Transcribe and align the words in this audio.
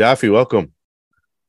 Jaffy, 0.00 0.30
welcome. 0.30 0.72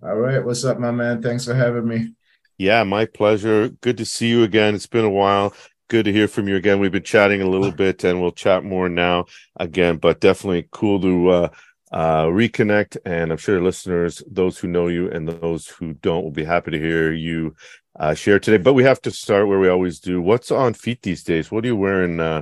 All 0.03 0.13
right. 0.13 0.43
What's 0.43 0.65
up, 0.65 0.77
my 0.77 0.91
man? 0.91 1.21
Thanks 1.21 1.45
for 1.45 1.53
having 1.53 1.87
me. 1.87 2.15
Yeah, 2.57 2.83
my 2.83 3.05
pleasure. 3.05 3.69
Good 3.69 3.97
to 3.99 4.03
see 4.03 4.27
you 4.27 4.43
again. 4.43 4.75
It's 4.75 4.87
been 4.87 5.05
a 5.05 5.09
while. 5.09 5.53
Good 5.87 6.03
to 6.03 6.11
hear 6.11 6.27
from 6.27 6.49
you 6.49 6.57
again. 6.57 6.81
We've 6.81 6.91
been 6.91 7.01
chatting 7.01 7.41
a 7.41 7.47
little 7.47 7.71
bit 7.71 8.03
and 8.03 8.19
we'll 8.19 8.33
chat 8.33 8.65
more 8.65 8.89
now 8.89 9.27
again, 9.55 9.99
but 9.99 10.19
definitely 10.19 10.67
cool 10.69 10.99
to 10.99 11.29
uh, 11.29 11.49
uh, 11.93 12.25
reconnect. 12.25 12.97
And 13.05 13.31
I'm 13.31 13.37
sure 13.37 13.63
listeners, 13.63 14.21
those 14.29 14.57
who 14.57 14.67
know 14.67 14.89
you 14.89 15.09
and 15.09 15.29
those 15.29 15.69
who 15.69 15.93
don't, 15.93 16.25
will 16.25 16.31
be 16.31 16.43
happy 16.43 16.71
to 16.71 16.77
hear 16.77 17.13
you 17.13 17.55
uh, 17.97 18.15
share 18.15 18.37
today. 18.37 18.61
But 18.61 18.73
we 18.73 18.83
have 18.83 19.01
to 19.03 19.11
start 19.11 19.47
where 19.47 19.59
we 19.59 19.69
always 19.69 20.01
do. 20.01 20.21
What's 20.21 20.51
on 20.51 20.73
feet 20.73 21.03
these 21.03 21.23
days? 21.23 21.51
What 21.51 21.63
are 21.63 21.67
you 21.67 21.77
wearing? 21.77 22.19
Uh, 22.19 22.41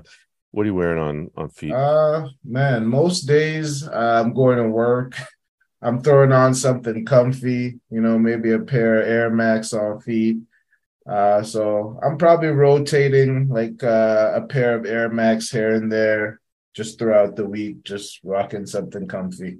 what 0.49 0.63
are 0.63 0.69
you 0.69 0.73
wearing 0.73 0.97
on 0.97 1.29
on 1.37 1.49
feet? 1.49 1.71
Uh, 1.71 2.29
man, 2.43 2.87
most 2.87 3.27
days 3.27 3.87
I'm 3.87 4.33
going 4.33 4.57
to 4.57 4.69
work. 4.69 5.13
I'm 5.81 6.01
throwing 6.01 6.31
on 6.31 6.53
something 6.53 7.05
comfy, 7.05 7.79
you 7.89 8.01
know, 8.01 8.19
maybe 8.19 8.51
a 8.51 8.59
pair 8.59 9.01
of 9.01 9.07
Air 9.07 9.29
Max 9.29 9.73
on 9.73 10.01
feet. 10.01 10.37
Uh, 11.07 11.41
so 11.41 11.99
I'm 12.03 12.17
probably 12.17 12.49
rotating 12.49 13.47
like 13.47 13.83
uh, 13.83 14.33
a 14.35 14.41
pair 14.41 14.75
of 14.75 14.85
Air 14.85 15.09
Max 15.09 15.49
here 15.49 15.73
and 15.73 15.91
there 15.91 16.39
just 16.75 16.99
throughout 16.99 17.35
the 17.35 17.45
week, 17.45 17.83
just 17.83 18.19
rocking 18.23 18.65
something 18.65 19.07
comfy. 19.07 19.59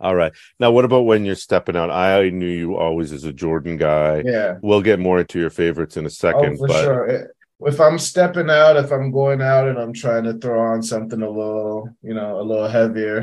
All 0.00 0.16
right. 0.16 0.32
Now, 0.58 0.72
what 0.72 0.84
about 0.84 1.02
when 1.02 1.24
you're 1.24 1.36
stepping 1.36 1.76
out? 1.76 1.90
I 1.90 2.30
knew 2.30 2.48
you 2.48 2.76
always 2.76 3.12
as 3.12 3.22
a 3.22 3.32
Jordan 3.32 3.76
guy. 3.76 4.22
Yeah. 4.24 4.56
We'll 4.60 4.82
get 4.82 4.98
more 4.98 5.20
into 5.20 5.38
your 5.38 5.50
favorites 5.50 5.96
in 5.96 6.06
a 6.06 6.10
second. 6.10 6.54
Oh, 6.54 6.56
for 6.56 6.68
but... 6.68 6.82
sure. 6.82 7.28
If 7.64 7.80
I'm 7.80 7.98
stepping 8.00 8.50
out, 8.50 8.76
if 8.76 8.90
I'm 8.90 9.12
going 9.12 9.40
out 9.40 9.68
and 9.68 9.78
I'm 9.78 9.92
trying 9.92 10.24
to 10.24 10.34
throw 10.34 10.60
on 10.60 10.82
something 10.82 11.22
a 11.22 11.30
little, 11.30 11.88
you 12.02 12.14
know, 12.14 12.40
a 12.40 12.42
little 12.42 12.66
heavier, 12.66 13.22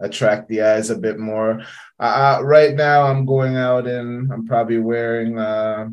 attract 0.00 0.48
the 0.48 0.62
eyes 0.62 0.90
a 0.90 0.98
bit 0.98 1.18
more. 1.18 1.62
Uh, 1.98 2.40
right 2.42 2.74
now, 2.74 3.04
I'm 3.04 3.24
going 3.24 3.56
out 3.56 3.86
and 3.86 4.30
I'm 4.32 4.46
probably 4.46 4.78
wearing 4.78 5.38
uh, 5.38 5.88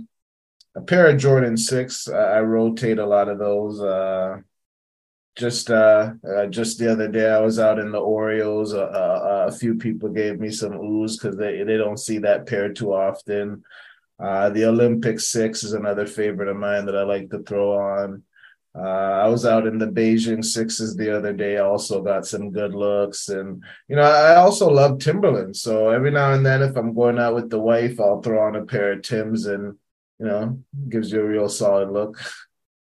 a 0.76 0.82
pair 0.82 1.08
of 1.08 1.18
Jordan 1.18 1.58
Six. 1.58 2.08
I 2.10 2.40
rotate 2.40 3.00
a 3.00 3.06
lot 3.06 3.30
of 3.30 3.40
those. 3.40 3.82
Uh, 3.82 4.38
just 5.36 5.72
uh, 5.72 6.14
uh, 6.28 6.46
just 6.48 6.78
the 6.78 6.92
other 6.92 7.08
day, 7.08 7.30
I 7.30 7.40
was 7.40 7.58
out 7.58 7.80
in 7.80 7.92
the 7.92 8.00
Oreos. 8.00 8.74
Uh, 8.74 9.48
a 9.48 9.52
few 9.52 9.76
people 9.76 10.10
gave 10.10 10.40
me 10.40 10.52
some 10.52 10.74
ooze 10.74 11.18
because 11.18 11.38
they 11.38 11.64
they 11.64 11.78
don't 11.78 11.98
see 11.98 12.20
that 12.20 12.46
pair 12.46 12.72
too 12.72 12.94
often. 12.94 13.64
The 14.20 14.66
Olympic 14.66 15.20
Six 15.20 15.64
is 15.64 15.74
another 15.74 16.06
favorite 16.06 16.50
of 16.50 16.58
mine 16.58 16.86
that 16.86 16.96
I 16.96 17.04
like 17.04 17.30
to 17.32 17.40
throw 17.40 17.74
on. 17.78 18.24
Uh, 18.76 19.22
I 19.24 19.28
was 19.28 19.46
out 19.46 19.68
in 19.68 19.78
the 19.78 19.86
Beijing 19.86 20.44
sixes 20.44 20.96
the 20.96 21.16
other 21.16 21.32
day. 21.32 21.58
Also 21.58 22.02
got 22.02 22.26
some 22.26 22.50
good 22.50 22.74
looks, 22.74 23.30
and 23.30 23.64
you 23.88 23.96
know 23.96 24.02
I 24.02 24.36
also 24.36 24.70
love 24.70 25.00
Timberland. 25.00 25.56
So 25.56 25.90
every 25.90 26.10
now 26.10 26.34
and 26.34 26.46
then, 26.46 26.64
if 26.64 26.76
I'm 26.76 26.96
going 26.96 27.20
out 27.20 27.36
with 27.36 27.52
the 27.52 27.60
wife, 27.60 28.00
I'll 28.00 28.22
throw 28.22 28.42
on 28.48 28.56
a 28.56 28.66
pair 28.66 28.94
of 28.94 29.04
Tims, 29.04 29.46
and 29.46 29.78
you 30.20 30.26
know 30.26 30.60
gives 30.90 31.12
you 31.12 31.22
a 31.22 31.28
real 31.28 31.50
solid 31.50 31.92
look. 31.92 32.20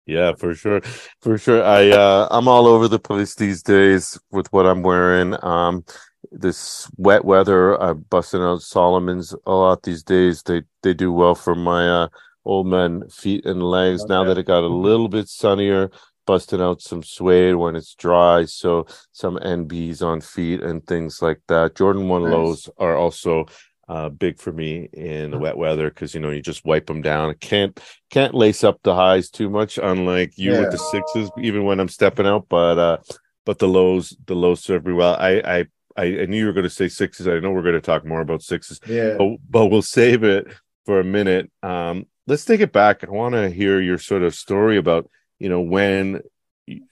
Yeah, 0.07 0.35
for 0.35 0.55
sure, 0.55 0.81
for 1.21 1.37
sure. 1.37 1.63
I 1.63 1.91
uh, 1.91 2.29
I'm 2.31 2.49
all 2.49 2.67
over 2.67 2.89
the 2.89 2.99
place 2.99 3.35
these 3.35 3.63
days 3.63 4.19
with 4.31 4.51
what 4.53 4.65
I'm 4.65 4.83
wearing. 4.83 5.37
Um, 5.45 5.85
this 6.33 6.91
wet 6.97 7.25
weather, 7.25 7.81
I'm 7.83 8.01
busting 8.09 8.41
out 8.41 8.63
Salomon's 8.63 9.35
a 9.45 9.53
lot 9.53 9.83
these 9.83 10.03
days. 10.03 10.43
They 10.43 10.63
they 10.83 10.95
do 10.95 11.13
well 11.13 11.35
for 11.35 11.55
my 11.55 11.89
uh 11.89 12.09
old 12.47 12.67
man 12.67 13.09
feet 13.09 13.45
and 13.45 13.63
legs. 13.63 14.03
Okay. 14.03 14.13
Now 14.13 14.25
that 14.25 14.39
it 14.39 14.47
got 14.47 14.65
a 14.65 14.69
little 14.69 15.09
bit 15.09 15.29
sunnier, 15.29 15.91
busting 16.27 16.61
out 16.61 16.81
some 16.81 17.03
suede 17.03 17.57
when 17.57 17.77
it's 17.77 17.95
dry. 17.95 18.45
So 18.45 18.87
some 19.13 19.37
NBs 19.37 20.03
on 20.03 20.21
feet 20.21 20.63
and 20.63 20.87
things 20.87 21.21
like 21.21 21.41
that. 21.49 21.77
Jordan 21.77 22.09
one 22.09 22.25
nice. 22.25 22.33
lows 22.33 22.69
are 22.79 22.97
also 22.97 23.47
uh, 23.89 24.09
big 24.09 24.41
for 24.41 24.53
me 24.53 24.89
in 24.93 25.31
the 25.31 25.39
wet 25.39 25.57
weather 25.57 25.89
because 25.89 26.15
you 26.15 26.21
know 26.21 26.31
you 26.31 26.43
just 26.43 26.65
wipe 26.65 26.87
them 26.87 27.03
down. 27.03 27.35
Can't 27.41 27.79
can't 28.11 28.35
lace 28.35 28.65
up 28.65 28.81
the 28.83 28.95
highs 28.95 29.31
too 29.31 29.49
much, 29.49 29.79
unlike 29.79 30.37
you 30.37 30.53
yeah. 30.53 30.61
with 30.61 30.73
the 30.73 30.79
sixes. 30.79 31.31
Even 31.39 31.65
when 31.65 31.81
I'm 31.81 31.89
stepping 31.89 32.27
out, 32.27 32.47
but 32.49 32.79
uh, 32.79 32.99
but 33.45 33.59
the 33.59 33.69
lows 33.69 34.17
the 34.27 34.35
lows 34.35 34.63
serve 34.63 34.87
me 34.87 34.93
well. 34.93 35.17
I 35.19 35.41
I 35.45 35.67
I, 35.99 36.27
knew 36.27 36.37
you 36.37 36.47
were 36.47 36.53
going 36.53 36.65
to 36.65 36.69
say 36.69 36.89
sixes. 36.89 37.27
I 37.27 37.39
know 37.39 37.53
we're 37.53 37.63
going 37.63 37.75
to 37.75 37.81
talk 37.81 38.05
more 38.05 38.21
about 38.21 38.43
sixes. 38.43 38.81
Yeah, 38.87 39.15
but, 39.17 39.39
but 39.49 39.67
we'll 39.67 39.81
save 39.81 40.25
it 40.25 40.47
for 40.87 41.01
a 41.01 41.05
minute. 41.05 41.51
Um, 41.63 42.07
let's 42.27 42.45
take 42.45 42.61
it 42.61 42.73
back. 42.73 43.05
I 43.05 43.11
want 43.11 43.35
to 43.35 43.51
hear 43.51 43.81
your 43.81 43.99
sort 43.99 44.23
of 44.23 44.35
story 44.35 44.79
about 44.79 45.11
you 45.39 45.51
know 45.51 45.61
when 45.61 46.23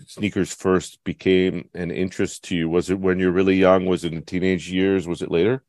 sneakers 0.07 0.55
first 0.55 1.03
became 1.05 1.69
an 1.75 1.91
interest 1.91 2.45
to 2.45 2.57
you. 2.57 2.69
Was 2.69 2.91
it 2.91 2.99
when 2.99 3.19
you're 3.19 3.33
really 3.33 3.57
young? 3.57 3.87
Was 3.87 4.05
it 4.05 4.13
in 4.13 4.23
teenage 4.23 4.71
years? 4.71 5.09
Was 5.09 5.23
it 5.23 5.31
later? 5.31 5.63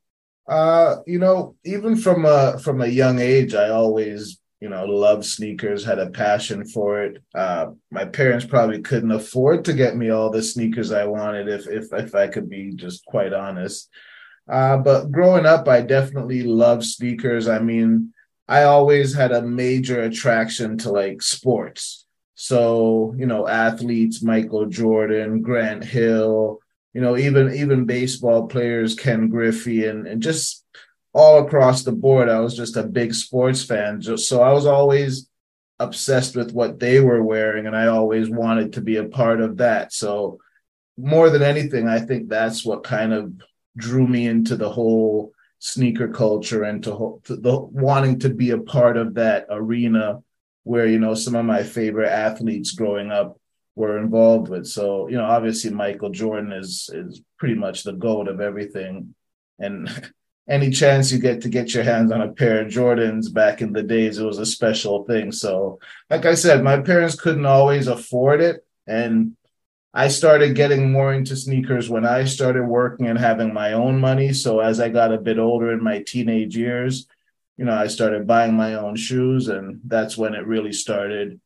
Uh, 0.47 0.97
you 1.07 1.19
know, 1.19 1.55
even 1.63 1.95
from 1.95 2.25
a 2.25 2.59
from 2.59 2.81
a 2.81 2.87
young 2.87 3.19
age, 3.19 3.53
I 3.53 3.69
always 3.69 4.39
you 4.59 4.69
know 4.69 4.85
loved 4.85 5.25
sneakers, 5.25 5.85
had 5.85 5.99
a 5.99 6.09
passion 6.09 6.65
for 6.65 7.03
it. 7.03 7.23
Uh, 7.33 7.67
my 7.91 8.05
parents 8.05 8.45
probably 8.45 8.81
couldn't 8.81 9.11
afford 9.11 9.65
to 9.65 9.73
get 9.73 9.95
me 9.95 10.09
all 10.09 10.29
the 10.29 10.43
sneakers 10.43 10.91
I 10.91 11.05
wanted, 11.05 11.47
if 11.47 11.67
if 11.67 11.93
if 11.93 12.15
I 12.15 12.27
could 12.27 12.49
be 12.49 12.73
just 12.75 13.05
quite 13.05 13.33
honest. 13.33 13.89
Uh, 14.47 14.77
but 14.77 15.11
growing 15.11 15.45
up, 15.47 15.67
I 15.67 15.81
definitely 15.81 16.43
loved 16.43 16.83
sneakers. 16.83 17.47
I 17.47 17.57
mean, 17.57 18.13
I 18.47 18.63
always 18.63 19.13
had 19.13 19.31
a 19.31 19.41
major 19.41 20.01
attraction 20.01 20.78
to 20.79 20.91
like 20.91 21.22
sports. 21.22 22.06
So, 22.35 23.16
you 23.17 23.25
know, 23.25 23.47
athletes, 23.47 24.22
Michael 24.22 24.66
Jordan, 24.67 25.41
Grant 25.41 25.83
Hill, 25.83 26.59
you 26.94 27.01
know, 27.01 27.17
even 27.17 27.53
even 27.53 27.85
baseball 27.85 28.47
players, 28.47 28.95
Ken 28.95 29.29
Griffey, 29.29 29.85
and, 29.85 30.07
and 30.07 30.22
just 30.22 30.63
all 31.13 31.44
across 31.45 31.84
the 31.84 31.91
board. 31.91 32.29
I 32.29 32.39
was 32.39 32.55
just 32.55 32.78
a 32.78 32.84
big 32.84 33.13
sports 33.13 33.63
fan. 33.63 34.01
Just 34.01 34.28
so 34.28 34.41
I 34.41 34.53
was 34.53 34.66
always 34.66 35.29
obsessed 35.79 36.35
with 36.35 36.53
what 36.53 36.79
they 36.79 37.00
were 37.00 37.23
wearing, 37.23 37.67
and 37.67 37.75
I 37.75 37.88
always 37.88 38.29
wanted 38.29 38.73
to 38.73 38.81
be 38.81 38.97
a 38.97 39.05
part 39.05 39.41
of 39.41 39.57
that. 39.57 39.91
So 39.94 40.39
more 40.97 41.29
than 41.29 41.41
anything, 41.41 41.88
I 41.88 42.00
think 42.00 42.29
that's 42.29 42.66
what 42.66 42.84
kind 42.84 43.13
of 43.13 43.34
drew 43.78 44.07
me 44.07 44.28
into 44.28 44.55
the 44.55 44.69
whole 44.69 45.31
sneaker 45.65 46.07
culture 46.07 46.61
and 46.61 46.83
to, 46.83 47.19
to 47.23 47.35
the 47.35 47.57
wanting 47.57 48.19
to 48.19 48.29
be 48.29 48.51
a 48.51 48.57
part 48.59 48.97
of 48.97 49.15
that 49.15 49.47
arena 49.49 50.19
where 50.63 50.85
you 50.85 50.99
know 50.99 51.15
some 51.15 51.33
of 51.33 51.43
my 51.43 51.63
favorite 51.63 52.11
athletes 52.11 52.73
growing 52.73 53.11
up 53.11 53.39
were 53.75 53.97
involved 53.97 54.47
with. 54.47 54.67
So 54.67 55.07
you 55.07 55.17
know, 55.17 55.25
obviously 55.25 55.71
Michael 55.71 56.11
Jordan 56.11 56.51
is 56.51 56.91
is 56.93 57.19
pretty 57.39 57.55
much 57.55 57.81
the 57.81 57.93
goat 57.93 58.27
of 58.27 58.41
everything, 58.41 59.15
and 59.57 59.89
any 60.47 60.69
chance 60.69 61.11
you 61.11 61.17
get 61.17 61.41
to 61.41 61.49
get 61.49 61.73
your 61.73 61.83
hands 61.83 62.11
on 62.11 62.21
a 62.21 62.31
pair 62.31 62.61
of 62.61 62.71
Jordans 62.71 63.33
back 63.33 63.63
in 63.63 63.73
the 63.73 63.81
days, 63.81 64.19
it 64.19 64.23
was 64.23 64.37
a 64.37 64.45
special 64.45 65.03
thing. 65.05 65.31
So, 65.31 65.79
like 66.11 66.27
I 66.27 66.35
said, 66.35 66.63
my 66.63 66.79
parents 66.79 67.19
couldn't 67.19 67.47
always 67.47 67.87
afford 67.87 68.39
it, 68.39 68.63
and 68.85 69.35
I 69.97 70.09
started 70.09 70.56
getting 70.56 70.91
more 70.91 71.13
into 71.13 71.38
sneakers 71.38 71.89
when 71.89 72.06
I 72.06 72.25
started 72.25 72.66
working 72.66 73.07
and 73.07 73.17
having 73.17 73.53
my 73.53 73.72
own 73.72 73.97
money. 73.97 74.34
So 74.34 74.59
as 74.59 74.81
I 74.81 74.90
got 74.90 75.14
a 75.14 75.17
bit 75.17 75.40
older 75.40 75.72
in 75.72 75.81
my 75.81 76.03
teenage 76.03 76.58
years, 76.58 77.08
you 77.55 77.64
know, 77.64 77.73
I 77.73 77.87
started 77.87 78.28
buying 78.28 78.55
my 78.55 78.73
own 78.73 78.97
shoes, 78.97 79.47
and 79.47 79.79
that's 79.85 80.17
when 80.17 80.35
it 80.35 80.46
really 80.46 80.73
started. 80.73 81.40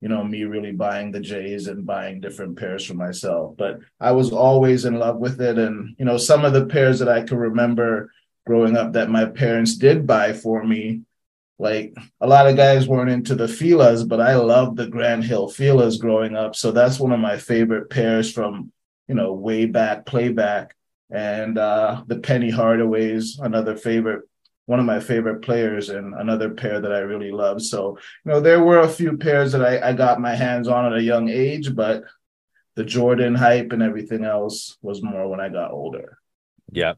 You 0.00 0.08
know, 0.08 0.22
me 0.22 0.44
really 0.44 0.70
buying 0.70 1.10
the 1.10 1.18
J's 1.18 1.66
and 1.66 1.84
buying 1.84 2.20
different 2.20 2.56
pairs 2.56 2.84
for 2.84 2.94
myself. 2.94 3.56
But 3.56 3.80
I 3.98 4.12
was 4.12 4.30
always 4.30 4.84
in 4.84 5.00
love 5.00 5.16
with 5.16 5.40
it, 5.40 5.58
and 5.58 5.96
you 5.98 6.04
know, 6.04 6.16
some 6.16 6.44
of 6.44 6.52
the 6.52 6.66
pairs 6.66 7.00
that 7.00 7.08
I 7.08 7.22
could 7.22 7.38
remember 7.38 8.12
growing 8.46 8.76
up 8.76 8.92
that 8.92 9.10
my 9.10 9.24
parents 9.24 9.76
did 9.76 10.06
buy 10.06 10.32
for 10.32 10.62
me 10.62 11.02
like 11.58 11.94
a 12.20 12.26
lot 12.26 12.46
of 12.46 12.56
guys 12.56 12.86
weren't 12.86 13.10
into 13.10 13.34
the 13.34 13.46
Filas, 13.46 14.06
but 14.06 14.20
I 14.20 14.34
loved 14.36 14.76
the 14.76 14.86
Grant 14.86 15.24
Hill 15.24 15.48
Filas 15.48 15.98
growing 15.98 16.36
up. 16.36 16.54
So 16.54 16.70
that's 16.70 17.00
one 17.00 17.12
of 17.12 17.20
my 17.20 17.38
favorite 17.38 17.88
pairs 17.88 18.30
from, 18.30 18.72
you 19.08 19.14
know, 19.14 19.32
way 19.32 19.64
back, 19.64 20.04
playback. 20.04 20.74
And 21.10 21.56
uh, 21.56 22.02
the 22.06 22.18
Penny 22.18 22.50
Hardaways, 22.50 23.38
another 23.40 23.76
favorite, 23.76 24.24
one 24.66 24.80
of 24.80 24.86
my 24.86 25.00
favorite 25.00 25.40
players, 25.40 25.88
and 25.88 26.14
another 26.14 26.50
pair 26.50 26.80
that 26.80 26.92
I 26.92 26.98
really 26.98 27.30
love. 27.30 27.62
So, 27.62 27.96
you 28.24 28.32
know, 28.32 28.40
there 28.40 28.62
were 28.62 28.80
a 28.80 28.88
few 28.88 29.16
pairs 29.16 29.52
that 29.52 29.64
I, 29.64 29.90
I 29.90 29.92
got 29.92 30.20
my 30.20 30.34
hands 30.34 30.68
on 30.68 30.84
at 30.84 30.98
a 30.98 31.02
young 31.02 31.28
age, 31.28 31.74
but 31.74 32.04
the 32.74 32.84
Jordan 32.84 33.34
hype 33.34 33.72
and 33.72 33.82
everything 33.82 34.24
else 34.24 34.76
was 34.82 35.02
more 35.02 35.28
when 35.28 35.40
I 35.40 35.48
got 35.48 35.70
older. 35.70 36.18
Yeah. 36.70 36.94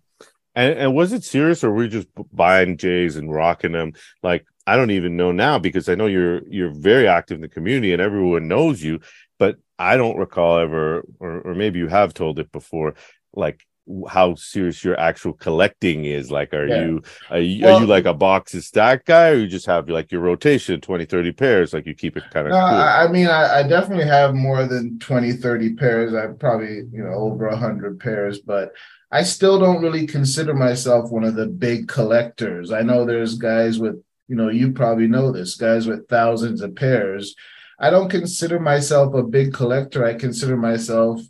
And, 0.59 0.77
and 0.77 0.95
was 0.95 1.13
it 1.13 1.23
serious, 1.23 1.63
or 1.63 1.71
were 1.71 1.85
you 1.85 1.89
just 1.89 2.09
buying 2.33 2.77
J's 2.79 3.15
and 3.15 3.33
rocking 3.33 3.71
them? 3.71 3.93
Like 4.25 4.45
I 4.67 4.75
don't 4.75 4.91
even 4.91 5.17
know 5.17 5.31
now 5.31 5.61
because 5.61 5.89
I 5.89 5.95
know 5.95 6.07
you're 6.07 6.43
you're 6.49 6.73
very 6.73 7.07
active 7.07 7.37
in 7.37 7.43
the 7.43 7.49
community 7.49 7.93
and 7.93 8.03
everyone 8.03 8.49
knows 8.49 8.83
you, 8.83 8.99
but 9.39 9.57
I 9.79 9.97
don't 9.97 10.19
recall 10.19 10.59
ever, 10.59 11.05
or, 11.21 11.43
or 11.43 11.55
maybe 11.55 11.79
you 11.79 11.87
have 11.87 12.13
told 12.13 12.41
it 12.41 12.51
before, 12.51 12.97
like 13.33 13.65
how 14.09 14.35
serious 14.35 14.83
your 14.83 14.99
actual 14.99 15.33
collecting 15.33 16.05
is 16.05 16.31
like 16.31 16.53
are 16.53 16.67
yeah. 16.67 16.85
you 16.85 17.03
are 17.31 17.39
you, 17.39 17.65
well, 17.65 17.77
are 17.77 17.81
you 17.81 17.87
like 17.87 18.05
a 18.05 18.13
box 18.13 18.53
of 18.53 18.63
stack 18.63 19.07
guy 19.07 19.31
or 19.31 19.37
you 19.37 19.47
just 19.47 19.65
have 19.65 19.89
like 19.89 20.13
your 20.13 20.21
rotation 20.21 20.79
20 20.79 21.07
30 21.07 21.33
pairs 21.33 21.73
like 21.73 21.87
you 21.87 21.95
keep 21.95 22.15
it 22.15 22.23
kind 22.31 22.47
of 22.47 22.53
uh, 22.53 22.69
cool? 22.69 22.79
i 22.79 23.11
mean 23.11 23.29
I, 23.29 23.61
I, 23.61 23.63
definitely 23.63 24.05
have 24.05 24.35
more 24.35 24.67
than 24.67 24.99
20 24.99 25.33
30 25.33 25.75
pairs 25.77 26.13
i 26.13 26.27
probably 26.27 26.83
you 26.93 27.03
know 27.03 27.15
over 27.15 27.49
100 27.49 27.99
pairs 27.99 28.41
but 28.41 28.73
i 29.11 29.23
still 29.23 29.59
don't 29.59 29.83
really 29.83 30.07
consider 30.07 30.55
myself 30.55 31.11
one 31.11 31.25
of 31.25 31.35
the 31.35 31.47
big 31.47 31.89
collectors. 31.89 32.73
I 32.73 32.83
know 32.83 33.05
there's 33.05 33.37
guys 33.37 33.79
with 33.79 34.03
you 34.29 34.37
know 34.37 34.51
you 34.51 34.73
probably 34.73 35.09
know 35.09 35.33
this 35.33 35.57
guys 35.57 35.87
with 35.87 36.09
thousands 36.09 36.61
of 36.61 36.77
pairs. 36.77 37.35
I 37.79 37.91
don't 37.91 38.11
consider 38.11 38.59
myself 38.59 39.15
a 39.15 39.23
big 39.23 39.55
collector. 39.55 40.05
I 40.05 40.15
consider 40.15 40.57
myself 40.57 41.21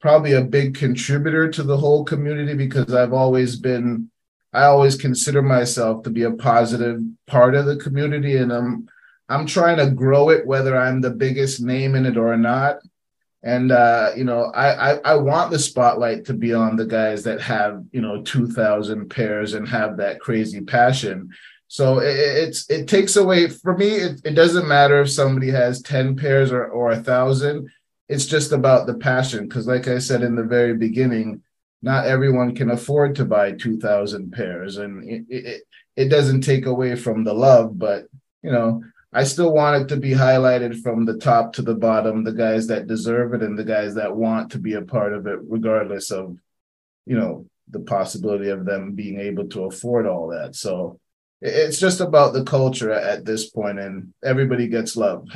probably 0.00 0.32
a 0.32 0.42
big 0.42 0.76
contributor 0.76 1.50
to 1.50 1.62
the 1.62 1.76
whole 1.76 2.04
community 2.04 2.54
because 2.54 2.94
I've 2.94 3.12
always 3.12 3.56
been 3.56 4.10
I 4.52 4.64
always 4.64 4.96
consider 4.96 5.42
myself 5.42 6.04
to 6.04 6.10
be 6.10 6.22
a 6.22 6.30
positive 6.30 7.02
part 7.26 7.54
of 7.54 7.66
the 7.66 7.76
community 7.76 8.36
and 8.36 8.52
I'm 8.52 8.88
I'm 9.28 9.46
trying 9.46 9.76
to 9.76 9.90
grow 9.90 10.30
it 10.30 10.46
whether 10.46 10.76
I'm 10.76 11.02
the 11.02 11.10
biggest 11.10 11.60
name 11.60 11.94
in 11.94 12.06
it 12.06 12.16
or 12.16 12.36
not. 12.36 12.78
And 13.42 13.70
uh, 13.70 14.10
you 14.16 14.24
know, 14.24 14.46
I, 14.54 14.92
I 14.92 14.96
I 15.04 15.14
want 15.14 15.50
the 15.50 15.58
spotlight 15.58 16.24
to 16.26 16.34
be 16.34 16.52
on 16.52 16.76
the 16.76 16.86
guys 16.86 17.22
that 17.24 17.40
have, 17.40 17.84
you 17.92 18.00
know, 18.00 18.22
2000 18.22 19.08
pairs 19.08 19.54
and 19.54 19.68
have 19.68 19.98
that 19.98 20.20
crazy 20.20 20.60
passion. 20.60 21.30
So 21.68 21.98
it, 21.98 22.16
it's 22.16 22.68
it 22.70 22.88
takes 22.88 23.16
away 23.16 23.48
for 23.48 23.76
me 23.76 23.90
it, 23.90 24.20
it 24.24 24.34
doesn't 24.34 24.66
matter 24.66 25.02
if 25.02 25.10
somebody 25.10 25.50
has 25.50 25.82
10 25.82 26.16
pairs 26.16 26.50
or 26.50 26.66
or 26.66 26.90
a 26.90 27.02
thousand 27.02 27.68
it's 28.08 28.24
just 28.24 28.52
about 28.52 28.86
the 28.86 28.94
passion 28.94 29.46
because 29.46 29.66
like 29.66 29.86
i 29.86 29.98
said 29.98 30.22
in 30.22 30.34
the 30.34 30.42
very 30.42 30.74
beginning 30.74 31.42
not 31.82 32.06
everyone 32.06 32.54
can 32.54 32.70
afford 32.70 33.14
to 33.14 33.24
buy 33.24 33.52
2000 33.52 34.32
pairs 34.32 34.78
and 34.78 35.08
it, 35.08 35.24
it, 35.28 35.62
it 35.94 36.08
doesn't 36.08 36.40
take 36.40 36.64
away 36.64 36.96
from 36.96 37.22
the 37.22 37.34
love 37.34 37.78
but 37.78 38.06
you 38.42 38.50
know 38.50 38.82
i 39.12 39.24
still 39.24 39.52
want 39.52 39.82
it 39.82 39.88
to 39.88 39.96
be 39.96 40.10
highlighted 40.10 40.80
from 40.82 41.04
the 41.04 41.16
top 41.18 41.52
to 41.52 41.62
the 41.62 41.74
bottom 41.74 42.24
the 42.24 42.32
guys 42.32 42.66
that 42.66 42.86
deserve 42.86 43.34
it 43.34 43.42
and 43.42 43.58
the 43.58 43.64
guys 43.64 43.94
that 43.94 44.14
want 44.14 44.52
to 44.52 44.58
be 44.58 44.74
a 44.74 44.82
part 44.82 45.12
of 45.12 45.26
it 45.26 45.38
regardless 45.42 46.10
of 46.10 46.36
you 47.06 47.16
know 47.16 47.46
the 47.70 47.80
possibility 47.80 48.48
of 48.48 48.64
them 48.64 48.92
being 48.92 49.20
able 49.20 49.46
to 49.48 49.64
afford 49.64 50.06
all 50.06 50.28
that. 50.28 50.54
So 50.54 50.98
it's 51.40 51.78
just 51.78 52.00
about 52.00 52.32
the 52.32 52.44
culture 52.44 52.90
at 52.90 53.24
this 53.24 53.48
point 53.48 53.78
and 53.78 54.12
everybody 54.24 54.68
gets 54.68 54.96
love. 54.96 55.28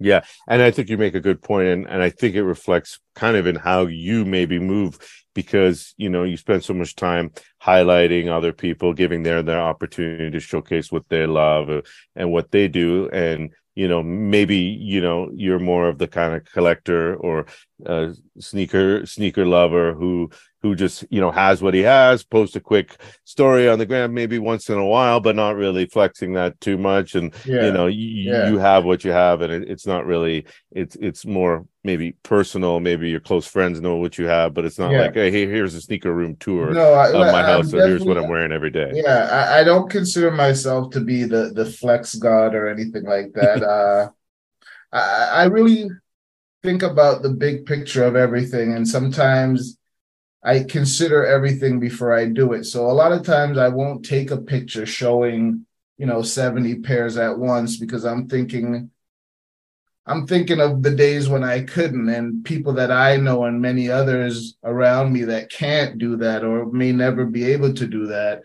Yeah, 0.00 0.22
and 0.46 0.62
I 0.62 0.70
think 0.70 0.90
you 0.90 0.96
make 0.96 1.16
a 1.16 1.20
good 1.20 1.42
point, 1.42 1.66
and 1.66 1.88
and 1.88 2.00
I 2.00 2.10
think 2.10 2.36
it 2.36 2.44
reflects 2.44 3.00
kind 3.16 3.36
of 3.36 3.48
in 3.48 3.56
how 3.56 3.86
you 3.86 4.24
maybe 4.24 4.60
move 4.60 4.96
because 5.38 5.94
you 5.96 6.08
know 6.08 6.24
you 6.24 6.36
spend 6.36 6.64
so 6.64 6.74
much 6.74 6.96
time 6.96 7.30
highlighting 7.62 8.26
other 8.26 8.52
people, 8.52 8.92
giving 8.92 9.22
their 9.22 9.40
their 9.40 9.60
opportunity 9.60 10.32
to 10.32 10.40
showcase 10.40 10.90
what 10.90 11.08
they 11.08 11.26
love 11.26 11.70
uh, 11.70 11.80
and 12.16 12.32
what 12.32 12.50
they 12.50 12.66
do, 12.66 13.08
and 13.10 13.52
you 13.76 13.86
know 13.86 14.02
maybe 14.02 14.56
you 14.56 15.00
know 15.00 15.30
you're 15.32 15.60
more 15.60 15.88
of 15.88 15.98
the 15.98 16.08
kind 16.08 16.34
of 16.34 16.44
collector 16.46 17.14
or 17.14 17.46
uh, 17.86 18.08
sneaker 18.38 19.06
sneaker 19.06 19.46
lover 19.46 19.94
who 19.94 20.30
who 20.62 20.74
just 20.74 21.04
you 21.10 21.20
know 21.20 21.30
has 21.30 21.62
what 21.62 21.74
he 21.74 21.80
has 21.80 22.24
post 22.24 22.56
a 22.56 22.60
quick 22.60 22.96
story 23.24 23.68
on 23.68 23.78
the 23.78 23.86
gram 23.86 24.12
maybe 24.12 24.38
once 24.38 24.68
in 24.68 24.78
a 24.78 24.84
while 24.84 25.20
but 25.20 25.36
not 25.36 25.54
really 25.54 25.86
flexing 25.86 26.32
that 26.32 26.60
too 26.60 26.76
much 26.76 27.14
and 27.14 27.32
yeah. 27.44 27.66
you 27.66 27.72
know 27.72 27.86
you, 27.86 28.32
yeah. 28.32 28.48
you 28.48 28.58
have 28.58 28.84
what 28.84 29.04
you 29.04 29.12
have 29.12 29.40
and 29.40 29.52
it, 29.52 29.68
it's 29.68 29.86
not 29.86 30.04
really 30.06 30.44
it's 30.72 30.96
it's 30.96 31.24
more 31.24 31.64
maybe 31.84 32.12
personal 32.24 32.80
maybe 32.80 33.08
your 33.08 33.20
close 33.20 33.46
friends 33.46 33.80
know 33.80 33.96
what 33.96 34.18
you 34.18 34.26
have 34.26 34.52
but 34.52 34.64
it's 34.64 34.78
not 34.78 34.90
yeah. 34.90 35.02
like 35.02 35.14
hey 35.14 35.30
here's 35.30 35.74
a 35.74 35.80
sneaker 35.80 36.12
room 36.12 36.34
tour 36.36 36.72
no, 36.72 36.92
I, 36.92 37.08
of 37.08 37.32
my 37.32 37.42
house 37.42 37.70
so 37.70 37.78
here's 37.78 38.04
what 38.04 38.18
i'm 38.18 38.28
wearing 38.28 38.52
every 38.52 38.70
day 38.70 38.90
yeah 38.94 39.28
I, 39.30 39.60
I, 39.60 39.64
don't 39.64 39.88
consider 39.88 40.30
myself 40.32 40.90
to 40.90 41.00
be 41.00 41.24
the 41.24 41.52
the 41.54 41.64
flex 41.64 42.16
god 42.16 42.54
or 42.54 42.68
anything 42.68 43.04
like 43.04 43.32
that 43.34 43.62
uh 43.62 44.10
I, 44.92 45.42
I 45.42 45.44
really 45.44 45.90
think 46.62 46.82
about 46.82 47.22
the 47.22 47.30
big 47.30 47.66
picture 47.66 48.04
of 48.04 48.16
everything 48.16 48.74
and 48.74 48.86
sometimes 48.86 49.78
I 50.42 50.60
consider 50.60 51.26
everything 51.26 51.80
before 51.80 52.16
I 52.16 52.26
do 52.26 52.52
it. 52.52 52.64
So 52.64 52.86
a 52.86 52.92
lot 52.92 53.12
of 53.12 53.24
times 53.24 53.58
I 53.58 53.68
won't 53.68 54.04
take 54.04 54.30
a 54.30 54.36
picture 54.36 54.86
showing, 54.86 55.66
you 55.96 56.06
know, 56.06 56.22
70 56.22 56.76
pairs 56.80 57.16
at 57.16 57.38
once 57.38 57.76
because 57.76 58.04
I'm 58.04 58.28
thinking 58.28 58.90
I'm 60.06 60.26
thinking 60.26 60.58
of 60.58 60.82
the 60.82 60.92
days 60.92 61.28
when 61.28 61.44
I 61.44 61.64
couldn't 61.64 62.08
and 62.08 62.42
people 62.42 62.72
that 62.74 62.90
I 62.90 63.18
know 63.18 63.44
and 63.44 63.60
many 63.60 63.90
others 63.90 64.56
around 64.64 65.12
me 65.12 65.24
that 65.24 65.50
can't 65.50 65.98
do 65.98 66.16
that 66.16 66.44
or 66.44 66.64
may 66.72 66.92
never 66.92 67.26
be 67.26 67.44
able 67.52 67.74
to 67.74 67.86
do 67.86 68.06
that. 68.06 68.40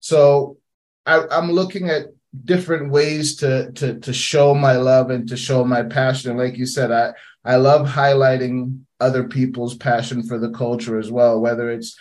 So 0.00 0.56
I, 1.04 1.26
am 1.30 1.52
looking 1.52 1.90
at 1.90 2.06
different 2.44 2.90
ways 2.90 3.36
to 3.36 3.70
to 3.72 4.00
to 4.00 4.12
show 4.14 4.54
my 4.54 4.76
love 4.76 5.10
and 5.10 5.28
to 5.28 5.36
show 5.36 5.64
my 5.64 5.82
passion. 5.82 6.38
Like 6.38 6.56
you 6.56 6.64
said, 6.64 6.90
I 6.90 7.12
I 7.44 7.56
love 7.56 7.88
highlighting 7.88 8.80
other 9.00 9.24
people's 9.24 9.76
passion 9.76 10.22
for 10.22 10.38
the 10.38 10.50
culture 10.50 10.98
as 10.98 11.10
well, 11.10 11.40
whether 11.40 11.70
it's 11.70 11.96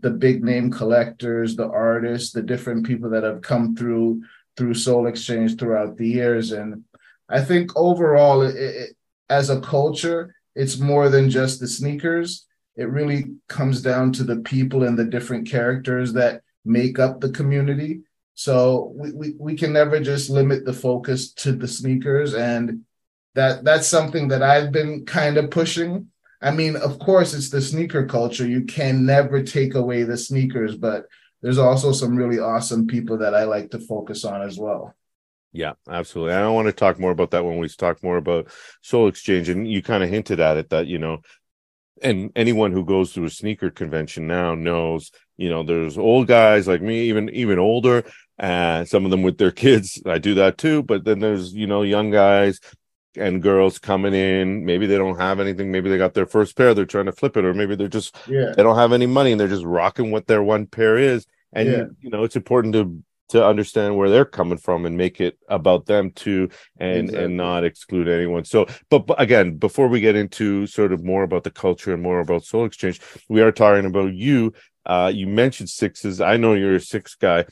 the 0.00 0.10
big 0.10 0.42
name 0.42 0.70
collectors, 0.70 1.56
the 1.56 1.68
artists, 1.68 2.32
the 2.32 2.42
different 2.42 2.86
people 2.86 3.10
that 3.10 3.22
have 3.22 3.42
come 3.42 3.76
through 3.76 4.22
through 4.56 4.74
Sole 4.74 5.06
Exchange 5.06 5.56
throughout 5.56 5.96
the 5.96 6.08
years. 6.08 6.52
And 6.52 6.84
I 7.28 7.40
think 7.40 7.70
overall, 7.76 8.42
it, 8.42 8.56
it, 8.56 8.96
as 9.28 9.48
a 9.48 9.60
culture, 9.60 10.34
it's 10.54 10.78
more 10.78 11.08
than 11.08 11.30
just 11.30 11.60
the 11.60 11.68
sneakers. 11.68 12.46
It 12.76 12.88
really 12.88 13.26
comes 13.48 13.80
down 13.80 14.12
to 14.14 14.24
the 14.24 14.36
people 14.36 14.82
and 14.82 14.98
the 14.98 15.04
different 15.04 15.48
characters 15.48 16.12
that 16.14 16.42
make 16.64 16.98
up 16.98 17.20
the 17.20 17.30
community. 17.30 18.00
So 18.34 18.92
we, 18.94 19.12
we, 19.12 19.34
we 19.38 19.54
can 19.54 19.72
never 19.72 20.00
just 20.00 20.30
limit 20.30 20.64
the 20.64 20.72
focus 20.72 21.32
to 21.34 21.52
the 21.52 21.68
sneakers. 21.68 22.34
And 22.34 22.84
that 23.34 23.64
that's 23.64 23.86
something 23.86 24.28
that 24.28 24.42
I've 24.42 24.72
been 24.72 25.04
kind 25.04 25.36
of 25.36 25.50
pushing. 25.50 26.08
I 26.42 26.50
mean, 26.50 26.76
of 26.76 26.98
course, 26.98 27.34
it's 27.34 27.50
the 27.50 27.60
sneaker 27.60 28.06
culture. 28.06 28.46
You 28.46 28.64
can 28.64 29.04
never 29.04 29.42
take 29.42 29.74
away 29.74 30.04
the 30.04 30.16
sneakers, 30.16 30.76
but 30.76 31.04
there's 31.42 31.58
also 31.58 31.92
some 31.92 32.16
really 32.16 32.38
awesome 32.38 32.86
people 32.86 33.18
that 33.18 33.34
I 33.34 33.44
like 33.44 33.70
to 33.70 33.78
focus 33.78 34.24
on 34.24 34.42
as 34.42 34.58
well. 34.58 34.94
Yeah, 35.52 35.72
absolutely. 35.88 36.34
I 36.34 36.40
don't 36.40 36.54
want 36.54 36.66
to 36.66 36.72
talk 36.72 36.98
more 36.98 37.10
about 37.10 37.32
that 37.32 37.44
when 37.44 37.58
we 37.58 37.68
talk 37.68 38.02
more 38.02 38.16
about 38.16 38.50
Sole 38.82 39.08
Exchange. 39.08 39.48
And 39.48 39.68
you 39.70 39.82
kind 39.82 40.04
of 40.04 40.08
hinted 40.08 40.40
at 40.40 40.56
it 40.56 40.70
that, 40.70 40.86
you 40.86 40.98
know, 40.98 41.22
and 42.02 42.30
anyone 42.36 42.72
who 42.72 42.84
goes 42.84 43.12
to 43.12 43.24
a 43.24 43.30
sneaker 43.30 43.70
convention 43.70 44.26
now 44.26 44.54
knows, 44.54 45.10
you 45.36 45.50
know, 45.50 45.62
there's 45.62 45.98
old 45.98 46.28
guys 46.28 46.68
like 46.68 46.82
me, 46.82 47.08
even 47.08 47.28
even 47.30 47.58
older, 47.58 48.04
and 48.38 48.88
some 48.88 49.04
of 49.04 49.10
them 49.10 49.22
with 49.22 49.38
their 49.38 49.50
kids. 49.50 50.00
I 50.06 50.18
do 50.18 50.34
that 50.34 50.56
too. 50.56 50.82
But 50.82 51.04
then 51.04 51.18
there's, 51.18 51.52
you 51.52 51.66
know, 51.66 51.82
young 51.82 52.10
guys 52.10 52.60
and 53.16 53.42
girls 53.42 53.78
coming 53.78 54.14
in. 54.14 54.64
Maybe 54.64 54.86
they 54.86 54.96
don't 54.96 55.18
have 55.18 55.40
anything. 55.40 55.70
Maybe 55.70 55.90
they 55.90 55.98
got 55.98 56.14
their 56.14 56.26
first 56.26 56.56
pair. 56.56 56.74
They're 56.74 56.84
trying 56.84 57.06
to 57.06 57.12
flip 57.12 57.36
it, 57.36 57.44
or 57.44 57.54
maybe 57.54 57.74
they're 57.76 57.88
just 57.88 58.16
yeah. 58.28 58.52
they 58.56 58.62
don't 58.62 58.76
have 58.76 58.92
any 58.92 59.06
money 59.06 59.32
and 59.32 59.40
they're 59.40 59.48
just 59.48 59.64
rocking 59.64 60.10
what 60.10 60.26
their 60.26 60.42
one 60.42 60.66
pair 60.66 60.96
is. 60.96 61.26
And 61.52 61.68
yeah. 61.68 61.84
you 62.00 62.10
know, 62.10 62.24
it's 62.24 62.36
important 62.36 62.74
to 62.74 63.02
to 63.30 63.46
understand 63.46 63.96
where 63.96 64.10
they're 64.10 64.24
coming 64.24 64.58
from 64.58 64.84
and 64.84 64.96
make 64.96 65.20
it 65.20 65.38
about 65.48 65.86
them 65.86 66.10
too 66.10 66.48
and 66.78 67.04
exactly. 67.04 67.24
and 67.24 67.36
not 67.36 67.64
exclude 67.64 68.08
anyone 68.08 68.44
so 68.44 68.66
but, 68.90 69.06
but, 69.06 69.20
again 69.20 69.56
before 69.56 69.86
we 69.86 70.00
get 70.00 70.16
into 70.16 70.66
sort 70.66 70.92
of 70.92 71.04
more 71.04 71.22
about 71.22 71.44
the 71.44 71.50
culture 71.50 71.94
and 71.94 72.02
more 72.02 72.18
about 72.18 72.44
sole 72.44 72.64
exchange 72.64 73.00
we 73.28 73.40
are 73.40 73.52
talking 73.52 73.86
about 73.86 74.12
you 74.12 74.52
uh 74.86 75.10
you 75.14 75.28
mentioned 75.28 75.68
sixes 75.68 76.20
i 76.20 76.36
know 76.36 76.54
you're 76.54 76.74
a 76.74 76.80
six 76.80 77.14
guy 77.14 77.44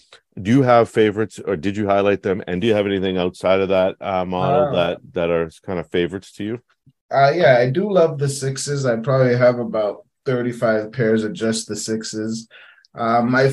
do 0.42 0.50
you 0.50 0.62
have 0.62 0.88
favorites 0.88 1.38
or 1.44 1.56
did 1.56 1.76
you 1.76 1.86
highlight 1.86 2.22
them? 2.22 2.42
And 2.46 2.60
do 2.60 2.66
you 2.66 2.74
have 2.74 2.86
anything 2.86 3.18
outside 3.18 3.60
of 3.60 3.68
that 3.68 3.96
uh, 4.00 4.24
model 4.24 4.68
uh, 4.68 4.72
that 4.72 4.98
that 5.12 5.30
are 5.30 5.50
kind 5.64 5.78
of 5.78 5.90
favorites 5.90 6.32
to 6.32 6.44
you? 6.44 6.62
Uh 7.10 7.32
yeah 7.34 7.58
i 7.58 7.70
do 7.70 7.90
love 7.90 8.18
the 8.18 8.28
sixes. 8.28 8.84
I 8.84 8.96
probably 8.96 9.36
have 9.36 9.58
about 9.58 10.06
35 10.26 10.92
pairs 10.92 11.24
of 11.24 11.32
just 11.32 11.68
the 11.68 11.76
sixes. 11.76 12.48
Uh, 12.94 13.22
my 13.22 13.52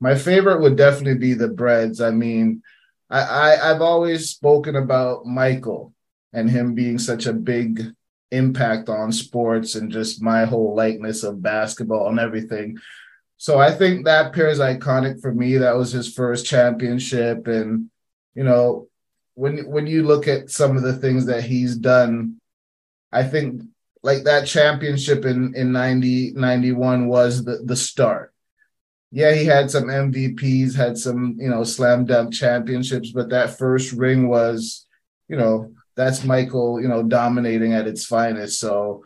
my 0.00 0.14
favorite 0.16 0.60
would 0.60 0.76
definitely 0.76 1.18
be 1.18 1.34
the 1.34 1.48
breads. 1.48 2.00
I 2.00 2.10
mean 2.10 2.62
I, 3.10 3.20
I 3.20 3.70
i've 3.70 3.82
always 3.82 4.30
spoken 4.30 4.74
about 4.74 5.26
michael 5.26 5.92
and 6.32 6.50
him 6.50 6.74
being 6.74 6.98
such 6.98 7.26
a 7.26 7.32
big 7.32 7.94
impact 8.30 8.88
on 8.88 9.12
sports 9.12 9.74
and 9.74 9.92
just 9.92 10.22
my 10.22 10.46
whole 10.46 10.74
likeness 10.74 11.22
of 11.22 11.42
basketball 11.42 12.08
and 12.08 12.18
everything 12.18 12.78
so 13.42 13.58
I 13.58 13.72
think 13.72 14.04
that 14.04 14.32
pair 14.32 14.46
is 14.46 14.60
iconic 14.60 15.20
for 15.20 15.34
me. 15.34 15.56
That 15.56 15.76
was 15.76 15.90
his 15.90 16.14
first 16.14 16.46
championship. 16.46 17.48
And, 17.48 17.90
you 18.36 18.44
know, 18.44 18.86
when 19.34 19.68
when 19.68 19.88
you 19.88 20.04
look 20.04 20.28
at 20.28 20.48
some 20.48 20.76
of 20.76 20.84
the 20.84 20.92
things 20.92 21.26
that 21.26 21.42
he's 21.42 21.74
done, 21.74 22.36
I 23.10 23.24
think 23.24 23.62
like 24.04 24.22
that 24.22 24.46
championship 24.46 25.24
in, 25.24 25.56
in 25.56 25.72
90, 25.72 26.34
91 26.34 27.08
was 27.08 27.44
the, 27.44 27.56
the 27.64 27.74
start. 27.74 28.32
Yeah, 29.10 29.34
he 29.34 29.44
had 29.44 29.72
some 29.72 29.86
MVPs, 29.86 30.76
had 30.76 30.96
some, 30.96 31.36
you 31.40 31.50
know, 31.50 31.64
slam 31.64 32.04
dunk 32.04 32.32
championships, 32.32 33.10
but 33.10 33.30
that 33.30 33.58
first 33.58 33.92
ring 33.92 34.28
was, 34.28 34.86
you 35.26 35.34
know, 35.34 35.74
that's 35.96 36.22
Michael, 36.22 36.80
you 36.80 36.86
know, 36.86 37.02
dominating 37.02 37.72
at 37.72 37.88
its 37.88 38.06
finest. 38.06 38.60
So 38.60 39.02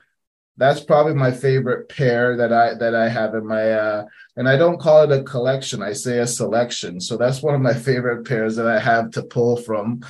that's 0.57 0.81
probably 0.81 1.15
my 1.15 1.31
favorite 1.31 1.89
pair 1.89 2.37
that 2.37 2.53
I 2.53 2.75
that 2.75 2.95
I 2.95 3.09
have 3.09 3.35
in 3.35 3.47
my 3.47 3.73
uh 3.73 4.05
and 4.37 4.49
I 4.49 4.57
don't 4.57 4.81
call 4.81 5.03
it 5.03 5.19
a 5.19 5.23
collection, 5.23 5.83
I 5.83 5.93
say 5.93 6.19
a 6.19 6.27
selection. 6.27 7.01
So 7.01 7.17
that's 7.17 7.43
one 7.43 7.55
of 7.55 7.61
my 7.61 7.75
favorite 7.75 8.27
pairs 8.27 8.57
that 8.57 8.67
I 8.67 8.79
have 8.79 9.11
to 9.13 9.23
pull 9.23 9.57
from. 9.57 10.01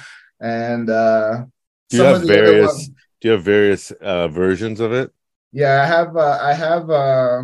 And 0.40 0.88
uh 0.90 1.44
do 1.90 1.96
you 1.98 2.02
have 2.02 2.26
various 2.26 2.88
do 3.20 3.28
you 3.28 3.32
have 3.32 3.42
various 3.42 3.90
uh 3.90 4.28
versions 4.28 4.80
of 4.80 4.92
it? 4.92 5.12
Yeah, 5.52 5.82
I 5.82 5.86
have 5.86 6.16
uh 6.16 6.38
I 6.40 6.52
have 6.52 6.90
uh 6.90 7.42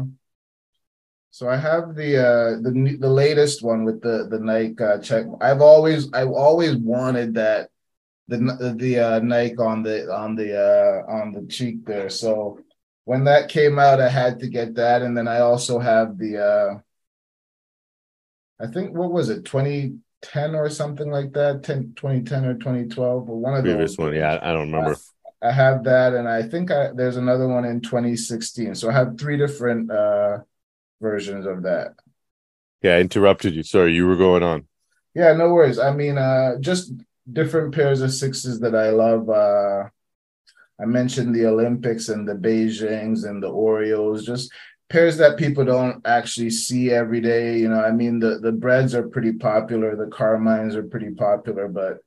so 1.30 1.48
I 1.48 1.56
have 1.56 1.94
the 1.94 2.18
uh 2.18 2.50
the 2.60 2.98
the 3.00 3.08
latest 3.08 3.62
one 3.62 3.84
with 3.84 4.02
the 4.02 4.28
the 4.30 4.38
Nike 4.38 4.82
uh, 4.82 4.98
check. 4.98 5.26
I've 5.40 5.62
always 5.62 6.12
I've 6.12 6.28
always 6.28 6.76
wanted 6.76 7.34
that 7.34 7.70
the 8.28 8.74
the 8.78 8.98
uh, 8.98 9.18
Nike 9.20 9.56
on 9.56 9.82
the 9.82 10.12
on 10.12 10.36
the 10.36 10.50
uh 10.56 11.10
on 11.10 11.32
the 11.32 11.46
cheek 11.46 11.84
there. 11.86 12.10
So 12.10 12.60
when 13.04 13.24
that 13.24 13.48
came 13.48 13.78
out, 13.78 14.00
I 14.00 14.08
had 14.08 14.40
to 14.40 14.48
get 14.48 14.74
that, 14.76 15.02
and 15.02 15.16
then 15.16 15.28
I 15.28 15.40
also 15.40 15.78
have 15.78 16.18
the 16.18 16.38
uh 16.38 16.78
I 18.60 18.68
think 18.68 18.94
what 18.94 19.12
was 19.12 19.28
it? 19.28 19.44
2010 19.44 20.54
or 20.54 20.68
something 20.70 21.10
like 21.10 21.32
that? 21.32 21.62
10 21.62 21.94
2010 21.96 22.44
or 22.44 22.54
2012 22.54 23.28
or 23.28 23.38
one 23.38 23.54
of 23.54 23.64
the 23.64 23.72
previous 23.72 23.98
one 23.98 24.14
yeah 24.14 24.38
I 24.40 24.52
don't 24.52 24.70
remember. 24.72 24.96
I, 25.42 25.48
I 25.48 25.52
have 25.52 25.84
that 25.84 26.14
and 26.14 26.28
I 26.28 26.42
think 26.42 26.70
I, 26.70 26.92
there's 26.94 27.16
another 27.16 27.48
one 27.48 27.64
in 27.64 27.80
2016 27.80 28.74
so 28.74 28.88
I 28.88 28.92
have 28.92 29.18
three 29.18 29.36
different 29.36 29.90
uh 29.90 30.38
versions 31.00 31.46
of 31.46 31.64
that. 31.64 31.94
Yeah 32.82 32.96
I 32.96 33.00
interrupted 33.00 33.54
you. 33.54 33.62
Sorry 33.62 33.94
you 33.94 34.06
were 34.06 34.16
going 34.16 34.42
on. 34.42 34.66
Yeah 35.14 35.32
no 35.32 35.52
worries. 35.52 35.78
I 35.78 35.92
mean 35.92 36.18
uh 36.18 36.58
just 36.60 36.92
different 37.30 37.74
pairs 37.74 38.00
of 38.00 38.12
sixes 38.12 38.60
that 38.60 38.74
I 38.74 38.90
love 38.90 39.28
uh 39.28 39.88
I 40.82 40.84
mentioned 40.84 41.34
the 41.34 41.46
Olympics 41.46 42.08
and 42.08 42.28
the 42.28 42.34
Beijings 42.34 43.24
and 43.24 43.40
the 43.40 43.48
Oreos, 43.48 44.24
just 44.24 44.52
pairs 44.90 45.16
that 45.18 45.38
people 45.38 45.64
don't 45.64 46.04
actually 46.04 46.50
see 46.50 46.90
every 46.90 47.20
day. 47.20 47.58
You 47.58 47.68
know, 47.68 47.80
I 47.80 47.92
mean, 47.92 48.18
the 48.18 48.40
the 48.40 48.52
breads 48.52 48.94
are 48.94 49.08
pretty 49.08 49.34
popular, 49.34 49.94
the 49.94 50.10
Carmines 50.10 50.74
are 50.74 50.82
pretty 50.82 51.10
popular, 51.10 51.68
but 51.68 51.98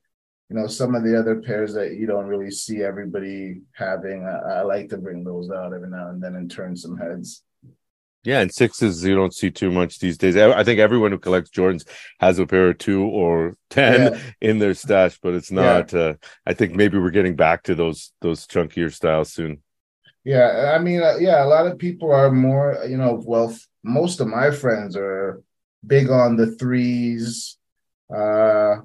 you 0.50 0.58
know, 0.58 0.68
some 0.68 0.94
of 0.94 1.04
the 1.04 1.18
other 1.18 1.42
pairs 1.42 1.74
that 1.74 1.96
you 1.96 2.06
don't 2.06 2.28
really 2.28 2.52
see 2.52 2.84
everybody 2.84 3.62
having, 3.72 4.26
I, 4.26 4.60
I 4.60 4.62
like 4.62 4.90
to 4.90 4.98
bring 4.98 5.24
those 5.24 5.50
out 5.50 5.74
every 5.74 5.90
now 5.90 6.10
and 6.10 6.22
then 6.22 6.36
and 6.36 6.52
turn 6.52 6.76
some 6.76 6.98
heads. 6.98 7.42
Yeah, 8.26 8.42
and 8.42 8.52
sixes 8.52 9.04
you 9.06 9.16
don't 9.16 9.34
see 9.34 9.52
too 9.52 9.72
much 9.72 10.00
these 10.00 10.18
days. 10.18 10.36
I 10.36 10.64
think 10.64 10.80
everyone 10.80 11.12
who 11.12 11.20
collects 11.20 11.52
Jordans 11.52 11.88
has 12.20 12.40
a 12.40 12.48
pair 12.48 12.72
of 12.72 12.80
two 12.80 13.04
or 13.04 13.56
ten 13.70 14.14
yeah. 14.14 14.20
in 14.42 14.58
their 14.60 14.74
stash, 14.74 15.20
but 15.22 15.36
it's 15.36 15.52
not. 15.52 15.94
Yeah. 15.94 16.00
Uh, 16.00 16.14
I 16.46 16.54
think 16.54 16.74
maybe 16.74 16.98
we're 16.98 17.12
getting 17.12 17.36
back 17.36 17.64
to 17.64 17.76
those 17.76 18.12
those 18.22 18.48
chunkier 18.48 18.92
styles 18.92 19.32
soon. 19.32 19.62
Yeah, 20.24 20.74
I 20.76 20.80
mean, 20.80 21.04
uh, 21.04 21.18
yeah, 21.20 21.44
a 21.44 21.46
lot 21.46 21.68
of 21.68 21.78
people 21.78 22.12
are 22.12 22.32
more, 22.32 22.84
you 22.90 22.98
know, 22.98 23.22
well, 23.24 23.56
most 23.84 24.20
of 24.20 24.28
my 24.28 24.50
friends 24.50 24.98
are 24.98 25.44
big 25.86 26.10
on 26.10 26.36
the 26.36 26.56
threes. 26.56 27.58
Uh, 28.10 28.78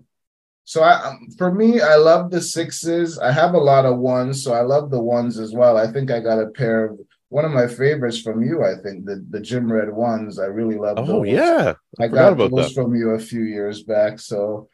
so 0.64 0.82
I, 0.82 1.02
um, 1.02 1.28
for 1.38 1.50
me, 1.50 1.80
I 1.80 1.97
love 1.97 2.30
the 2.30 2.42
sixes. 2.42 3.18
I 3.18 3.32
have 3.32 3.54
a 3.54 3.59
lot 3.59 3.87
of 3.87 3.97
ones, 3.97 4.44
so 4.44 4.52
I 4.52 4.61
love 4.61 4.90
the 4.90 5.00
ones 5.00 5.38
as 5.38 5.54
well. 5.54 5.78
I 5.78 5.90
think 5.90 6.11
I 6.11 6.20
got 6.20 6.42
a 6.42 6.49
pair 6.49 6.85
of 6.85 7.00
one 7.30 7.44
of 7.44 7.52
my 7.52 7.66
favorites 7.66 8.20
from 8.20 8.42
you. 8.42 8.62
I 8.64 8.75
think 8.82 9.06
the 9.06 9.25
the 9.30 9.40
gym 9.40 9.72
red 9.72 9.90
ones. 9.90 10.38
I 10.38 10.46
really 10.46 10.76
love. 10.76 10.99
Oh 10.99 11.06
those. 11.06 11.28
yeah, 11.28 11.75
I, 11.99 12.04
I 12.04 12.08
got 12.08 12.37
those 12.37 12.50
that. 12.50 12.75
from 12.75 12.94
you 12.94 13.10
a 13.10 13.18
few 13.18 13.42
years 13.42 13.82
back. 13.82 14.18
So 14.18 14.68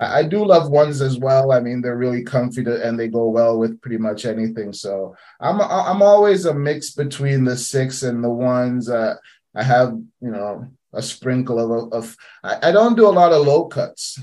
I, 0.00 0.20
I, 0.20 0.22
do 0.24 0.44
love 0.44 0.70
ones 0.70 1.00
as 1.00 1.18
well. 1.18 1.52
I 1.52 1.60
mean, 1.60 1.80
they're 1.80 1.96
really 1.96 2.22
comfy 2.22 2.64
to, 2.64 2.86
and 2.86 2.98
they 2.98 3.08
go 3.08 3.28
well 3.28 3.58
with 3.58 3.80
pretty 3.80 3.98
much 3.98 4.24
anything. 4.24 4.72
So 4.72 5.14
I'm 5.38 5.60
I'm 5.60 6.02
always 6.02 6.46
a 6.46 6.54
mix 6.54 6.90
between 6.90 7.44
the 7.44 7.56
six 7.56 8.02
and 8.02 8.24
the 8.24 8.30
ones. 8.30 8.88
Uh, 8.88 9.14
I 9.54 9.62
have 9.62 9.92
you 10.20 10.30
know 10.30 10.68
a 10.92 11.02
sprinkle 11.02 11.60
of 11.60 11.92
of. 11.92 12.16
I, 12.42 12.68
I 12.68 12.72
don't 12.72 12.96
do 12.96 13.06
a 13.06 13.18
lot 13.20 13.32
of 13.32 13.46
low 13.46 13.66
cuts, 13.66 14.18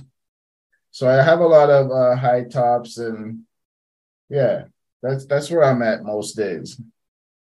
so 0.92 1.08
I 1.08 1.24
have 1.24 1.40
a 1.40 1.48
lot 1.48 1.70
of 1.70 1.92
uh, 1.92 2.16
high 2.16 2.44
tops 2.44 2.98
and 2.98 3.46
yeah, 4.30 4.66
that's 5.02 5.26
that's 5.26 5.50
where 5.50 5.64
I'm 5.64 5.82
at 5.82 6.04
most 6.04 6.34
days. 6.34 6.80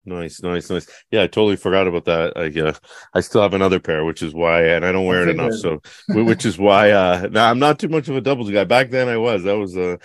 Nice, 0.06 0.42
nice, 0.42 0.70
nice. 0.70 0.88
Yeah, 1.12 1.24
I 1.24 1.28
totally 1.28 1.58
forgot 1.58 1.88
about 1.88 2.06
that. 2.06 2.34
I 2.36 2.60
uh, 2.60 2.74
I 3.14 3.20
still 3.20 3.42
have 3.42 3.54
another 3.54 3.80
pair, 3.80 4.06
which 4.06 4.24
is 4.24 4.34
why, 4.34 4.64
and 4.64 4.86
I 4.86 4.92
don't 4.92 5.06
wear 5.06 5.28
it 5.28 5.30
enough. 5.30 5.54
So, 5.54 5.82
which 6.08 6.46
is 6.46 6.58
why, 6.58 6.92
uh, 6.92 7.28
now 7.30 7.50
I'm 7.50 7.60
not 7.60 7.80
too 7.80 7.90
much 7.90 8.08
of 8.08 8.16
a 8.16 8.22
doubles 8.22 8.50
guy. 8.50 8.64
Back 8.64 8.92
then, 8.92 9.10
I 9.10 9.18
was. 9.18 9.44
That 9.44 9.58
was 9.58 9.78
uh, 9.78 9.98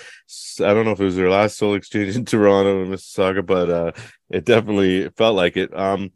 I 0.65 0.75
don't 0.75 0.85
know 0.85 0.91
if 0.91 1.01
it 1.01 1.05
was 1.05 1.17
their 1.17 1.31
last 1.31 1.57
Sole 1.57 1.75
Exchange 1.75 2.17
in 2.17 2.25
Toronto 2.27 2.83
and 2.83 2.93
Mississauga, 2.93 3.47
but 3.47 3.71
uh, 3.71 3.93
it 4.31 4.45
definitely 4.45 5.09
felt 5.11 5.37
like 5.37 5.57
it. 5.57 5.77
Um, 5.77 6.11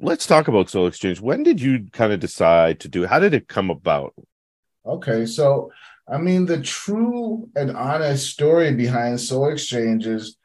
let's 0.00 0.26
talk 0.26 0.48
about 0.48 0.68
Sole 0.68 0.88
Exchange. 0.88 1.20
When 1.20 1.44
did 1.44 1.60
you 1.60 1.86
kind 1.92 2.12
of 2.12 2.20
decide 2.20 2.80
to 2.80 2.88
do? 2.88 3.06
How 3.06 3.20
did 3.20 3.34
it 3.34 3.48
come 3.48 3.70
about? 3.70 4.14
Okay, 4.84 5.26
so 5.26 5.70
I 6.08 6.18
mean, 6.18 6.44
the 6.44 6.60
true 6.60 7.48
and 7.54 7.70
honest 7.76 8.30
story 8.30 8.74
behind 8.74 9.20
Sole 9.20 9.50
Exchange 9.50 10.06
is 10.06 10.36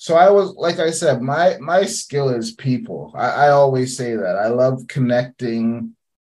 so 0.00 0.16
I 0.16 0.30
was 0.30 0.54
like 0.54 0.78
I 0.78 0.92
said, 0.92 1.20
my 1.20 1.58
my 1.60 1.84
skill 1.84 2.30
is 2.30 2.52
people. 2.52 3.12
I, 3.14 3.48
I 3.48 3.50
always 3.50 3.98
say 3.98 4.16
that. 4.16 4.36
I 4.36 4.48
love 4.48 4.86
connecting. 4.88 5.94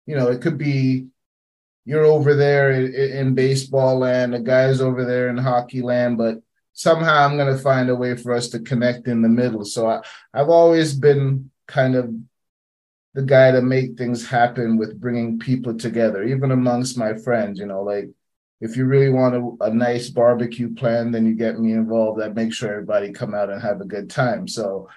You 0.07 0.17
know, 0.17 0.29
it 0.29 0.41
could 0.41 0.57
be 0.57 1.09
you're 1.85 2.07
over 2.07 2.35
there 2.35 2.71
in, 2.71 2.95
in 2.95 3.35
baseball 3.35 3.99
land, 3.99 4.33
the 4.33 4.41
guy's 4.41 4.81
over 4.81 5.05
there 5.05 5.29
in 5.29 5.37
hockey 5.37 5.83
land, 5.83 6.17
but 6.17 6.39
somehow 6.73 7.27
I'm 7.27 7.37
going 7.37 7.55
to 7.55 7.63
find 7.63 7.91
a 7.91 7.95
way 7.95 8.17
for 8.17 8.33
us 8.33 8.49
to 8.51 8.61
connect 8.61 9.09
in 9.09 9.21
the 9.21 9.29
middle. 9.29 9.67
So 9.67 9.87
I, 9.91 10.01
I've 10.33 10.49
always 10.49 10.95
been 10.95 11.51
kind 11.69 11.97
of 11.97 12.15
the 13.13 13.23
guy 13.23 13.51
to 13.51 13.61
make 13.61 13.99
things 13.99 14.27
happen 14.27 14.79
with 14.79 14.99
bringing 14.99 15.39
people 15.39 15.77
together, 15.77 16.23
even 16.23 16.51
amongst 16.51 16.97
my 16.97 17.13
friends. 17.13 17.59
You 17.59 17.67
know, 17.67 17.83
like 17.83 18.09
if 18.61 18.77
you 18.77 18.85
really 18.85 19.09
want 19.09 19.35
a, 19.35 19.65
a, 19.65 19.75
nice 19.75 20.11
barbecue 20.11 20.75
plan, 20.75 21.11
then 21.11 21.25
you 21.25 21.35
get 21.35 21.59
me 21.59 21.73
involved. 21.73 22.21
I 22.21 22.29
make 22.29 22.53
sure 22.53 22.71
everybody 22.71 23.11
come 23.11 23.35
out 23.35 23.51
and 23.51 23.61
have 23.61 23.81
a 23.81 23.87
good 23.87 24.11
time. 24.11 24.47
So 24.47 24.89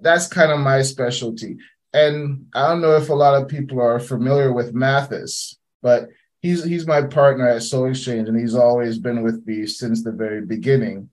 that's 0.00 0.26
kind 0.26 0.50
of 0.50 0.58
my 0.58 0.82
specialty. 0.82 1.58
And 1.92 2.46
I 2.52 2.68
don't 2.68 2.82
know 2.82 2.96
if 2.96 3.08
a 3.08 3.14
lot 3.14 3.40
of 3.40 3.48
people 3.48 3.80
are 3.80 4.00
familiar 4.00 4.52
with 4.52 4.74
Mathis, 4.74 5.56
but 5.82 6.08
he's 6.40 6.64
he's 6.64 6.86
my 6.86 7.02
partner 7.02 7.48
at 7.48 7.62
Sole 7.62 7.88
Exchange, 7.88 8.28
and 8.28 8.38
he's 8.38 8.54
always 8.54 8.98
been 8.98 9.22
with 9.22 9.46
me 9.46 9.66
since 9.66 10.02
the 10.02 10.12
very 10.12 10.44
beginning. 10.44 11.08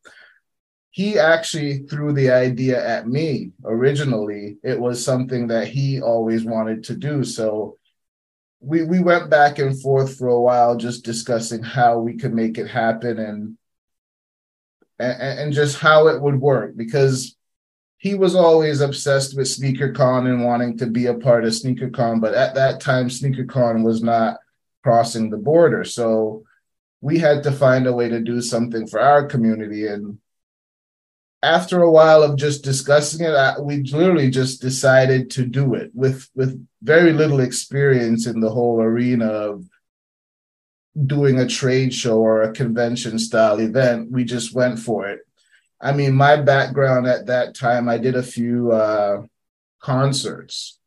He 0.90 1.18
actually 1.18 1.80
threw 1.84 2.12
the 2.14 2.32
idea 2.32 2.86
at 2.86 3.08
me 3.08 3.52
originally. 3.64 4.58
It 4.64 4.80
was 4.80 5.04
something 5.04 5.48
that 5.48 5.68
he 5.68 6.02
always 6.02 6.44
wanted 6.44 6.84
to 6.86 6.96
do. 6.96 7.24
So 7.24 7.78
we 8.64 8.84
we 8.84 9.00
went 9.00 9.30
back 9.30 9.60
and 9.60 9.80
forth 9.82 10.18
for 10.18 10.28
a 10.28 10.42
while 10.42 10.78
just 10.78 11.04
discussing 11.04 11.62
how 11.62 12.00
we 12.00 12.16
could 12.18 12.34
make 12.34 12.58
it 12.58 12.68
happen 12.68 13.20
and 13.20 13.58
and, 15.00 15.40
and 15.40 15.54
just 15.54 15.80
how 15.80 16.08
it 16.08 16.22
would 16.22 16.40
work 16.40 16.76
because 16.76 17.36
he 17.98 18.16
was 18.16 18.36
always 18.36 18.82
obsessed 18.82 19.36
with 19.36 19.48
SneakerCon 19.48 20.28
and 20.28 20.44
wanting 20.44 20.78
to 20.78 20.88
be 20.88 21.06
a 21.06 21.14
part 21.14 21.46
of 21.46 21.54
SneakerCon, 21.54 22.20
but 22.20 22.34
at 22.34 22.54
that 22.56 22.82
time 22.82 23.08
SneakerCon 23.08 23.82
was 23.82 24.04
not 24.04 24.40
crossing 24.84 25.30
the 25.30 25.38
border. 25.38 25.86
So 25.86 26.44
we 27.00 27.18
had 27.18 27.44
to 27.44 27.52
find 27.54 27.88
a 27.88 27.94
way 27.94 28.10
to 28.10 28.20
do 28.20 28.42
something 28.42 28.88
for 28.88 29.00
our 29.00 29.26
community 29.26 29.88
and 29.88 30.18
after 31.44 31.82
a 31.82 31.92
while 31.92 32.24
of 32.24 32.38
just 32.38 32.64
discussing 32.64 33.26
it, 33.26 33.34
I, 33.34 33.60
we 33.60 33.84
literally 33.84 34.30
just 34.30 34.62
decided 34.62 35.30
to 35.32 35.46
do 35.46 35.76
it 35.76 35.92
with 35.94 36.30
with 36.34 36.66
very 36.82 37.12
little 37.12 37.42
experience 37.42 38.26
in 38.26 38.40
the 38.40 38.50
whole 38.50 38.82
arena 38.82 39.28
of 39.28 39.66
doing 41.06 41.40
a 41.40 41.48
trade 41.48 41.94
show 41.94 42.20
or 42.20 42.44
a 42.44 42.54
convention 42.54 43.20
style 43.20 43.60
event. 43.60 44.10
We 44.12 44.24
just 44.24 44.56
went 44.56 44.80
for 44.80 45.08
it. 45.10 45.20
I 45.82 45.92
mean, 45.92 46.14
my 46.14 46.38
background 46.38 47.08
at 47.08 47.26
that 47.26 47.56
time, 47.56 47.90
I 47.90 47.98
did 47.98 48.16
a 48.16 48.24
few 48.24 48.72
uh, 48.72 49.24
concerts. 49.82 50.80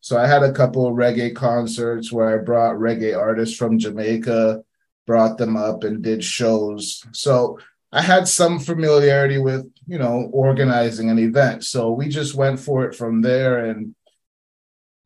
So 0.00 0.16
I 0.16 0.26
had 0.26 0.42
a 0.42 0.52
couple 0.52 0.86
of 0.86 0.94
reggae 0.94 1.36
concerts 1.36 2.10
where 2.10 2.40
I 2.40 2.42
brought 2.42 2.76
reggae 2.76 3.16
artists 3.16 3.56
from 3.56 3.78
Jamaica, 3.78 4.64
brought 5.06 5.36
them 5.36 5.56
up 5.56 5.84
and 5.84 6.02
did 6.02 6.24
shows. 6.24 7.04
So 7.12 7.58
I 7.92 8.02
had 8.02 8.28
some 8.28 8.58
familiarity 8.58 9.38
with, 9.38 9.70
you 9.86 9.98
know, 9.98 10.28
organizing 10.32 11.10
an 11.10 11.18
event. 11.18 11.64
So 11.64 11.90
we 11.90 12.08
just 12.08 12.34
went 12.34 12.60
for 12.60 12.84
it 12.84 12.94
from 12.94 13.22
there 13.22 13.64
and 13.64 13.94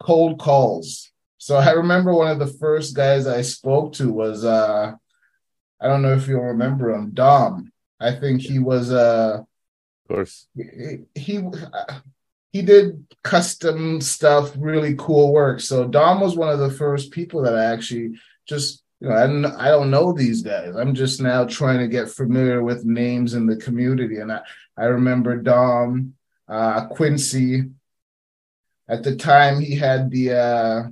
cold 0.00 0.38
calls. 0.40 1.10
So 1.38 1.56
I 1.56 1.72
remember 1.72 2.12
one 2.12 2.30
of 2.30 2.38
the 2.38 2.46
first 2.58 2.94
guys 2.94 3.26
I 3.26 3.42
spoke 3.42 3.94
to 3.94 4.12
was 4.12 4.44
uh 4.44 4.92
I 5.80 5.88
don't 5.88 6.02
know 6.02 6.14
if 6.14 6.28
you'll 6.28 6.42
remember 6.42 6.90
him, 6.90 7.10
Dom. 7.12 7.72
I 8.00 8.12
think 8.12 8.40
he 8.40 8.58
was 8.58 8.92
uh 8.92 9.38
of 9.40 10.08
course. 10.08 10.46
He, 10.56 10.98
he 11.14 11.40
he 12.52 12.62
did 12.62 13.06
custom 13.22 14.00
stuff, 14.00 14.52
really 14.56 14.94
cool 14.96 15.32
work. 15.32 15.60
So 15.60 15.86
Dom 15.86 16.20
was 16.20 16.36
one 16.36 16.50
of 16.50 16.58
the 16.58 16.70
first 16.70 17.10
people 17.10 17.42
that 17.42 17.56
I 17.56 17.64
actually 17.64 18.18
just 18.46 18.81
you 19.02 19.09
know, 19.09 19.16
I 19.16 19.26
don't, 19.26 19.47
I 19.47 19.68
don't 19.68 19.90
know 19.90 20.12
these 20.12 20.42
guys. 20.42 20.76
I'm 20.76 20.94
just 20.94 21.21
now 21.21 21.44
trying 21.44 21.80
to 21.80 21.88
get 21.88 22.09
familiar 22.09 22.62
with 22.62 22.85
names 22.85 23.35
in 23.35 23.47
the 23.47 23.56
community. 23.56 24.18
And 24.18 24.30
I, 24.30 24.42
I 24.76 24.85
remember 24.85 25.37
Dom, 25.37 26.14
uh, 26.49 26.87
Quincy. 26.87 27.64
At 28.88 29.02
the 29.02 29.16
time, 29.16 29.61
he 29.61 29.75
had 29.75 30.09
the 30.12 30.32
uh, 30.32 30.82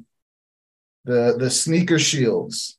the 1.05 1.37
the 1.39 1.51
sneaker 1.51 2.01
shields. 2.01 2.79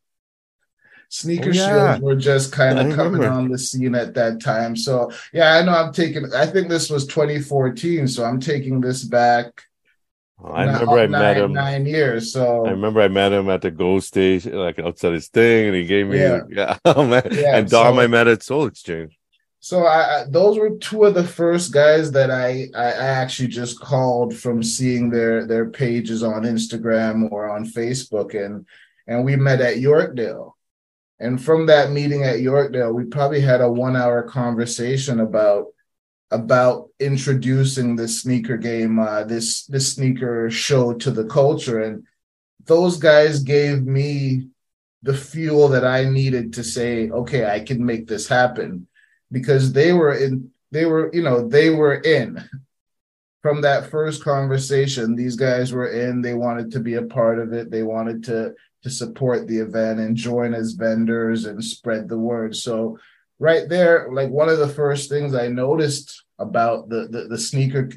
Sneaker 1.07 1.51
oh, 1.51 1.53
yeah. 1.53 1.93
shields 1.93 2.01
were 2.01 2.15
just 2.15 2.51
kind 2.51 2.79
of 2.79 2.93
coming 2.95 3.23
on 3.23 3.47
the 3.47 3.57
scene 3.57 3.95
at 3.95 4.13
that 4.15 4.41
time. 4.41 4.75
So 4.75 5.11
yeah, 5.31 5.53
I 5.53 5.61
know 5.61 5.73
I'm 5.73 5.93
taking. 5.93 6.33
I 6.33 6.45
think 6.45 6.67
this 6.67 6.89
was 6.89 7.07
2014, 7.07 8.07
so 8.09 8.25
I'm 8.25 8.41
taking 8.41 8.81
this 8.81 9.03
back 9.03 9.63
I 10.43 10.65
remember 10.65 10.99
I 10.99 11.05
nine, 11.05 11.11
met 11.11 11.37
him 11.37 11.53
nine 11.53 11.85
years. 11.85 12.33
So 12.33 12.65
I 12.65 12.71
remember 12.71 13.01
I 13.01 13.07
met 13.07 13.31
him 13.31 13.49
at 13.49 13.61
the 13.61 13.71
Gold 13.71 14.03
station, 14.03 14.53
like 14.53 14.79
outside 14.79 15.13
his 15.13 15.27
thing, 15.27 15.67
and 15.67 15.75
he 15.75 15.85
gave 15.85 16.07
me 16.07 16.19
yeah. 16.19 16.41
yeah, 16.49 16.77
oh, 16.85 17.03
yeah 17.31 17.57
and 17.57 17.69
Dom 17.69 17.95
so, 17.95 18.01
I 18.01 18.07
met 18.07 18.27
at 18.27 18.43
Sole 18.43 18.65
Exchange. 18.65 19.17
So 19.59 19.85
I, 19.85 20.25
those 20.27 20.57
were 20.57 20.77
two 20.77 21.05
of 21.05 21.13
the 21.13 21.23
first 21.23 21.71
guys 21.71 22.11
that 22.13 22.31
I, 22.31 22.67
I 22.75 22.91
actually 22.93 23.49
just 23.49 23.79
called 23.79 24.35
from 24.35 24.63
seeing 24.63 25.11
their 25.11 25.45
their 25.45 25.69
pages 25.69 26.23
on 26.23 26.43
Instagram 26.43 27.31
or 27.31 27.49
on 27.49 27.65
Facebook, 27.65 28.33
and 28.33 28.65
and 29.07 29.23
we 29.23 29.35
met 29.35 29.61
at 29.61 29.77
Yorkdale. 29.77 30.53
And 31.19 31.41
from 31.41 31.67
that 31.67 31.91
meeting 31.91 32.23
at 32.23 32.37
Yorkdale, 32.37 32.93
we 32.95 33.05
probably 33.05 33.41
had 33.41 33.61
a 33.61 33.71
one 33.71 33.95
hour 33.95 34.23
conversation 34.23 35.19
about 35.19 35.67
about 36.31 36.89
introducing 36.99 37.95
the 37.95 38.07
sneaker 38.07 38.57
game, 38.57 38.99
uh, 38.99 39.23
this 39.25 39.65
this 39.65 39.93
sneaker 39.93 40.49
show 40.49 40.93
to 40.93 41.11
the 41.11 41.25
culture, 41.25 41.81
and 41.81 42.05
those 42.65 42.97
guys 42.97 43.43
gave 43.43 43.83
me 43.83 44.47
the 45.03 45.13
fuel 45.13 45.67
that 45.69 45.85
I 45.85 46.05
needed 46.05 46.53
to 46.53 46.63
say, 46.63 47.09
okay, 47.09 47.45
I 47.45 47.59
can 47.59 47.85
make 47.85 48.07
this 48.07 48.27
happen, 48.27 48.87
because 49.31 49.73
they 49.73 49.93
were 49.93 50.13
in, 50.13 50.51
they 50.71 50.85
were, 50.85 51.09
you 51.13 51.23
know, 51.23 51.47
they 51.47 51.69
were 51.69 51.95
in 51.95 52.41
from 53.41 53.61
that 53.61 53.89
first 53.89 54.23
conversation. 54.23 55.15
These 55.15 55.35
guys 55.35 55.73
were 55.73 55.89
in. 55.89 56.21
They 56.21 56.35
wanted 56.35 56.71
to 56.71 56.79
be 56.79 56.95
a 56.95 57.01
part 57.01 57.39
of 57.39 57.51
it. 57.53 57.71
They 57.71 57.83
wanted 57.83 58.23
to 58.25 58.53
to 58.83 58.89
support 58.89 59.47
the 59.47 59.59
event 59.59 59.99
and 59.99 60.15
join 60.15 60.53
as 60.53 60.73
vendors 60.73 61.45
and 61.45 61.63
spread 61.63 62.07
the 62.07 62.17
word. 62.17 62.55
So 62.55 62.97
right 63.41 63.67
there, 63.67 64.07
like 64.11 64.29
one 64.29 64.49
of 64.49 64.59
the 64.59 64.67
first 64.67 65.09
things 65.09 65.33
I 65.33 65.47
noticed 65.47 66.23
about 66.37 66.89
the, 66.89 67.07
the, 67.09 67.27
the 67.27 67.37
sneaker 67.39 67.89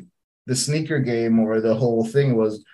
the 0.46 0.56
sneaker 0.56 0.98
game 0.98 1.38
or 1.38 1.60
the 1.60 1.74
whole 1.74 2.04
thing 2.04 2.36
was 2.36 2.64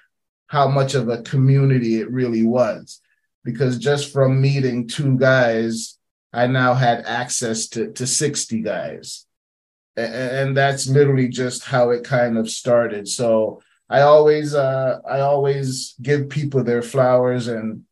how 0.46 0.66
much 0.66 0.94
of 0.94 1.08
a 1.08 1.22
community 1.22 2.00
it 2.00 2.10
really 2.10 2.44
was. 2.44 3.00
Because 3.44 3.78
just 3.78 4.12
from 4.12 4.40
meeting 4.40 4.88
two 4.88 5.16
guys, 5.16 5.98
I 6.32 6.46
now 6.46 6.74
had 6.74 7.04
access 7.06 7.68
to, 7.68 7.92
to 7.92 8.06
60 8.06 8.60
guys. 8.62 9.24
And, 9.96 10.14
and 10.14 10.56
that's 10.56 10.88
literally 10.88 11.28
just 11.28 11.64
how 11.64 11.90
it 11.90 12.02
kind 12.04 12.38
of 12.38 12.50
started. 12.50 13.06
So 13.06 13.62
I 13.88 14.02
always 14.02 14.54
uh 14.54 15.00
I 15.08 15.20
always 15.20 15.94
give 16.00 16.28
people 16.28 16.62
their 16.62 16.82
flowers 16.82 17.48
and 17.48 17.84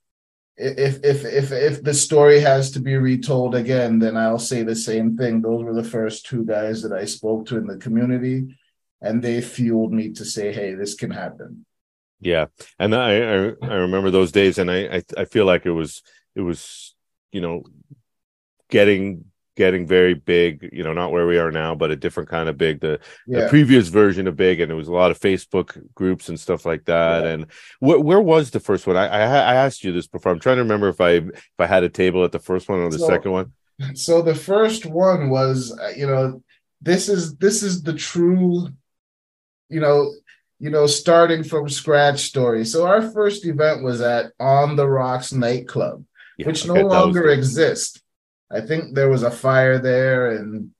if 0.59 1.05
if 1.05 1.25
if 1.25 1.53
if 1.53 1.83
the 1.83 1.95
story 1.95 2.41
has 2.41 2.73
to 2.73 2.81
be 2.81 2.97
retold 2.97 3.55
again, 3.55 3.99
then 3.99 4.17
I'll 4.17 4.41
say 4.41 4.63
the 4.63 4.75
same 4.75 5.17
thing. 5.17 5.41
Those 5.41 5.63
were 5.63 5.75
the 5.75 5.85
first 5.85 6.27
two 6.27 6.45
guys 6.45 6.83
that 6.83 6.93
I 6.93 7.05
spoke 7.05 7.47
to 7.47 7.57
in 7.57 7.67
the 7.67 7.77
community, 7.77 8.57
and 9.01 9.23
they 9.23 9.41
fueled 9.41 9.93
me 9.93 10.13
to 10.15 10.25
say, 10.25 10.53
"Hey, 10.53 10.75
this 10.75 10.95
can 10.95 11.11
happen." 11.11 11.65
Yeah, 12.21 12.47
and 12.79 12.95
I 12.95 13.19
I, 13.19 13.53
I 13.63 13.75
remember 13.75 14.11
those 14.11 14.33
days, 14.33 14.59
and 14.59 14.71
I, 14.71 14.97
I 14.97 15.03
I 15.17 15.25
feel 15.27 15.47
like 15.47 15.65
it 15.65 15.71
was 15.71 16.03
it 16.35 16.41
was 16.41 16.95
you 17.31 17.41
know 17.41 17.63
getting 18.69 19.27
getting 19.59 19.89
very 19.89 20.15
big, 20.15 20.71
you 20.73 20.85
know, 20.85 20.93
not 20.93 21.11
where 21.11 21.27
we 21.27 21.37
are 21.37 21.51
now, 21.51 21.75
but 21.75 21.91
a 21.91 21.97
different 21.97 22.29
kind 22.29 22.49
of 22.49 22.57
big, 22.57 22.81
the, 22.81 23.01
yeah. 23.27 23.41
the 23.41 23.49
previous 23.49 23.89
version 23.89 24.29
of 24.29 24.37
big. 24.37 24.61
And 24.61 24.71
it 24.71 24.77
was 24.77 24.87
a 24.87 24.93
lot 24.93 25.11
of 25.11 25.19
Facebook 25.19 25.77
groups 25.95 26.29
and 26.29 26.39
stuff 26.39 26.65
like 26.65 26.85
that. 26.85 27.25
Yeah. 27.25 27.31
And 27.31 27.47
wh- 27.81 28.05
where 28.05 28.21
was 28.21 28.53
the 28.53 28.61
first 28.61 28.87
one? 28.87 28.97
I, 28.97 29.09
I, 29.09 29.23
I, 29.23 29.55
asked 29.57 29.83
you 29.83 29.93
this 29.93 30.07
before. 30.07 30.31
I'm 30.31 30.39
trying 30.39 30.59
to 30.59 30.63
remember 30.63 30.89
if 30.89 31.01
I, 31.01 31.11
if 31.11 31.59
I 31.59 31.67
had 31.67 31.83
a 31.83 31.89
table 31.89 32.25
at 32.25 32.31
the 32.31 32.39
first 32.39 32.69
one 32.69 32.79
or 32.79 32.89
the 32.89 33.01
so, 33.01 33.09
second 33.09 33.33
one. 33.33 33.53
So 33.95 34.23
the 34.23 34.37
first 34.37 34.87
one 34.87 35.29
was, 35.29 35.77
uh, 35.77 35.89
you 35.97 36.07
know, 36.07 36.41
this 36.81 37.09
is, 37.09 37.37
this 37.39 37.65
is 37.65 37.83
the 37.83 37.95
true, 37.95 38.69
you 39.69 39.81
know, 39.81 40.15
you 40.61 40.71
know, 40.71 40.87
starting 40.87 41.43
from 41.43 41.69
scratch 41.69 42.21
story. 42.21 42.65
So 42.65 42.87
our 42.87 43.11
first 43.11 43.45
event 43.45 43.83
was 43.83 44.01
at 44.03 44.31
On 44.39 44.77
the 44.77 44.89
Rocks 44.89 45.33
nightclub, 45.33 46.05
yeah, 46.37 46.47
which 46.47 46.69
okay, 46.69 46.81
no 46.81 46.87
longer 46.87 47.29
exists 47.31 48.01
I 48.51 48.61
think 48.61 48.95
there 48.95 49.11
was 49.11 49.23
a 49.23 49.31
fire 49.31 49.79
there, 49.79 50.37
and 50.37 50.71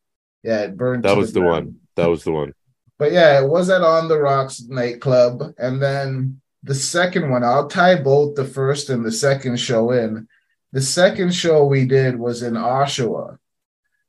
yeah, 0.43 0.63
it 0.63 0.77
burned. 0.77 1.05
That 1.05 1.17
was 1.17 1.33
the, 1.33 1.41
the 1.41 1.47
one. 1.47 1.77
That 1.97 2.09
was 2.09 2.25
the 2.25 2.33
one. 2.33 2.53
But 2.99 3.13
yeah, 3.13 3.41
it 3.41 3.49
was 3.49 3.71
at 3.71 3.83
On 3.83 4.09
the 4.09 4.19
Rocks 4.19 4.63
nightclub, 4.63 5.55
and 5.59 5.81
then 5.81 6.41
the 6.63 6.75
second 6.75 7.31
one. 7.31 7.45
I'll 7.45 7.69
tie 7.69 8.01
both 8.01 8.35
the 8.35 8.45
first 8.45 8.91
and 8.91 9.05
the 9.05 9.13
second 9.13 9.59
show 9.61 9.93
in. 9.93 10.29
The 10.73 10.83
second 10.83 11.35
show 11.35 11.65
we 11.65 11.87
did 11.87 12.19
was 12.19 12.43
in 12.43 12.55
Oshawa, 12.55 13.39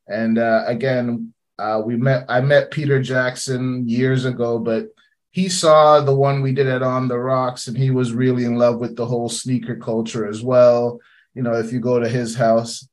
and 0.08 0.38
uh, 0.38 0.64
again, 0.66 1.34
uh, 1.58 1.82
we 1.86 1.98
met. 1.98 2.26
I 2.30 2.42
met 2.42 2.72
Peter 2.72 3.02
Jackson 3.02 3.88
years 3.88 4.26
ago, 4.26 4.60
but 4.60 4.88
he 5.32 5.48
saw 5.48 6.02
the 6.02 6.16
one 6.16 6.42
we 6.42 6.54
did 6.54 6.68
at 6.68 6.82
On 6.82 7.08
the 7.08 7.20
Rocks, 7.20 7.68
and 7.68 7.78
he 7.78 7.92
was 7.92 8.14
really 8.14 8.46
in 8.46 8.56
love 8.56 8.80
with 8.80 8.96
the 8.96 9.06
whole 9.06 9.30
sneaker 9.30 9.76
culture 9.76 10.28
as 10.28 10.42
well. 10.42 11.00
You 11.36 11.44
know, 11.44 11.54
if 11.54 11.72
you 11.72 11.80
go 11.80 12.00
to 12.00 12.10
his 12.10 12.36
house, 12.36 12.88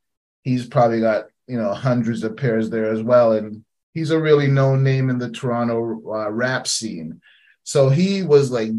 he's 0.47 0.65
probably 0.65 1.01
got 1.01 1.27
you 1.47 1.59
know 1.59 1.75
hundreds 1.75 2.23
of 2.23 2.37
pairs 2.37 2.71
there 2.71 2.91
as 2.91 3.03
well, 3.03 3.33
and 3.33 3.65
he's 3.93 4.11
a 4.11 4.21
really 4.21 4.47
known 4.47 4.83
name 4.83 5.11
in 5.11 5.19
the 5.19 5.31
Toronto 5.31 6.01
uh, 6.11 6.31
rap 6.31 6.67
scene. 6.67 7.21
So 7.65 7.89
he 7.91 8.23
was 8.23 8.51
like 8.51 8.71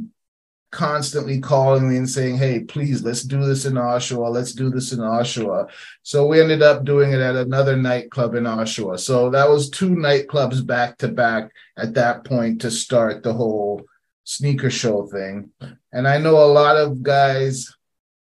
constantly 0.72 1.40
calling 1.40 1.90
me 1.90 1.98
and 1.98 2.10
saying, 2.10 2.38
"Hey, 2.38 2.62
please, 2.62 3.04
let's 3.04 3.24
do 3.24 3.44
this 3.46 3.66
in 3.66 3.74
Oshawa. 3.74 4.32
Let's 4.32 4.54
do 4.54 4.70
this 4.70 4.94
in 4.94 5.00
Oshawa." 5.00 5.70
So 6.04 6.26
we 6.26 6.42
ended 6.42 6.64
up 6.64 6.86
doing 6.86 7.12
it 7.12 7.20
at 7.20 7.36
another 7.36 7.76
nightclub 7.76 8.34
in 8.36 8.46
Oshawa. 8.46 9.00
So 9.00 9.30
that 9.32 9.50
was 9.50 9.70
two 9.70 9.90
nightclubs 9.90 10.66
back 10.66 10.98
to 11.00 11.10
back 11.10 11.52
at 11.78 11.94
that 11.96 12.24
point 12.24 12.62
to 12.62 12.72
start 12.72 13.24
the 13.24 13.34
whole 13.34 13.84
sneaker 14.24 14.70
show 14.70 15.06
thing. 15.08 15.52
And 15.92 16.08
I 16.08 16.18
know 16.18 16.38
a 16.38 16.54
lot 16.62 16.78
of 16.78 17.04
guys 17.04 17.77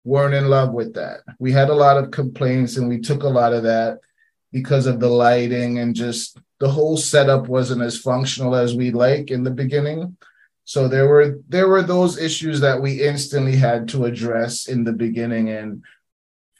weren't 0.04 0.34
in 0.34 0.48
love 0.48 0.72
with 0.72 0.94
that. 0.94 1.20
We 1.38 1.52
had 1.52 1.68
a 1.68 1.74
lot 1.74 1.96
of 1.96 2.10
complaints 2.10 2.76
and 2.76 2.88
we 2.88 3.00
took 3.00 3.22
a 3.22 3.28
lot 3.28 3.52
of 3.52 3.64
that 3.64 4.00
because 4.52 4.86
of 4.86 5.00
the 5.00 5.08
lighting 5.08 5.78
and 5.78 5.94
just 5.94 6.38
the 6.58 6.70
whole 6.70 6.96
setup 6.96 7.48
wasn't 7.48 7.82
as 7.82 7.98
functional 7.98 8.54
as 8.54 8.74
we 8.74 8.90
like 8.90 9.30
in 9.30 9.44
the 9.44 9.50
beginning. 9.50 10.16
So 10.64 10.88
there 10.88 11.08
were 11.08 11.40
there 11.48 11.68
were 11.68 11.82
those 11.82 12.18
issues 12.18 12.60
that 12.60 12.80
we 12.80 13.02
instantly 13.02 13.56
had 13.56 13.88
to 13.88 14.04
address 14.04 14.68
in 14.68 14.84
the 14.84 14.92
beginning 14.92 15.48
and 15.48 15.82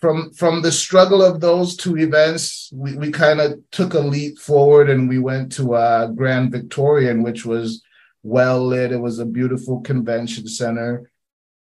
from 0.01 0.33
from 0.33 0.63
the 0.63 0.73
struggle 0.73 1.23
of 1.23 1.41
those 1.41 1.77
two 1.77 1.99
events, 1.99 2.71
we, 2.75 2.97
we 2.97 3.11
kind 3.11 3.41
of 3.41 3.61
took 3.71 3.93
a 3.93 4.01
leap 4.01 4.39
forward 4.39 4.89
and 4.89 5.09
we 5.09 5.19
went 5.19 5.53
to 5.53 5.75
uh, 5.75 6.07
Grand 6.07 6.51
Victorian, 6.51 7.23
which 7.23 7.45
was 7.45 7.83
well 8.23 8.67
lit. 8.67 8.93
It 8.93 9.01
was 9.01 9.19
a 9.19 9.27
beautiful 9.27 9.81
convention 9.83 10.49
center 10.49 11.11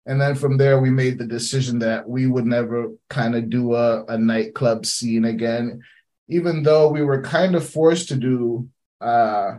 and 0.06 0.20
then 0.20 0.34
from 0.34 0.56
there 0.56 0.80
we 0.80 0.90
made 0.90 1.18
the 1.18 1.26
decision 1.26 1.78
that 1.78 2.08
we 2.08 2.26
would 2.26 2.46
never 2.46 2.92
kind 3.08 3.34
of 3.34 3.50
do 3.50 3.74
a, 3.74 4.04
a 4.06 4.18
nightclub 4.18 4.86
scene 4.86 5.24
again 5.24 5.82
even 6.28 6.62
though 6.62 6.88
we 6.88 7.02
were 7.02 7.22
kind 7.22 7.54
of 7.54 7.68
forced 7.68 8.08
to 8.08 8.16
do 8.16 8.68
uh 9.00 9.52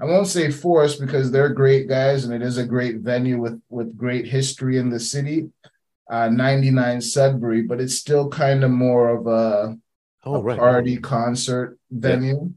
i 0.00 0.04
won't 0.04 0.26
say 0.26 0.50
forced 0.50 1.00
because 1.00 1.30
they're 1.30 1.48
great 1.48 1.88
guys 1.88 2.24
and 2.24 2.34
it 2.34 2.42
is 2.42 2.58
a 2.58 2.66
great 2.66 2.98
venue 2.98 3.40
with 3.40 3.60
with 3.68 3.96
great 3.96 4.26
history 4.26 4.78
in 4.78 4.90
the 4.90 5.00
city 5.00 5.48
uh 6.10 6.28
99 6.28 7.00
sudbury 7.00 7.62
but 7.62 7.80
it's 7.80 7.94
still 7.94 8.28
kind 8.28 8.64
of 8.64 8.70
more 8.70 9.08
of 9.08 9.26
a, 9.26 9.76
oh, 10.24 10.34
a 10.36 10.42
right. 10.42 10.58
party 10.58 10.96
concert 10.96 11.78
venue 11.90 12.40
yeah. 12.42 12.48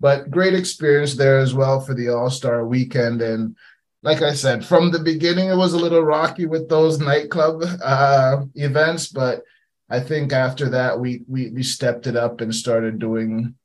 but 0.00 0.30
great 0.30 0.54
experience 0.54 1.14
there 1.14 1.38
as 1.38 1.54
well 1.54 1.80
for 1.80 1.94
the 1.94 2.08
all-star 2.08 2.66
weekend 2.66 3.20
and 3.20 3.56
like 4.06 4.22
I 4.22 4.34
said, 4.34 4.64
from 4.64 4.92
the 4.92 5.00
beginning, 5.00 5.48
it 5.48 5.56
was 5.56 5.72
a 5.72 5.78
little 5.78 6.00
rocky 6.00 6.46
with 6.46 6.68
those 6.68 7.00
nightclub 7.00 7.64
uh, 7.82 8.44
events, 8.54 9.08
but 9.08 9.42
I 9.90 9.98
think 9.98 10.32
after 10.32 10.68
that, 10.70 11.00
we, 11.00 11.24
we 11.26 11.50
we 11.50 11.64
stepped 11.64 12.06
it 12.06 12.14
up 12.14 12.40
and 12.40 12.54
started 12.54 13.00
doing 13.00 13.56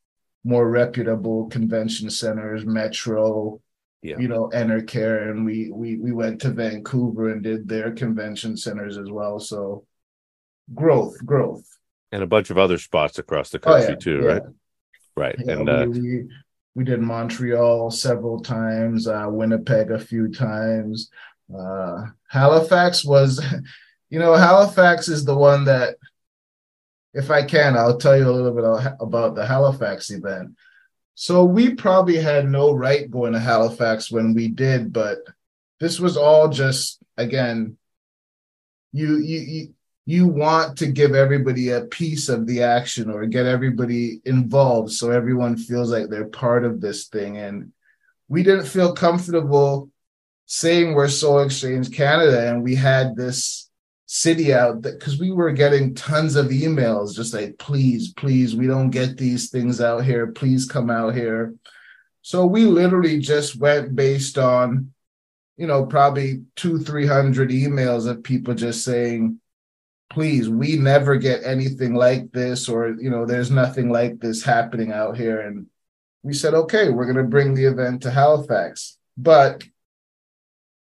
more 0.43 0.67
reputable 0.67 1.47
convention 1.49 2.09
centers, 2.09 2.65
Metro, 2.65 3.61
yeah. 4.01 4.17
you 4.17 4.27
know, 4.27 4.49
Enercare, 4.51 5.29
and 5.29 5.45
we 5.45 5.69
we 5.71 5.97
we 5.97 6.11
went 6.11 6.41
to 6.41 6.49
Vancouver 6.49 7.29
and 7.29 7.43
did 7.43 7.67
their 7.67 7.91
convention 7.91 8.57
centers 8.57 8.97
as 8.97 9.11
well. 9.11 9.39
So 9.39 9.85
growth, 10.73 11.23
growth, 11.23 11.67
and 12.11 12.23
a 12.23 12.27
bunch 12.27 12.49
of 12.49 12.57
other 12.57 12.79
spots 12.79 13.19
across 13.19 13.51
the 13.51 13.59
country 13.59 13.89
oh, 13.89 13.89
yeah, 13.91 13.95
too, 13.95 14.21
yeah. 14.23 14.27
right? 14.27 14.41
Right, 15.15 15.37
and 15.37 15.65
we, 15.65 15.71
uh, 15.71 15.85
we, 15.85 16.27
we 16.75 16.83
did 16.83 17.01
Montreal 17.01 17.91
several 17.91 18.39
times, 18.41 19.07
uh, 19.07 19.25
Winnipeg 19.27 19.91
a 19.91 19.99
few 19.99 20.31
times. 20.31 21.09
Uh, 21.53 22.05
Halifax 22.29 23.03
was, 23.03 23.43
you 24.09 24.19
know, 24.19 24.33
Halifax 24.33 25.07
is 25.07 25.25
the 25.25 25.35
one 25.35 25.65
that, 25.65 25.97
if 27.13 27.29
I 27.29 27.43
can, 27.43 27.75
I'll 27.75 27.97
tell 27.97 28.17
you 28.17 28.29
a 28.29 28.31
little 28.31 28.53
bit 28.53 28.95
about 29.01 29.35
the 29.35 29.45
Halifax 29.45 30.11
event. 30.11 30.55
So 31.15 31.43
we 31.43 31.75
probably 31.75 32.17
had 32.17 32.49
no 32.49 32.73
right 32.73 33.11
going 33.11 33.33
to 33.33 33.39
Halifax 33.39 34.09
when 34.09 34.33
we 34.33 34.47
did, 34.47 34.93
but 34.93 35.19
this 35.79 35.99
was 35.99 36.15
all 36.15 36.47
just 36.47 37.01
again, 37.17 37.77
you 38.93 39.17
you 39.17 39.39
you 39.39 39.73
you 40.11 40.27
want 40.27 40.77
to 40.77 40.87
give 40.87 41.15
everybody 41.15 41.69
a 41.69 41.85
piece 41.85 42.27
of 42.27 42.45
the 42.45 42.63
action 42.63 43.09
or 43.09 43.25
get 43.25 43.45
everybody 43.45 44.19
involved 44.25 44.91
so 44.91 45.09
everyone 45.09 45.55
feels 45.55 45.89
like 45.89 46.09
they're 46.09 46.25
part 46.25 46.65
of 46.65 46.81
this 46.81 47.07
thing. 47.07 47.37
And 47.37 47.71
we 48.27 48.43
didn't 48.43 48.65
feel 48.65 48.93
comfortable 48.93 49.89
saying 50.47 50.93
we're 50.93 51.07
Sole 51.07 51.39
Exchange 51.39 51.95
Canada 51.95 52.49
and 52.49 52.61
we 52.61 52.75
had 52.75 53.15
this 53.15 53.69
city 54.05 54.53
out 54.53 54.81
because 54.81 55.17
we 55.17 55.31
were 55.31 55.53
getting 55.53 55.95
tons 55.95 56.35
of 56.35 56.47
emails 56.47 57.15
just 57.15 57.33
like 57.33 57.57
please 57.57 58.11
please 58.15 58.53
we 58.53 58.67
don't 58.67 58.89
get 58.89 59.15
these 59.15 59.49
things 59.49 59.79
out 59.79 60.03
here 60.03 60.27
please 60.27 60.65
come 60.65 60.89
out 60.89 61.15
here 61.15 61.55
so 62.21 62.45
we 62.45 62.65
literally 62.65 63.19
just 63.19 63.55
went 63.55 63.95
based 63.95 64.37
on 64.37 64.91
you 65.55 65.65
know 65.65 65.85
probably 65.85 66.43
two 66.57 66.77
three 66.77 67.07
hundred 67.07 67.51
emails 67.51 68.05
of 68.05 68.21
people 68.21 68.53
just 68.53 68.83
saying 68.83 69.39
please 70.11 70.49
we 70.49 70.77
never 70.77 71.15
get 71.15 71.43
anything 71.43 71.95
like 71.95 72.31
this 72.31 72.69
or 72.69 72.89
you 72.99 73.09
know 73.09 73.25
there's 73.25 73.49
nothing 73.49 73.89
like 73.89 74.19
this 74.19 74.43
happening 74.43 74.91
out 74.91 75.17
here 75.17 75.41
and 75.41 75.65
we 76.21 76.33
said 76.33 76.53
okay 76.53 76.89
we're 76.89 77.11
going 77.11 77.15
to 77.15 77.23
bring 77.23 77.53
the 77.53 77.65
event 77.65 78.01
to 78.01 78.11
halifax 78.11 78.97
but 79.17 79.63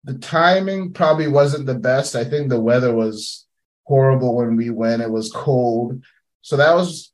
the 0.05 0.13
timing 0.19 0.93
probably 0.93 1.27
wasn't 1.27 1.65
the 1.65 1.75
best. 1.75 2.15
I 2.15 2.23
think 2.23 2.47
the 2.47 2.61
weather 2.61 2.93
was 2.93 3.45
horrible 3.83 4.35
when 4.35 4.55
we 4.55 4.69
went. 4.69 5.01
It 5.01 5.09
was 5.09 5.31
cold. 5.31 6.03
So 6.41 6.57
that 6.57 6.75
was, 6.75 7.11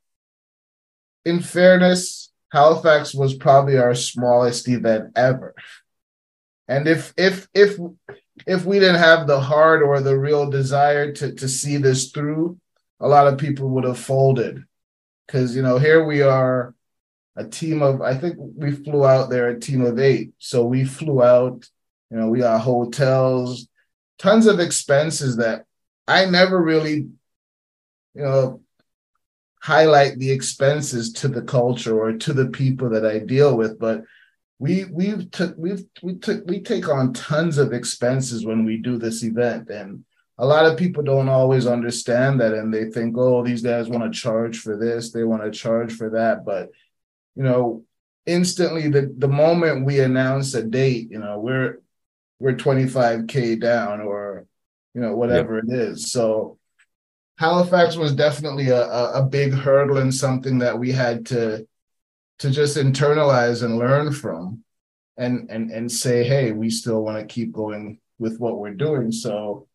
in 1.24 1.40
fairness, 1.40 2.30
Halifax 2.52 3.14
was 3.14 3.32
probably 3.32 3.78
our 3.78 3.94
smallest 3.94 4.68
event 4.68 5.12
ever. 5.16 5.54
And 6.68 6.86
if 6.86 7.14
if 7.16 7.48
if 7.54 7.78
if 8.46 8.64
we 8.64 8.78
didn't 8.78 9.00
have 9.00 9.26
the 9.26 9.40
heart 9.40 9.82
or 9.82 10.00
the 10.00 10.18
real 10.18 10.50
desire 10.50 11.12
to 11.12 11.34
to 11.34 11.48
see 11.48 11.76
this 11.76 12.10
through, 12.10 12.58
a 13.00 13.08
lot 13.08 13.26
of 13.26 13.38
people 13.38 13.68
would 13.70 13.84
have 13.84 13.98
folded. 13.98 14.64
Because 15.26 15.54
you 15.56 15.62
know, 15.62 15.78
here 15.78 16.04
we 16.04 16.22
are, 16.22 16.74
a 17.36 17.44
team 17.44 17.82
of 17.82 18.00
I 18.00 18.14
think 18.16 18.36
we 18.38 18.72
flew 18.72 19.06
out 19.06 19.30
there 19.30 19.48
a 19.48 19.60
team 19.60 19.84
of 19.84 19.98
eight. 19.98 20.32
So 20.38 20.64
we 20.64 20.84
flew 20.84 21.22
out 21.22 21.68
you 22.12 22.18
know, 22.18 22.28
we 22.28 22.40
got 22.40 22.60
hotels, 22.60 23.68
tons 24.18 24.46
of 24.46 24.60
expenses 24.60 25.38
that 25.38 25.64
I 26.06 26.26
never 26.26 26.62
really, 26.62 27.08
you 28.14 28.22
know, 28.22 28.60
highlight 29.62 30.18
the 30.18 30.30
expenses 30.30 31.14
to 31.14 31.28
the 31.28 31.40
culture 31.40 31.98
or 31.98 32.12
to 32.12 32.34
the 32.34 32.48
people 32.48 32.90
that 32.90 33.06
I 33.06 33.18
deal 33.20 33.56
with, 33.56 33.78
but 33.78 34.02
we 34.62 34.84
we've 34.86 35.30
took 35.30 35.54
we've 35.58 35.84
we 36.02 36.14
took 36.16 36.46
we 36.46 36.60
take 36.60 36.88
on 36.88 37.12
tons 37.12 37.58
of 37.58 37.72
expenses 37.72 38.46
when 38.46 38.64
we 38.64 38.76
do 38.76 38.96
this 38.96 39.22
event 39.24 39.68
and 39.68 40.04
a 40.38 40.46
lot 40.46 40.66
of 40.66 40.78
people 40.78 41.02
don't 41.02 41.28
always 41.28 41.66
understand 41.66 42.40
that 42.40 42.54
and 42.54 42.72
they 42.72 42.86
think 42.90 43.16
oh 43.18 43.42
these 43.42 43.62
guys 43.62 43.88
want 43.88 44.04
to 44.04 44.18
charge 44.18 44.58
for 44.58 44.76
this 44.76 45.10
they 45.10 45.24
want 45.24 45.42
to 45.42 45.50
charge 45.50 45.92
for 45.92 46.10
that 46.10 46.44
but 46.44 46.70
you 47.34 47.42
know 47.42 47.84
instantly 48.26 48.88
the 48.88 49.12
the 49.18 49.28
moment 49.28 49.84
we 49.84 50.00
announce 50.00 50.54
a 50.54 50.62
date 50.62 51.10
you 51.10 51.18
know 51.18 51.38
we're 51.38 51.82
we're 52.42 52.54
25k 52.54 53.60
down 53.60 54.00
or 54.00 54.46
you 54.94 55.00
know 55.00 55.14
whatever 55.14 55.58
it 55.58 55.66
is. 55.68 56.10
So 56.10 56.58
halifax 57.38 57.96
was 57.96 58.14
definitely 58.14 58.68
a, 58.68 58.84
a, 58.84 59.22
big 59.22 59.52
hurdle 59.52 59.98
and 59.98 60.12
something 60.12 60.58
that 60.58 60.78
we 60.78 60.90
had 60.90 61.26
to 61.26 61.66
to 62.42 62.50
just 62.50 62.76
internalize 62.76 63.62
and 63.62 63.78
learn 63.78 64.12
from 64.12 64.62
and 65.16 65.50
and 65.50 65.70
and 65.70 65.90
say 65.90 66.24
hey 66.24 66.52
we 66.52 66.70
still 66.70 67.02
want 67.02 67.18
to 67.18 67.32
keep 67.32 67.52
going 67.52 67.98
with 68.18 68.38
what 68.38 68.58
we're 68.58 68.74
doing 68.74 69.10
so 69.10 69.66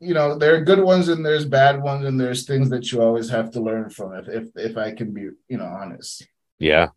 you 0.00 0.14
know 0.14 0.36
there 0.36 0.54
are 0.54 0.60
good 0.60 0.80
ones 0.80 1.08
and 1.08 1.24
there's 1.24 1.44
bad 1.44 1.82
ones 1.82 2.04
and 2.04 2.20
there's 2.20 2.44
things 2.44 2.70
that 2.70 2.90
you 2.90 3.02
always 3.02 3.28
have 3.28 3.50
to 3.50 3.60
learn 3.60 3.90
from 3.90 4.14
if 4.14 4.28
if, 4.28 4.48
if 4.56 4.76
i 4.76 4.92
can 4.92 5.12
be 5.12 5.28
you 5.48 5.58
know 5.58 5.66
honest 5.66 6.26
yeah 6.58 6.88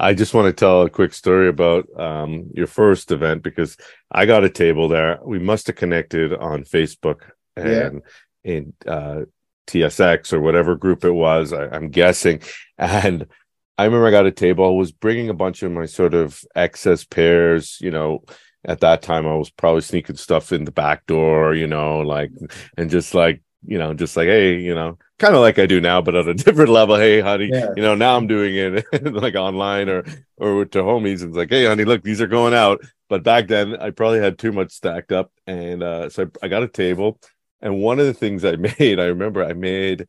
I 0.00 0.14
just 0.14 0.34
want 0.34 0.46
to 0.46 0.52
tell 0.52 0.82
a 0.82 0.90
quick 0.90 1.12
story 1.12 1.48
about 1.48 1.86
um, 1.96 2.50
your 2.54 2.66
first 2.66 3.12
event 3.12 3.44
because 3.44 3.76
I 4.10 4.26
got 4.26 4.42
a 4.42 4.50
table 4.50 4.88
there. 4.88 5.20
We 5.22 5.38
must 5.38 5.68
have 5.68 5.76
connected 5.76 6.34
on 6.34 6.64
Facebook 6.64 7.30
and 7.56 8.02
yeah. 8.42 8.52
in 8.52 8.72
uh, 8.84 9.20
TSX 9.68 10.32
or 10.32 10.40
whatever 10.40 10.74
group 10.74 11.04
it 11.04 11.12
was. 11.12 11.52
I, 11.52 11.66
I'm 11.66 11.90
guessing, 11.90 12.42
and 12.78 13.28
I 13.78 13.84
remember 13.84 14.06
I 14.06 14.10
got 14.10 14.26
a 14.26 14.32
table. 14.32 14.64
I 14.64 14.70
was 14.70 14.92
bringing 14.92 15.28
a 15.28 15.34
bunch 15.34 15.62
of 15.62 15.72
my 15.72 15.86
sort 15.86 16.14
of 16.14 16.42
excess 16.54 17.04
pairs, 17.04 17.78
you 17.80 17.90
know. 17.90 18.24
At 18.64 18.80
that 18.80 19.02
time, 19.02 19.26
I 19.26 19.34
was 19.34 19.50
probably 19.50 19.80
sneaking 19.80 20.16
stuff 20.16 20.52
in 20.52 20.64
the 20.64 20.70
back 20.70 21.06
door, 21.06 21.52
you 21.52 21.66
know, 21.66 21.98
like, 21.98 22.30
and 22.76 22.90
just 22.90 23.12
like 23.12 23.42
you 23.64 23.78
know, 23.78 23.94
just 23.94 24.16
like, 24.16 24.26
hey, 24.26 24.58
you 24.58 24.74
know, 24.74 24.98
kind 25.18 25.34
of 25.34 25.40
like 25.40 25.58
I 25.58 25.66
do 25.66 25.80
now, 25.80 26.00
but 26.00 26.14
at 26.14 26.28
a 26.28 26.34
different 26.34 26.70
level. 26.70 26.96
Hey, 26.96 27.20
honey, 27.20 27.50
yeah. 27.52 27.68
you 27.76 27.82
know, 27.82 27.94
now 27.94 28.16
I'm 28.16 28.26
doing 28.26 28.54
it 28.56 28.84
like 29.12 29.34
online 29.34 29.88
or 29.88 30.04
or 30.36 30.64
to 30.66 30.82
homies. 30.82 31.20
And 31.20 31.30
it's 31.30 31.36
like, 31.36 31.50
hey, 31.50 31.66
honey, 31.66 31.84
look, 31.84 32.02
these 32.02 32.20
are 32.20 32.26
going 32.26 32.54
out. 32.54 32.82
But 33.08 33.22
back 33.22 33.48
then, 33.48 33.76
I 33.76 33.90
probably 33.90 34.20
had 34.20 34.38
too 34.38 34.52
much 34.52 34.72
stacked 34.72 35.12
up, 35.12 35.30
and 35.46 35.82
uh, 35.82 36.08
so 36.08 36.30
I, 36.42 36.46
I 36.46 36.48
got 36.48 36.62
a 36.62 36.68
table. 36.68 37.20
And 37.60 37.80
one 37.80 38.00
of 38.00 38.06
the 38.06 38.14
things 38.14 38.44
I 38.44 38.56
made, 38.78 38.98
I 38.98 39.06
remember, 39.06 39.44
I 39.44 39.52
made 39.52 40.06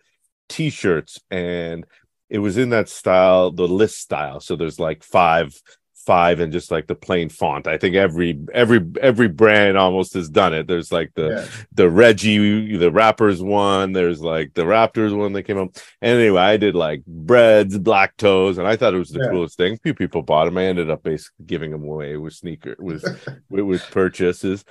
T-shirts, 0.50 1.20
and 1.30 1.86
it 2.34 2.40
was 2.40 2.58
in 2.58 2.72
that 2.72 2.90
style, 2.90 3.52
the 3.52 3.68
list 3.68 4.00
style. 4.00 4.40
So 4.40 4.56
there's 4.56 4.80
like 4.80 5.04
five 5.04 5.54
five 5.96 6.40
and 6.40 6.52
just 6.52 6.72
like 6.72 6.88
the 6.88 6.96
plain 6.96 7.30
font. 7.30 7.68
I 7.68 7.78
think 7.78 7.96
every 7.96 8.40
every 8.54 8.82
every 9.00 9.28
brand 9.28 9.78
almost 9.78 10.16
has 10.16 10.30
done 10.30 10.54
it. 10.54 10.68
There's 10.68 10.92
like 10.92 11.12
the 11.14 11.28
yeah. 11.30 11.48
the 11.72 11.90
Reggie, 11.90 12.76
the 12.76 12.92
Rappers 12.92 13.42
one. 13.42 13.94
There's 13.94 14.20
like 14.20 14.56
the 14.56 14.64
Raptors 14.64 15.16
one 15.16 15.34
that 15.34 15.44
came 15.44 15.60
up. 15.60 15.78
And 16.02 16.20
anyway, 16.20 16.42
I 16.42 16.58
did 16.58 16.76
like 16.76 17.06
breads, 17.06 17.78
black 17.78 18.18
toes, 18.18 18.58
and 18.58 18.68
I 18.68 18.76
thought 18.76 18.96
it 18.96 19.00
was 19.00 19.12
the 19.12 19.20
yeah. 19.20 19.30
coolest 19.30 19.56
thing. 19.56 19.74
A 19.74 19.78
few 19.78 19.94
people 19.94 20.24
bought 20.24 20.46
them. 20.46 20.58
I 20.58 20.66
ended 20.66 20.90
up 20.90 21.04
basically 21.04 21.46
giving 21.46 21.70
them 21.70 21.84
away 21.84 22.18
with 22.18 22.34
sneaker 22.34 22.76
with 22.80 23.06
with 23.48 23.84
purchases. 23.92 24.66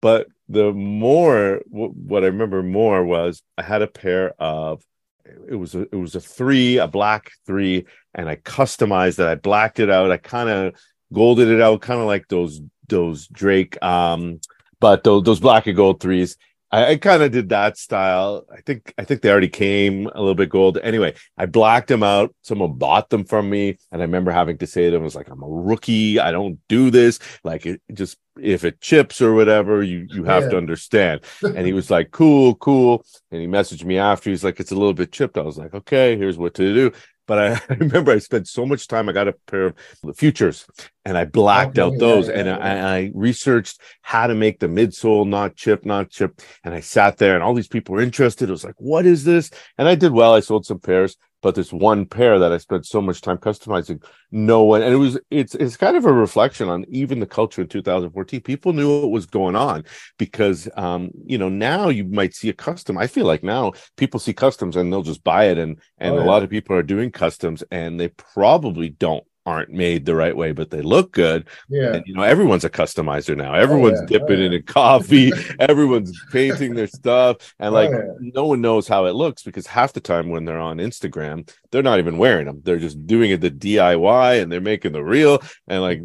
But 0.00 0.28
the 0.48 0.72
more 0.72 1.60
what 1.68 2.24
I 2.24 2.28
remember 2.28 2.62
more 2.62 3.04
was 3.04 3.42
I 3.58 3.62
had 3.62 3.82
a 3.82 3.86
pair 3.86 4.32
of 4.40 4.82
it 5.24 5.54
was 5.54 5.74
a, 5.74 5.82
it 5.82 5.96
was 5.96 6.14
a 6.14 6.20
three, 6.20 6.78
a 6.78 6.86
black 6.86 7.32
three, 7.46 7.86
and 8.14 8.28
I 8.28 8.36
customized 8.36 9.18
it. 9.18 9.26
I 9.26 9.34
blacked 9.34 9.80
it 9.80 9.90
out. 9.90 10.10
I 10.10 10.16
kind 10.16 10.48
of 10.48 10.74
golded 11.12 11.48
it 11.48 11.60
out, 11.60 11.82
kind 11.82 12.00
of 12.00 12.06
like 12.06 12.28
those 12.28 12.60
those 12.88 13.26
Drake, 13.28 13.82
um, 13.82 14.40
but 14.80 15.04
those 15.04 15.22
those 15.22 15.40
black 15.40 15.66
and 15.66 15.76
gold 15.76 16.00
threes. 16.00 16.36
I, 16.72 16.92
I 16.92 16.96
kind 16.96 17.22
of 17.22 17.30
did 17.30 17.50
that 17.50 17.76
style. 17.76 18.46
I 18.50 18.62
think 18.62 18.94
I 18.96 19.04
think 19.04 19.20
they 19.20 19.30
already 19.30 19.48
came 19.48 20.06
a 20.06 20.18
little 20.18 20.34
bit 20.34 20.48
gold. 20.48 20.78
Anyway, 20.82 21.14
I 21.36 21.46
blacked 21.46 21.88
them 21.88 22.02
out. 22.02 22.34
Someone 22.42 22.72
bought 22.74 23.10
them 23.10 23.24
from 23.24 23.50
me, 23.50 23.78
and 23.92 24.00
I 24.00 24.04
remember 24.04 24.32
having 24.32 24.58
to 24.58 24.66
say 24.66 24.86
to 24.86 24.92
them, 24.92 25.02
"I 25.02 25.04
was 25.04 25.14
like, 25.14 25.28
I'm 25.28 25.42
a 25.42 25.48
rookie. 25.48 26.18
I 26.18 26.32
don't 26.32 26.58
do 26.68 26.90
this. 26.90 27.18
Like, 27.44 27.66
it 27.66 27.80
just 27.92 28.16
if 28.40 28.64
it 28.64 28.80
chips 28.80 29.20
or 29.20 29.34
whatever, 29.34 29.82
you 29.82 30.06
you 30.08 30.24
have 30.24 30.44
yeah. 30.44 30.50
to 30.50 30.56
understand." 30.56 31.20
and 31.42 31.66
he 31.66 31.74
was 31.74 31.90
like, 31.90 32.10
"Cool, 32.10 32.54
cool." 32.56 33.04
And 33.30 33.40
he 33.40 33.46
messaged 33.46 33.84
me 33.84 33.98
after. 33.98 34.30
He's 34.30 34.44
like, 34.44 34.58
"It's 34.58 34.72
a 34.72 34.76
little 34.76 34.94
bit 34.94 35.12
chipped." 35.12 35.36
I 35.36 35.42
was 35.42 35.58
like, 35.58 35.74
"Okay, 35.74 36.16
here's 36.16 36.38
what 36.38 36.54
to 36.54 36.74
do." 36.74 36.92
But 37.26 37.38
I, 37.38 37.52
I, 37.70 37.74
remember 37.74 38.12
I 38.12 38.18
spent 38.18 38.48
so 38.48 38.66
much 38.66 38.88
time. 38.88 39.08
I 39.08 39.12
got 39.12 39.28
a 39.28 39.34
pair 39.46 39.66
of 39.66 39.76
futures 40.16 40.66
and 41.04 41.16
I 41.16 41.24
blacked 41.24 41.78
okay, 41.78 41.94
out 41.94 41.98
those 41.98 42.28
yeah, 42.28 42.34
yeah, 42.34 42.40
and 42.40 42.48
yeah. 42.48 42.86
I, 42.88 42.96
I, 42.96 43.12
researched 43.14 43.80
how 44.02 44.26
to 44.26 44.34
make 44.34 44.60
the 44.60 44.68
midsole 44.68 45.26
not 45.26 45.56
chip, 45.56 45.84
not 45.84 46.10
chip. 46.10 46.40
And 46.64 46.74
I 46.74 46.80
sat 46.80 47.18
there 47.18 47.34
and 47.34 47.42
all 47.42 47.54
these 47.54 47.68
people 47.68 47.94
were 47.94 48.02
interested. 48.02 48.48
It 48.48 48.52
was 48.52 48.64
like, 48.64 48.78
what 48.78 49.06
is 49.06 49.24
this? 49.24 49.50
And 49.78 49.88
I 49.88 49.94
did 49.94 50.12
well. 50.12 50.34
I 50.34 50.40
sold 50.40 50.66
some 50.66 50.80
pairs 50.80 51.16
but 51.42 51.56
this 51.56 51.72
one 51.72 52.06
pair 52.06 52.38
that 52.38 52.52
I 52.52 52.58
spent 52.58 52.86
so 52.86 53.02
much 53.02 53.20
time 53.20 53.36
customizing, 53.36 54.02
no 54.30 54.62
one, 54.62 54.80
and 54.80 54.94
it 54.94 54.96
was, 54.96 55.18
it's, 55.30 55.54
it's 55.56 55.76
kind 55.76 55.96
of 55.96 56.06
a 56.06 56.12
reflection 56.12 56.68
on 56.68 56.86
even 56.88 57.20
the 57.20 57.26
culture 57.26 57.60
in 57.60 57.68
2014. 57.68 58.40
People 58.40 58.72
knew 58.72 59.00
what 59.00 59.10
was 59.10 59.26
going 59.26 59.56
on 59.56 59.84
because, 60.18 60.68
um, 60.76 61.10
you 61.26 61.36
know, 61.36 61.48
now 61.48 61.88
you 61.88 62.04
might 62.04 62.34
see 62.34 62.48
a 62.48 62.54
custom. 62.54 62.96
I 62.96 63.08
feel 63.08 63.26
like 63.26 63.42
now 63.42 63.72
people 63.96 64.20
see 64.20 64.32
customs 64.32 64.76
and 64.76 64.92
they'll 64.92 65.02
just 65.02 65.24
buy 65.24 65.46
it. 65.46 65.58
And, 65.58 65.80
and 65.98 66.14
oh, 66.14 66.18
yeah. 66.18 66.24
a 66.24 66.26
lot 66.26 66.42
of 66.44 66.50
people 66.50 66.76
are 66.76 66.82
doing 66.82 67.10
customs 67.10 67.64
and 67.70 67.98
they 67.98 68.08
probably 68.08 68.88
don't 68.88 69.24
aren't 69.44 69.70
made 69.70 70.04
the 70.04 70.14
right 70.14 70.36
way, 70.36 70.52
but 70.52 70.70
they 70.70 70.82
look 70.82 71.12
good. 71.12 71.48
Yeah. 71.68 71.94
And, 71.94 72.06
you 72.06 72.14
know, 72.14 72.22
everyone's 72.22 72.64
a 72.64 72.70
customizer 72.70 73.36
now. 73.36 73.54
Oh, 73.54 73.58
everyone's 73.58 73.98
oh, 73.98 74.02
yeah. 74.02 74.18
dipping 74.18 74.40
oh, 74.40 74.50
yeah. 74.50 74.56
in 74.56 74.62
coffee. 74.62 75.32
everyone's 75.58 76.18
painting 76.30 76.74
their 76.74 76.86
stuff. 76.86 77.54
And 77.58 77.74
oh, 77.74 77.78
like, 77.78 77.90
oh, 77.90 78.16
no 78.20 78.46
one 78.46 78.60
knows 78.60 78.86
how 78.86 79.06
it 79.06 79.14
looks 79.14 79.42
because 79.42 79.66
half 79.66 79.92
the 79.92 80.00
time 80.00 80.28
when 80.28 80.44
they're 80.44 80.60
on 80.60 80.78
Instagram, 80.78 81.50
they're 81.70 81.82
not 81.82 81.98
even 81.98 82.18
wearing 82.18 82.46
them. 82.46 82.60
They're 82.64 82.78
just 82.78 83.06
doing 83.06 83.30
it 83.30 83.40
the 83.40 83.50
DIY 83.50 84.42
and 84.42 84.50
they're 84.50 84.60
making 84.60 84.92
the 84.92 85.02
real. 85.02 85.42
And 85.66 85.82
like, 85.82 86.00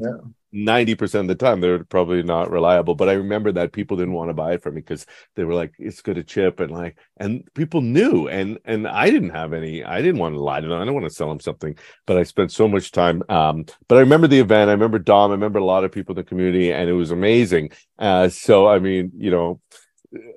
ninety 0.65 0.95
percent 0.95 1.29
of 1.29 1.37
the 1.37 1.45
time 1.45 1.61
they're 1.61 1.83
probably 1.85 2.23
not 2.23 2.51
reliable. 2.51 2.95
But 2.95 3.09
I 3.09 3.13
remember 3.13 3.51
that 3.53 3.73
people 3.73 3.97
didn't 3.97 4.13
want 4.13 4.29
to 4.29 4.33
buy 4.33 4.53
it 4.53 4.63
from 4.63 4.75
me 4.75 4.81
because 4.81 5.05
they 5.35 5.43
were 5.43 5.53
like, 5.53 5.73
"It's 5.79 6.01
good 6.01 6.15
to 6.15 6.23
chip," 6.23 6.59
and 6.59 6.71
like, 6.71 6.97
and 7.17 7.43
people 7.53 7.81
knew, 7.81 8.27
and 8.27 8.59
and 8.65 8.87
I 8.87 9.09
didn't 9.09 9.29
have 9.31 9.53
any. 9.53 9.83
I 9.83 10.01
didn't 10.01 10.19
want 10.19 10.35
to 10.35 10.39
lie 10.41 10.61
to 10.61 10.67
them. 10.67 10.77
I 10.77 10.81
didn't 10.81 10.95
want 10.95 11.07
to 11.07 11.13
sell 11.13 11.29
them 11.29 11.39
something, 11.39 11.77
but 12.05 12.17
I 12.17 12.23
spent 12.23 12.51
so 12.51 12.67
much 12.67 12.91
time. 12.91 13.23
Um, 13.29 13.65
but 13.87 13.97
I 13.97 14.01
remember 14.01 14.27
the 14.27 14.39
event. 14.39 14.69
I 14.69 14.73
remember 14.73 14.99
Dom. 14.99 15.31
I 15.31 15.33
remember 15.35 15.59
a 15.59 15.65
lot 15.65 15.83
of 15.83 15.91
people 15.91 16.13
in 16.13 16.17
the 16.17 16.23
community, 16.23 16.71
and 16.73 16.89
it 16.89 16.93
was 16.93 17.11
amazing. 17.11 17.71
Uh, 17.99 18.29
so 18.29 18.67
I 18.67 18.79
mean, 18.79 19.11
you 19.17 19.31
know 19.31 19.61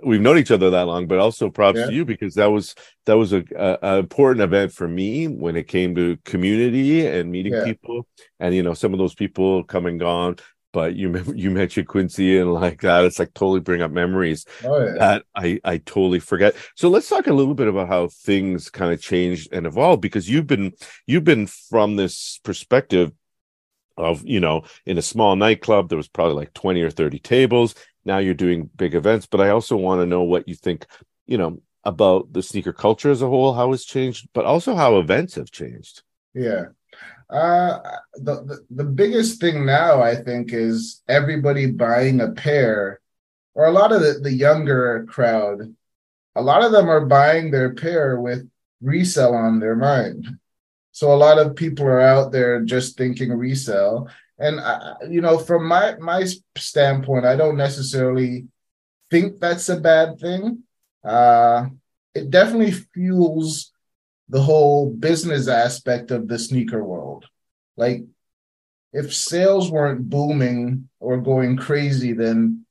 we've 0.02 0.20
known 0.20 0.38
each 0.38 0.50
other 0.50 0.70
that 0.70 0.87
long, 0.87 1.06
but 1.06 1.18
also 1.18 1.50
props 1.50 1.78
yeah. 1.78 1.87
to 1.87 1.92
you 1.92 2.04
because 2.04 2.35
that 2.35 2.46
was 2.46 2.74
that 3.06 3.16
was 3.16 3.33
a, 3.33 3.44
a, 3.56 3.78
a, 3.83 3.98
important 3.98 4.42
event 4.42 4.72
for 4.72 4.88
me 4.88 5.28
when 5.28 5.56
it 5.56 5.68
came 5.68 5.94
to 5.94 6.16
community 6.24 7.06
and 7.06 7.30
meeting 7.30 7.52
yeah. 7.52 7.64
people, 7.64 8.06
and 8.38 8.54
you 8.54 8.62
know 8.62 8.74
some 8.74 8.92
of 8.92 8.98
those 8.98 9.14
people 9.14 9.64
come 9.64 9.87
and 9.87 10.00
gone. 10.00 10.37
But 10.72 10.94
you 10.94 11.22
you 11.35 11.50
mentioned 11.50 11.88
Quincy 11.88 12.38
and 12.38 12.52
like 12.52 12.80
that, 12.83 13.04
it's 13.04 13.18
like 13.18 13.35
totally 13.35 13.61
bring 13.61 13.83
up 13.83 13.90
memories 13.90 14.44
oh, 14.64 14.85
yeah. 14.85 14.92
that 14.98 15.24
I 15.35 15.61
I 15.64 15.78
totally 15.78 16.20
forget. 16.20 16.54
So 16.74 16.88
let's 16.88 17.09
talk 17.09 17.26
a 17.26 17.33
little 17.33 17.54
bit 17.54 17.68
about 17.68 17.88
how 17.88 18.09
things 18.09 18.70
kind 18.70 18.92
of 18.92 19.00
changed 19.00 19.52
and 19.52 19.66
evolved 19.66 20.02
because 20.02 20.28
you've 20.28 20.46
been 20.46 20.72
you've 21.06 21.24
been 21.24 21.46
from 21.46 21.96
this 21.96 22.40
perspective 22.42 23.12
of 23.96 24.24
you 24.24 24.40
know 24.40 24.62
in 24.87 24.98
a 24.98 25.02
small 25.02 25.37
nightclub 25.37 25.88
there 25.88 25.98
was 25.98 26.09
probably 26.09 26.35
like 26.35 26.52
20 26.54 26.80
or 26.80 26.90
30 26.90 27.18
tables 27.18 27.74
now 28.04 28.18
you're 28.18 28.34
doing 28.34 28.70
big 28.76 28.94
events 28.94 29.26
but 29.26 29.40
i 29.40 29.50
also 29.50 29.76
want 29.76 30.00
to 30.00 30.06
know 30.06 30.22
what 30.22 30.48
you 30.48 30.54
think 30.54 30.86
you 31.26 31.38
know 31.38 31.60
about 31.84 32.32
the 32.32 32.42
sneaker 32.42 32.72
culture 32.72 33.10
as 33.10 33.22
a 33.22 33.26
whole 33.26 33.54
how 33.54 33.72
it's 33.72 33.84
changed 33.84 34.28
but 34.34 34.44
also 34.44 34.74
how 34.74 34.98
events 34.98 35.34
have 35.34 35.50
changed. 35.50 36.02
Yeah. 36.34 36.66
Uh 37.30 37.78
the, 38.14 38.44
the, 38.44 38.66
the 38.70 38.84
biggest 38.84 39.40
thing 39.40 39.64
now 39.64 40.02
i 40.02 40.16
think 40.16 40.52
is 40.52 41.02
everybody 41.08 41.66
buying 41.70 42.20
a 42.20 42.32
pair 42.32 43.00
or 43.54 43.66
a 43.66 43.70
lot 43.70 43.92
of 43.92 44.00
the, 44.00 44.20
the 44.20 44.32
younger 44.32 45.06
crowd 45.08 45.74
a 46.34 46.42
lot 46.42 46.64
of 46.64 46.72
them 46.72 46.88
are 46.88 47.06
buying 47.06 47.50
their 47.50 47.74
pair 47.74 48.20
with 48.20 48.48
resell 48.80 49.34
on 49.34 49.60
their 49.60 49.76
mind. 49.76 50.38
So 50.92 51.12
a 51.12 51.16
lot 51.16 51.38
of 51.38 51.56
people 51.56 51.86
are 51.86 52.00
out 52.00 52.32
there 52.32 52.62
just 52.62 52.96
thinking 52.96 53.32
resell 53.32 54.08
and 54.40 54.59
I, 54.59 54.96
you 55.09 55.20
know 55.20 55.38
from 55.38 55.66
my 55.66 55.96
my 55.96 56.26
standpoint 56.57 57.26
i 57.26 57.37
don't 57.37 57.57
necessarily 57.57 58.46
think 59.11 59.40
that's 59.40 59.68
a 59.68 59.81
bad 59.81 60.18
thing. 60.18 60.62
Uh 61.05 61.66
it 62.14 62.31
definitely 62.31 62.72
fuels 62.72 63.72
the 64.29 64.40
whole 64.40 64.90
business 64.90 65.46
aspect 65.48 66.11
of 66.11 66.26
the 66.26 66.38
sneaker 66.38 66.83
world. 66.83 67.26
Like 67.76 68.05
if 68.92 69.14
sales 69.14 69.70
weren't 69.70 70.09
booming 70.09 70.88
or 70.98 71.20
going 71.20 71.57
crazy 71.57 72.12
then 72.12 72.64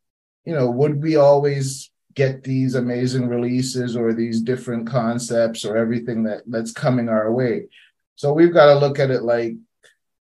you 0.45 0.53
know 0.53 0.69
would 0.69 1.01
we 1.01 1.15
always 1.15 1.91
get 2.13 2.43
these 2.43 2.75
amazing 2.75 3.27
releases 3.27 3.95
or 3.95 4.13
these 4.13 4.41
different 4.41 4.87
concepts 4.87 5.63
or 5.63 5.77
everything 5.77 6.23
that 6.23 6.41
that's 6.47 6.71
coming 6.71 7.09
our 7.09 7.31
way? 7.31 7.67
So 8.15 8.33
we've 8.33 8.53
got 8.53 8.73
to 8.73 8.79
look 8.79 8.99
at 8.99 9.11
it 9.11 9.23
like 9.23 9.55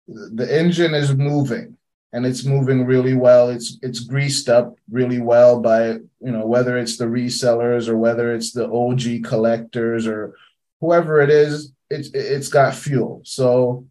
the 0.09 0.47
engine 0.49 0.93
is 0.93 1.15
moving 1.15 1.77
and 2.13 2.25
it's 2.25 2.43
moving 2.43 2.85
really 2.85 3.13
well. 3.13 3.49
It's 3.49 3.77
it's 3.81 3.99
greased 3.99 4.49
up 4.49 4.75
really 4.89 5.19
well 5.19 5.61
by 5.61 5.87
you 5.89 6.31
know 6.31 6.45
whether 6.45 6.77
it's 6.77 6.97
the 6.97 7.05
resellers 7.05 7.87
or 7.87 7.97
whether 7.97 8.33
it's 8.33 8.51
the 8.51 8.69
OG 8.69 9.23
collectors 9.23 10.07
or 10.07 10.33
whoever 10.81 11.21
it 11.21 11.29
is. 11.29 11.71
It's 11.89 12.09
it's 12.13 12.49
got 12.49 12.75
fuel. 12.75 13.21
So 13.23 13.85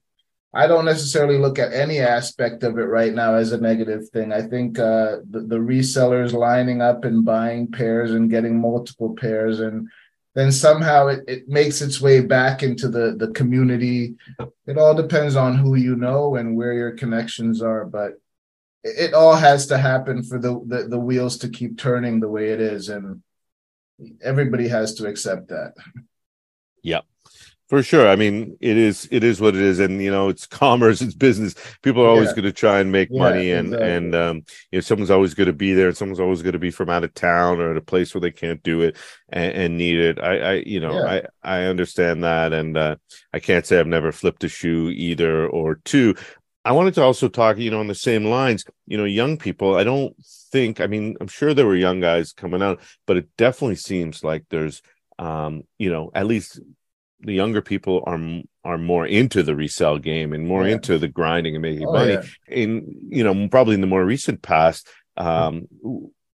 I 0.54 0.66
don't 0.66 0.86
necessarily 0.86 1.38
look 1.38 1.58
at 1.58 1.72
any 1.72 2.00
aspect 2.00 2.62
of 2.62 2.78
it 2.78 2.84
right 2.84 3.12
now 3.12 3.34
as 3.34 3.52
a 3.52 3.60
negative 3.60 4.08
thing. 4.08 4.32
I 4.32 4.42
think 4.42 4.78
uh, 4.78 5.18
the, 5.30 5.40
the 5.40 5.58
resellers 5.58 6.32
lining 6.32 6.80
up 6.80 7.04
and 7.04 7.24
buying 7.24 7.70
pairs 7.70 8.12
and 8.12 8.30
getting 8.30 8.60
multiple 8.60 9.14
pairs 9.14 9.60
and 9.60 9.88
then 10.38 10.52
somehow 10.52 11.08
it, 11.08 11.24
it 11.26 11.48
makes 11.48 11.82
its 11.82 12.00
way 12.00 12.20
back 12.20 12.62
into 12.62 12.88
the, 12.88 13.16
the 13.16 13.32
community. 13.32 14.14
It 14.66 14.78
all 14.78 14.94
depends 14.94 15.34
on 15.34 15.56
who 15.56 15.74
you 15.74 15.96
know 15.96 16.36
and 16.36 16.56
where 16.56 16.72
your 16.72 16.92
connections 16.92 17.60
are, 17.60 17.84
but 17.84 18.12
it, 18.84 19.14
all 19.14 19.34
has 19.34 19.66
to 19.66 19.78
happen 19.78 20.22
for 20.22 20.38
the, 20.38 20.62
the, 20.66 20.88
the 20.88 20.98
wheels 20.98 21.38
to 21.38 21.48
keep 21.48 21.76
turning 21.76 22.20
the 22.20 22.28
way 22.28 22.50
it 22.50 22.60
is. 22.60 22.88
And 22.88 23.22
everybody 24.22 24.68
has 24.68 24.94
to 24.94 25.06
accept 25.08 25.48
that. 25.48 25.74
Yep 26.82 27.04
for 27.68 27.82
sure 27.82 28.08
i 28.08 28.16
mean 28.16 28.56
it 28.60 28.76
is 28.76 29.06
it 29.10 29.22
is 29.22 29.40
what 29.40 29.54
it 29.54 29.60
is 29.60 29.78
and 29.78 30.02
you 30.02 30.10
know 30.10 30.28
it's 30.28 30.46
commerce 30.64 31.00
it's 31.00 31.14
business 31.14 31.54
people 31.82 32.02
are 32.02 32.08
always 32.08 32.28
yeah. 32.28 32.34
going 32.34 32.44
to 32.44 32.52
try 32.52 32.80
and 32.80 32.90
make 32.90 33.08
yeah, 33.10 33.18
money 33.18 33.52
and 33.52 33.68
exactly. 33.68 33.90
and 33.90 34.14
um 34.14 34.36
you 34.70 34.78
know 34.78 34.80
someone's 34.80 35.10
always 35.10 35.34
going 35.34 35.46
to 35.46 35.52
be 35.52 35.74
there 35.74 35.88
and 35.88 35.96
someone's 35.96 36.20
always 36.20 36.42
going 36.42 36.54
to 36.54 36.58
be 36.58 36.70
from 36.70 36.90
out 36.90 37.04
of 37.04 37.12
town 37.14 37.60
or 37.60 37.70
at 37.70 37.76
a 37.76 37.82
place 37.82 38.14
where 38.14 38.20
they 38.20 38.30
can't 38.30 38.62
do 38.62 38.80
it 38.80 38.96
and, 39.28 39.52
and 39.52 39.78
need 39.78 39.98
it 39.98 40.18
i 40.18 40.38
i 40.38 40.52
you 40.66 40.80
know 40.80 40.94
yeah. 40.94 41.22
i 41.44 41.60
i 41.60 41.64
understand 41.64 42.24
that 42.24 42.52
and 42.52 42.76
uh 42.76 42.96
i 43.32 43.38
can't 43.38 43.66
say 43.66 43.78
i've 43.78 43.86
never 43.86 44.12
flipped 44.12 44.44
a 44.44 44.48
shoe 44.48 44.88
either 44.90 45.46
or 45.46 45.76
two 45.84 46.14
i 46.64 46.72
wanted 46.72 46.94
to 46.94 47.02
also 47.02 47.28
talk 47.28 47.58
you 47.58 47.70
know 47.70 47.80
on 47.80 47.86
the 47.86 47.94
same 47.94 48.24
lines 48.24 48.64
you 48.86 48.96
know 48.96 49.04
young 49.04 49.36
people 49.36 49.76
i 49.76 49.84
don't 49.84 50.14
think 50.50 50.80
i 50.80 50.86
mean 50.86 51.16
i'm 51.20 51.28
sure 51.28 51.52
there 51.52 51.66
were 51.66 51.76
young 51.76 52.00
guys 52.00 52.32
coming 52.32 52.62
out 52.62 52.80
but 53.06 53.18
it 53.18 53.28
definitely 53.36 53.76
seems 53.76 54.24
like 54.24 54.44
there's 54.48 54.80
um 55.18 55.64
you 55.78 55.90
know 55.90 56.10
at 56.14 56.26
least 56.26 56.60
the 57.20 57.34
younger 57.34 57.60
people 57.60 58.02
are 58.06 58.18
are 58.64 58.78
more 58.78 59.06
into 59.06 59.42
the 59.42 59.56
resell 59.56 59.98
game 59.98 60.32
and 60.32 60.46
more 60.46 60.66
yeah. 60.66 60.74
into 60.74 60.98
the 60.98 61.08
grinding 61.08 61.54
and 61.54 61.62
making 61.62 61.86
oh, 61.86 61.92
money. 61.92 62.12
Yeah. 62.12 62.22
In 62.48 62.96
you 63.08 63.24
know, 63.24 63.48
probably 63.48 63.74
in 63.74 63.80
the 63.80 63.86
more 63.86 64.04
recent 64.04 64.42
past, 64.42 64.88
um, 65.16 65.66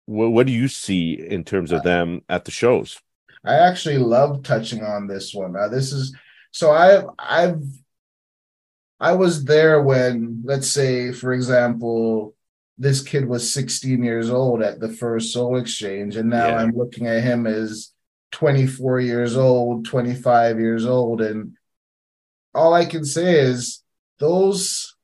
what, 0.06 0.32
what 0.32 0.48
do 0.48 0.54
you 0.54 0.68
see 0.68 1.14
in 1.14 1.44
terms 1.44 1.72
of 1.72 1.84
them 1.84 2.22
at 2.28 2.46
the 2.46 2.52
shows? 2.52 3.00
I 3.46 3.56
actually 3.56 3.98
love 3.98 4.44
touching 4.44 4.84
on 4.84 5.08
this 5.08 5.34
one. 5.34 5.56
Uh, 5.56 5.68
this 5.68 5.92
is 5.92 6.16
so 6.52 6.72
I've 6.72 7.06
I've 7.20 7.64
I 9.00 9.14
was 9.14 9.44
there 9.44 9.82
when, 9.82 10.44
let's 10.46 10.70
say, 10.70 11.12
for 11.12 11.34
example, 11.34 12.36
this 12.78 13.02
kid 13.02 13.28
was 13.28 13.54
16 13.54 14.02
years 14.02 14.30
old 14.30 14.62
at 14.62 14.80
the 14.80 14.90
first 14.90 15.34
Sole 15.34 15.58
Exchange, 15.58 16.16
and 16.16 16.30
now 16.30 16.48
yeah. 16.48 16.58
I'm 16.58 16.72
looking 16.72 17.08
at 17.08 17.22
him 17.22 17.46
as 17.46 17.93
24 18.34 19.00
years 19.00 19.38
old, 19.38 19.86
25 19.86 20.60
years 20.60 20.86
old. 20.86 21.22
And 21.22 21.56
all 22.54 22.74
I 22.74 22.86
can 22.86 23.06
say 23.06 23.40
is 23.40 23.82
those 24.20 24.96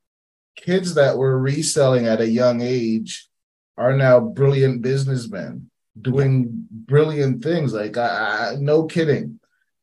kids 0.58 0.96
that 0.96 1.18
were 1.18 1.40
reselling 1.40 2.08
at 2.08 2.22
a 2.22 2.30
young 2.30 2.62
age 2.62 3.30
are 3.78 3.96
now 3.96 4.20
brilliant 4.20 4.82
businessmen 4.82 5.70
doing 6.00 6.68
brilliant 6.72 7.44
things. 7.44 7.74
Like, 7.74 7.98
I, 7.98 8.52
I, 8.52 8.56
no 8.60 8.86
kidding. 8.86 9.40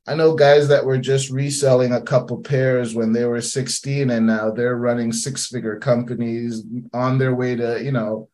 I 0.08 0.14
know 0.14 0.34
guys 0.34 0.68
that 0.68 0.84
were 0.84 0.98
just 0.98 1.30
reselling 1.30 1.92
a 1.92 2.00
couple 2.00 2.38
pairs 2.38 2.94
when 2.94 3.12
they 3.12 3.24
were 3.24 3.40
16 3.40 4.10
and 4.10 4.26
now 4.26 4.50
they're 4.50 4.76
running 4.76 5.12
six 5.12 5.46
figure 5.46 5.78
companies 5.78 6.62
on 6.92 7.18
their 7.18 7.34
way 7.34 7.56
to, 7.56 7.82
you 7.82 7.92
know, 7.92 8.28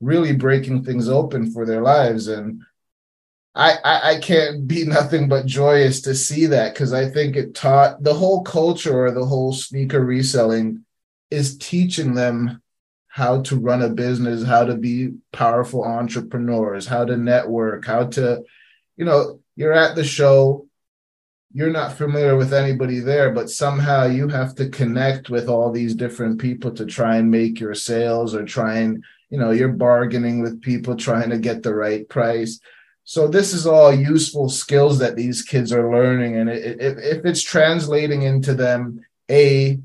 really 0.00 0.32
breaking 0.32 0.84
things 0.84 1.08
open 1.08 1.50
for 1.50 1.66
their 1.66 1.82
lives. 1.82 2.28
And 2.28 2.62
I, 3.58 3.72
I, 3.84 4.10
I 4.10 4.18
can't 4.20 4.68
be 4.68 4.84
nothing 4.84 5.28
but 5.28 5.44
joyous 5.44 6.00
to 6.02 6.14
see 6.14 6.46
that 6.46 6.74
because 6.74 6.92
I 6.92 7.10
think 7.10 7.34
it 7.34 7.56
taught 7.56 8.04
the 8.04 8.14
whole 8.14 8.42
culture 8.42 8.96
or 8.96 9.10
the 9.10 9.24
whole 9.24 9.52
sneaker 9.52 10.00
reselling 10.00 10.84
is 11.28 11.58
teaching 11.58 12.14
them 12.14 12.62
how 13.08 13.42
to 13.42 13.58
run 13.58 13.82
a 13.82 13.88
business, 13.88 14.44
how 14.44 14.64
to 14.64 14.76
be 14.76 15.14
powerful 15.32 15.82
entrepreneurs, 15.82 16.86
how 16.86 17.04
to 17.04 17.16
network, 17.16 17.84
how 17.84 18.06
to, 18.06 18.44
you 18.96 19.04
know, 19.04 19.40
you're 19.56 19.72
at 19.72 19.96
the 19.96 20.04
show, 20.04 20.68
you're 21.52 21.72
not 21.72 21.94
familiar 21.94 22.36
with 22.36 22.54
anybody 22.54 23.00
there, 23.00 23.32
but 23.32 23.50
somehow 23.50 24.06
you 24.06 24.28
have 24.28 24.54
to 24.54 24.68
connect 24.68 25.30
with 25.30 25.48
all 25.48 25.72
these 25.72 25.96
different 25.96 26.40
people 26.40 26.70
to 26.70 26.86
try 26.86 27.16
and 27.16 27.28
make 27.28 27.58
your 27.58 27.74
sales 27.74 28.36
or 28.36 28.44
try 28.44 28.76
and, 28.76 29.02
you 29.30 29.38
know, 29.38 29.50
you're 29.50 29.68
bargaining 29.68 30.40
with 30.42 30.62
people 30.62 30.94
trying 30.94 31.30
to 31.30 31.38
get 31.38 31.64
the 31.64 31.74
right 31.74 32.08
price 32.08 32.60
so 33.08 33.26
this 33.26 33.54
is 33.54 33.66
all 33.66 33.90
useful 33.90 34.50
skills 34.50 34.98
that 34.98 35.16
these 35.16 35.40
kids 35.40 35.72
are 35.72 35.90
learning. 35.90 36.36
And 36.36 36.50
it, 36.50 36.78
it, 36.78 36.98
if 36.98 37.24
it's 37.24 37.42
translating 37.42 38.20
into 38.20 38.52
them 38.52 39.00
a 39.30 39.78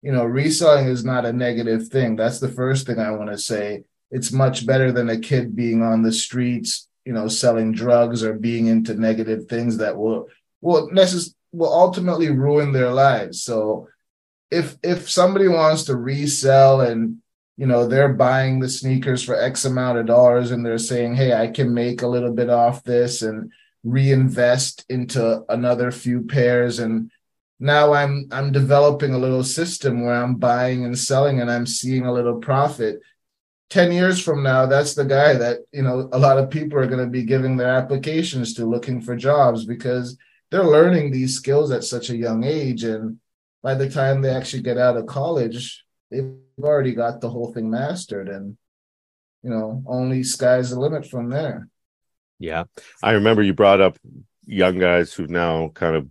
you 0.00 0.12
know 0.12 0.24
reselling 0.24 0.86
is 0.86 1.04
not 1.04 1.26
a 1.26 1.32
negative 1.34 1.88
thing. 1.88 2.16
That's 2.16 2.40
the 2.40 2.48
first 2.48 2.86
thing 2.86 2.98
i 2.98 3.10
want 3.10 3.28
to 3.28 3.36
say. 3.36 3.84
It's 4.10 4.32
much 4.32 4.64
better 4.64 4.92
than 4.92 5.10
a 5.10 5.20
kid 5.20 5.54
being 5.54 5.82
on 5.82 6.00
the 6.02 6.10
streets 6.10 6.88
you 7.04 7.12
know 7.12 7.28
selling 7.28 7.72
drugs 7.72 8.24
or 8.24 8.32
being 8.32 8.66
into 8.68 8.94
negative 8.94 9.44
things 9.46 9.76
that 9.76 9.98
will 9.98 10.28
will 10.62 10.88
necess- 10.88 11.34
will 11.52 11.70
ultimately 11.70 12.30
ruin 12.30 12.72
their 12.72 12.92
lives. 12.92 13.42
So 13.42 13.88
if 14.50 14.78
if 14.82 15.10
somebody 15.10 15.48
wants 15.48 15.84
to 15.84 15.96
resell 15.96 16.80
and 16.80 17.19
you 17.60 17.66
know 17.66 17.86
they're 17.86 18.14
buying 18.28 18.58
the 18.58 18.68
sneakers 18.68 19.22
for 19.22 19.36
x 19.36 19.64
amount 19.66 19.98
of 19.98 20.06
dollars 20.06 20.50
and 20.50 20.64
they're 20.64 20.78
saying 20.78 21.14
hey 21.14 21.32
i 21.34 21.46
can 21.46 21.72
make 21.74 22.02
a 22.02 22.12
little 22.14 22.32
bit 22.32 22.48
off 22.48 22.82
this 22.84 23.22
and 23.22 23.52
reinvest 23.84 24.84
into 24.88 25.44
another 25.48 25.90
few 25.90 26.22
pairs 26.22 26.78
and 26.78 27.10
now 27.60 27.92
I'm 27.92 28.26
I'm 28.32 28.50
developing 28.50 29.12
a 29.12 29.18
little 29.18 29.44
system 29.44 30.02
where 30.02 30.14
I'm 30.14 30.36
buying 30.36 30.84
and 30.84 30.98
selling 30.98 31.40
and 31.40 31.50
I'm 31.50 31.66
seeing 31.66 32.06
a 32.06 32.12
little 32.12 32.38
profit. 32.38 33.00
10 33.68 33.92
years 33.92 34.20
from 34.20 34.42
now, 34.42 34.66
that's 34.66 34.94
the 34.94 35.04
guy 35.04 35.34
that, 35.34 35.58
you 35.70 35.82
know, 35.82 36.08
a 36.12 36.18
lot 36.18 36.38
of 36.38 36.50
people 36.50 36.76
are 36.76 36.88
going 36.88 37.04
to 37.04 37.10
be 37.10 37.22
giving 37.22 37.56
their 37.56 37.68
applications 37.68 38.54
to 38.54 38.66
looking 38.66 39.00
for 39.00 39.14
jobs 39.14 39.64
because 39.64 40.18
they're 40.50 40.64
learning 40.64 41.12
these 41.12 41.36
skills 41.36 41.70
at 41.70 41.84
such 41.84 42.10
a 42.10 42.16
young 42.16 42.42
age. 42.42 42.82
And 42.82 43.20
by 43.62 43.74
the 43.74 43.88
time 43.88 44.22
they 44.22 44.30
actually 44.30 44.62
get 44.62 44.76
out 44.76 44.96
of 44.96 45.06
college, 45.06 45.84
they've 46.10 46.34
already 46.64 46.92
got 46.92 47.20
the 47.20 47.30
whole 47.30 47.52
thing 47.52 47.70
mastered. 47.70 48.28
And, 48.28 48.56
you 49.42 49.50
know, 49.50 49.82
only 49.86 50.22
sky's 50.22 50.70
the 50.70 50.80
limit 50.80 51.06
from 51.06 51.30
there. 51.30 51.68
Yeah. 52.38 52.64
I 53.02 53.12
remember 53.12 53.42
you 53.42 53.54
brought 53.54 53.80
up 53.80 53.98
young 54.46 54.78
guys 54.78 55.12
who've 55.12 55.30
now 55.30 55.68
kind 55.68 55.96
of 55.96 56.08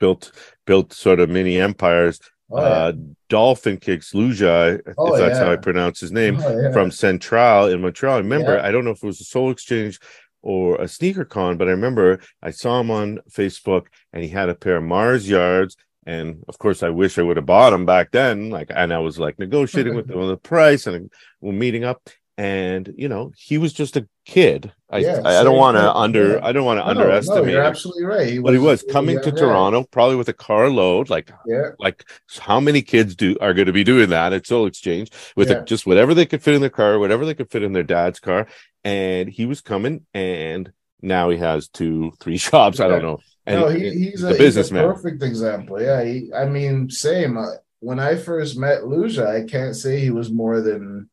built 0.00 0.32
built 0.66 0.92
sort 0.92 1.20
of 1.20 1.28
mini 1.30 1.60
empires. 1.60 2.20
Oh, 2.50 2.60
yeah. 2.60 2.68
uh, 2.68 2.92
Dolphin 3.28 3.78
Kicks 3.78 4.12
Luja, 4.12 4.80
oh, 4.98 5.14
if 5.14 5.20
that's 5.20 5.38
yeah. 5.38 5.44
how 5.46 5.52
I 5.52 5.56
pronounce 5.56 5.98
his 5.98 6.12
name, 6.12 6.38
oh, 6.40 6.60
yeah. 6.60 6.72
from 6.72 6.90
Central 6.90 7.66
in 7.66 7.80
Montreal. 7.80 8.16
I 8.16 8.18
remember, 8.18 8.60
I 8.60 8.70
don't 8.70 8.84
know 8.84 8.90
if 8.90 9.02
it 9.02 9.06
was 9.06 9.20
a 9.20 9.24
Sole 9.24 9.50
Exchange 9.50 9.98
or 10.42 10.76
a 10.76 10.86
sneaker 10.86 11.24
con, 11.24 11.56
but 11.56 11.68
I 11.68 11.72
remember 11.72 12.20
I 12.42 12.50
saw 12.50 12.80
him 12.80 12.90
on 12.90 13.20
Facebook 13.30 13.86
and 14.12 14.22
he 14.22 14.28
had 14.28 14.50
a 14.50 14.54
pair 14.54 14.76
of 14.76 14.84
Mars 14.84 15.28
yards. 15.28 15.76
And 16.06 16.44
of 16.48 16.58
course, 16.58 16.82
I 16.82 16.90
wish 16.90 17.18
I 17.18 17.22
would 17.22 17.36
have 17.36 17.46
bought 17.46 17.70
them 17.70 17.86
back 17.86 18.10
then. 18.10 18.50
Like, 18.50 18.70
and 18.74 18.92
I 18.92 18.98
was 18.98 19.18
like 19.18 19.38
negotiating 19.38 19.94
with 19.94 20.06
them 20.06 20.18
on 20.20 20.28
the 20.28 20.36
price 20.36 20.86
and 20.86 21.10
we're 21.40 21.52
meeting 21.52 21.84
up 21.84 22.08
and 22.36 22.92
you 22.96 23.08
know 23.08 23.32
he 23.36 23.58
was 23.58 23.72
just 23.72 23.96
a 23.96 24.08
kid. 24.24 24.72
I 24.90 24.98
yeah, 24.98 25.22
I, 25.24 25.42
don't 25.44 25.56
want 25.56 25.76
to 25.76 25.92
under 25.92 26.34
yeah. 26.34 26.40
I 26.44 26.52
don't 26.52 26.64
want 26.64 26.80
to 26.80 26.84
no, 26.84 26.90
underestimate. 26.90 27.44
No, 27.44 27.50
you're 27.50 27.62
absolutely 27.62 28.04
right. 28.04 28.26
He 28.26 28.38
but 28.38 28.52
he 28.52 28.58
was 28.58 28.84
coming 28.90 29.20
to 29.20 29.30
Toronto 29.30 29.84
probably 29.84 30.16
with 30.16 30.28
a 30.28 30.32
carload. 30.32 31.10
Like 31.10 31.30
yeah. 31.46 31.70
like 31.78 32.04
how 32.40 32.60
many 32.60 32.82
kids 32.82 33.14
do 33.14 33.36
are 33.40 33.54
going 33.54 33.66
to 33.66 33.72
be 33.72 33.84
doing 33.84 34.10
that 34.10 34.32
at 34.32 34.46
Sole 34.46 34.66
Exchange 34.66 35.10
with 35.36 35.50
a, 35.50 35.62
just 35.64 35.86
whatever 35.86 36.14
they 36.14 36.26
could 36.26 36.42
fit 36.42 36.54
in 36.54 36.60
their 36.60 36.70
car, 36.70 36.98
whatever 36.98 37.24
they 37.24 37.34
could 37.34 37.50
fit 37.50 37.62
in 37.62 37.72
their 37.72 37.82
dad's 37.82 38.18
car, 38.18 38.46
and 38.82 39.28
he 39.28 39.46
was 39.46 39.60
coming 39.60 40.04
and 40.12 40.72
now 41.00 41.30
he 41.30 41.38
has 41.38 41.68
two 41.68 42.12
three 42.18 42.36
shops. 42.38 42.80
I 42.80 42.88
don't 42.88 43.02
know. 43.02 43.20
And 43.46 43.60
no, 43.60 43.68
he, 43.68 43.90
he's 43.90 44.22
a, 44.22 44.34
businessman. 44.34 44.84
perfect 44.84 45.22
example. 45.22 45.80
Yeah, 45.80 46.02
he, 46.02 46.30
I 46.34 46.46
mean, 46.46 46.88
same. 46.88 47.36
Uh, 47.36 47.56
when 47.80 48.00
I 48.00 48.16
first 48.16 48.56
met 48.56 48.82
Luja, 48.82 49.26
I 49.26 49.46
can't 49.46 49.76
say 49.76 50.00
he 50.00 50.10
was 50.10 50.30
more 50.30 50.62
than 50.62 51.10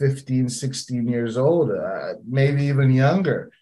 15 0.00 0.48
16 0.48 1.06
years 1.06 1.36
old 1.36 1.70
uh, 1.70 2.14
maybe 2.26 2.64
even 2.64 2.90
younger 2.90 3.52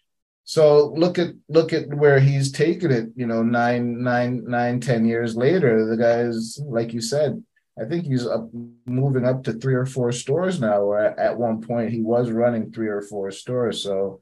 so 0.45 0.87
look 0.95 1.19
at 1.19 1.33
look 1.49 1.73
at 1.73 1.89
where 1.89 2.19
he's 2.19 2.51
taken 2.51 2.91
it 2.91 3.09
you 3.15 3.27
know 3.27 3.43
nine 3.43 4.01
nine 4.01 4.45
nine 4.47 4.79
ten 4.79 5.05
years 5.05 5.35
later 5.35 5.85
the 5.85 5.97
guy 5.97 6.21
is 6.21 6.59
like 6.65 6.93
you 6.93 7.01
said 7.01 7.43
i 7.79 7.83
think 7.83 8.05
he's 8.05 8.25
up 8.25 8.49
moving 8.85 9.25
up 9.25 9.43
to 9.43 9.53
three 9.53 9.75
or 9.75 9.85
four 9.85 10.13
stores 10.13 10.61
now 10.61 10.85
where 10.85 11.19
at 11.19 11.37
one 11.37 11.61
point 11.61 11.91
he 11.91 12.01
was 12.01 12.31
running 12.31 12.71
three 12.71 12.87
or 12.87 13.01
four 13.01 13.29
stores 13.31 13.83
so 13.83 14.21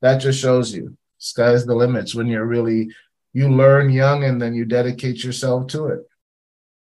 that 0.00 0.18
just 0.18 0.40
shows 0.40 0.74
you 0.74 0.96
sky's 1.24 1.66
the 1.66 1.74
limits 1.74 2.14
when 2.14 2.26
you're 2.26 2.46
really 2.46 2.90
you 3.32 3.48
learn 3.48 3.90
young 3.90 4.24
and 4.24 4.40
then 4.40 4.54
you 4.54 4.64
dedicate 4.64 5.24
yourself 5.24 5.66
to 5.68 5.86
it. 5.86 6.00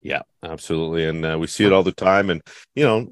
Yeah 0.01 0.21
absolutely. 0.43 1.05
And 1.05 1.25
uh, 1.25 1.37
we 1.39 1.47
see 1.47 1.65
it 1.65 1.73
all 1.73 1.83
the 1.83 1.91
time 1.91 2.29
and 2.29 2.41
you 2.75 2.83
know 2.83 3.11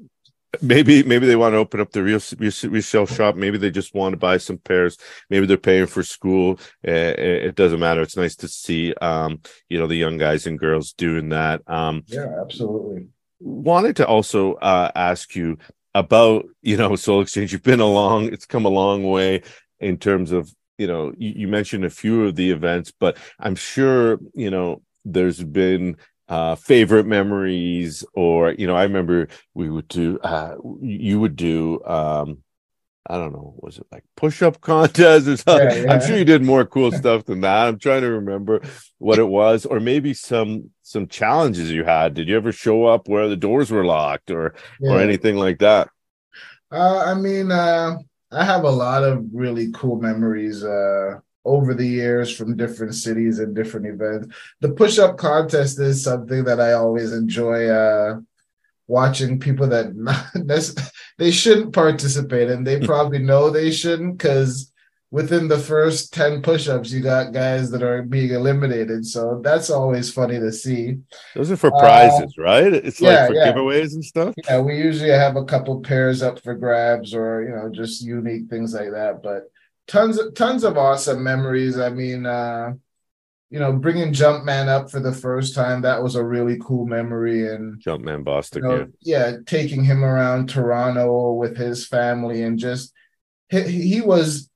maybe 0.62 1.02
maybe 1.02 1.26
they 1.26 1.36
want 1.36 1.52
to 1.52 1.58
open 1.58 1.80
up 1.80 1.92
the 1.92 2.02
real 2.02 2.20
resale 2.38 3.06
shop. 3.06 3.36
Maybe 3.36 3.58
they 3.58 3.70
just 3.70 3.94
want 3.94 4.12
to 4.12 4.16
buy 4.16 4.38
some 4.38 4.58
pairs. 4.58 4.96
Maybe 5.30 5.46
they're 5.46 5.56
paying 5.56 5.86
for 5.86 6.02
school. 6.02 6.58
It 6.82 7.54
doesn't 7.54 7.80
matter. 7.80 8.02
It's 8.02 8.16
nice 8.16 8.36
to 8.36 8.48
see 8.48 8.94
um 8.94 9.40
you 9.68 9.78
know 9.78 9.86
the 9.86 9.96
young 9.96 10.18
guys 10.18 10.46
and 10.46 10.58
girls 10.58 10.92
doing 10.92 11.30
that. 11.30 11.62
Um 11.66 12.04
yeah 12.06 12.26
absolutely. 12.40 13.08
wanted 13.40 13.96
to 13.96 14.06
also 14.06 14.54
uh 14.54 14.90
ask 14.94 15.34
you 15.34 15.58
about 15.94 16.46
you 16.62 16.76
know 16.76 16.96
sole 16.96 17.20
exchange. 17.20 17.52
You've 17.52 17.62
been 17.62 17.80
along 17.80 18.32
it's 18.32 18.46
come 18.46 18.64
a 18.64 18.70
long 18.70 19.02
way 19.04 19.42
in 19.80 19.98
terms 19.98 20.32
of 20.32 20.52
you 20.78 20.86
know 20.86 21.12
you, 21.16 21.32
you 21.36 21.48
mentioned 21.48 21.84
a 21.84 21.90
few 21.90 22.24
of 22.26 22.34
the 22.34 22.50
events 22.50 22.92
but 22.98 23.16
i'm 23.38 23.54
sure 23.54 24.18
you 24.34 24.50
know 24.50 24.82
there's 25.04 25.42
been 25.42 25.96
uh 26.28 26.54
favorite 26.54 27.06
memories 27.06 28.04
or 28.14 28.52
you 28.52 28.66
know 28.66 28.76
i 28.76 28.82
remember 28.82 29.28
we 29.54 29.70
would 29.70 29.88
do 29.88 30.18
uh 30.20 30.56
you 30.80 31.20
would 31.20 31.36
do 31.36 31.82
um 31.84 32.38
i 33.08 33.16
don't 33.16 33.32
know 33.32 33.54
was 33.58 33.78
it 33.78 33.86
like 33.92 34.02
push-up 34.16 34.60
contest 34.60 35.28
or 35.28 35.36
something 35.36 35.68
yeah, 35.68 35.84
yeah. 35.84 35.92
i'm 35.92 36.00
sure 36.00 36.16
you 36.16 36.24
did 36.24 36.42
more 36.42 36.64
cool 36.64 36.90
stuff 36.90 37.24
than 37.24 37.40
that 37.42 37.68
i'm 37.68 37.78
trying 37.78 38.02
to 38.02 38.10
remember 38.10 38.60
what 38.98 39.18
it 39.18 39.28
was 39.28 39.64
or 39.64 39.78
maybe 39.78 40.12
some 40.12 40.70
some 40.82 41.06
challenges 41.06 41.70
you 41.70 41.84
had 41.84 42.14
did 42.14 42.28
you 42.28 42.36
ever 42.36 42.50
show 42.50 42.86
up 42.86 43.08
where 43.08 43.28
the 43.28 43.36
doors 43.36 43.70
were 43.70 43.84
locked 43.84 44.30
or 44.30 44.54
yeah. 44.80 44.90
or 44.90 45.00
anything 45.00 45.36
like 45.36 45.60
that 45.60 45.88
uh 46.72 47.04
i 47.06 47.14
mean 47.14 47.52
uh 47.52 47.96
i 48.36 48.44
have 48.44 48.64
a 48.64 48.70
lot 48.70 49.02
of 49.02 49.24
really 49.32 49.72
cool 49.72 50.00
memories 50.00 50.62
uh 50.62 51.18
over 51.46 51.74
the 51.74 51.86
years 51.86 52.36
from 52.36 52.56
different 52.56 52.94
cities 52.94 53.38
and 53.38 53.54
different 53.54 53.86
events. 53.86 54.34
The 54.60 54.70
push 54.70 54.98
up 54.98 55.16
contest 55.16 55.78
is 55.78 56.02
something 56.02 56.44
that 56.44 56.60
I 56.60 56.72
always 56.72 57.12
enjoy 57.12 57.68
uh, 57.68 58.18
watching 58.88 59.38
people 59.38 59.68
that 59.68 59.94
not, 60.34 60.90
they 61.18 61.30
shouldn't 61.30 61.72
participate 61.72 62.50
and 62.50 62.66
they 62.66 62.80
probably 62.84 63.20
know 63.20 63.48
they 63.48 63.70
shouldn't 63.70 64.18
because 64.18 64.72
within 65.10 65.48
the 65.48 65.58
first 65.58 66.12
10 66.12 66.42
push-ups 66.42 66.90
you 66.90 67.00
got 67.00 67.32
guys 67.32 67.70
that 67.70 67.82
are 67.82 68.02
being 68.02 68.30
eliminated 68.30 69.06
so 69.06 69.40
that's 69.42 69.70
always 69.70 70.12
funny 70.12 70.38
to 70.38 70.52
see 70.52 70.98
those 71.34 71.50
are 71.50 71.56
for 71.56 71.70
prizes 71.70 72.34
uh, 72.38 72.42
right 72.42 72.72
it's 72.72 73.00
yeah, 73.00 73.20
like 73.20 73.28
for 73.28 73.34
yeah. 73.34 73.52
giveaways 73.52 73.94
and 73.94 74.04
stuff 74.04 74.34
yeah 74.48 74.60
we 74.60 74.76
usually 74.76 75.10
have 75.10 75.36
a 75.36 75.44
couple 75.44 75.80
pairs 75.80 76.22
up 76.22 76.42
for 76.42 76.54
grabs 76.54 77.14
or 77.14 77.42
you 77.42 77.54
know 77.54 77.70
just 77.70 78.02
unique 78.02 78.48
things 78.50 78.74
like 78.74 78.90
that 78.90 79.22
but 79.22 79.50
tons 79.86 80.18
of 80.18 80.34
tons 80.34 80.64
of 80.64 80.76
awesome 80.76 81.22
memories. 81.22 81.78
I 81.78 81.90
mean, 81.90 82.26
uh, 82.26 82.74
you 83.50 83.60
know, 83.60 83.72
bringing 83.72 84.12
Jumpman 84.12 84.68
up 84.68 84.90
for 84.90 85.00
the 85.00 85.12
first 85.12 85.54
time 85.54 85.82
that 85.82 86.02
was 86.02 86.16
a 86.16 86.24
really 86.24 86.58
cool 86.60 86.86
memory. 86.86 87.48
And 87.48 87.80
Jumpman 87.80 88.24
Bostic, 88.24 88.56
you 88.56 88.62
know, 88.62 88.88
yeah. 89.00 89.30
yeah, 89.30 89.36
taking 89.46 89.84
him 89.84 90.04
around 90.04 90.48
Toronto 90.48 91.32
with 91.32 91.56
his 91.56 91.86
family 91.86 92.42
and 92.42 92.58
just 92.58 92.92
he, 93.48 93.62
he 93.62 94.00
was 94.00 94.50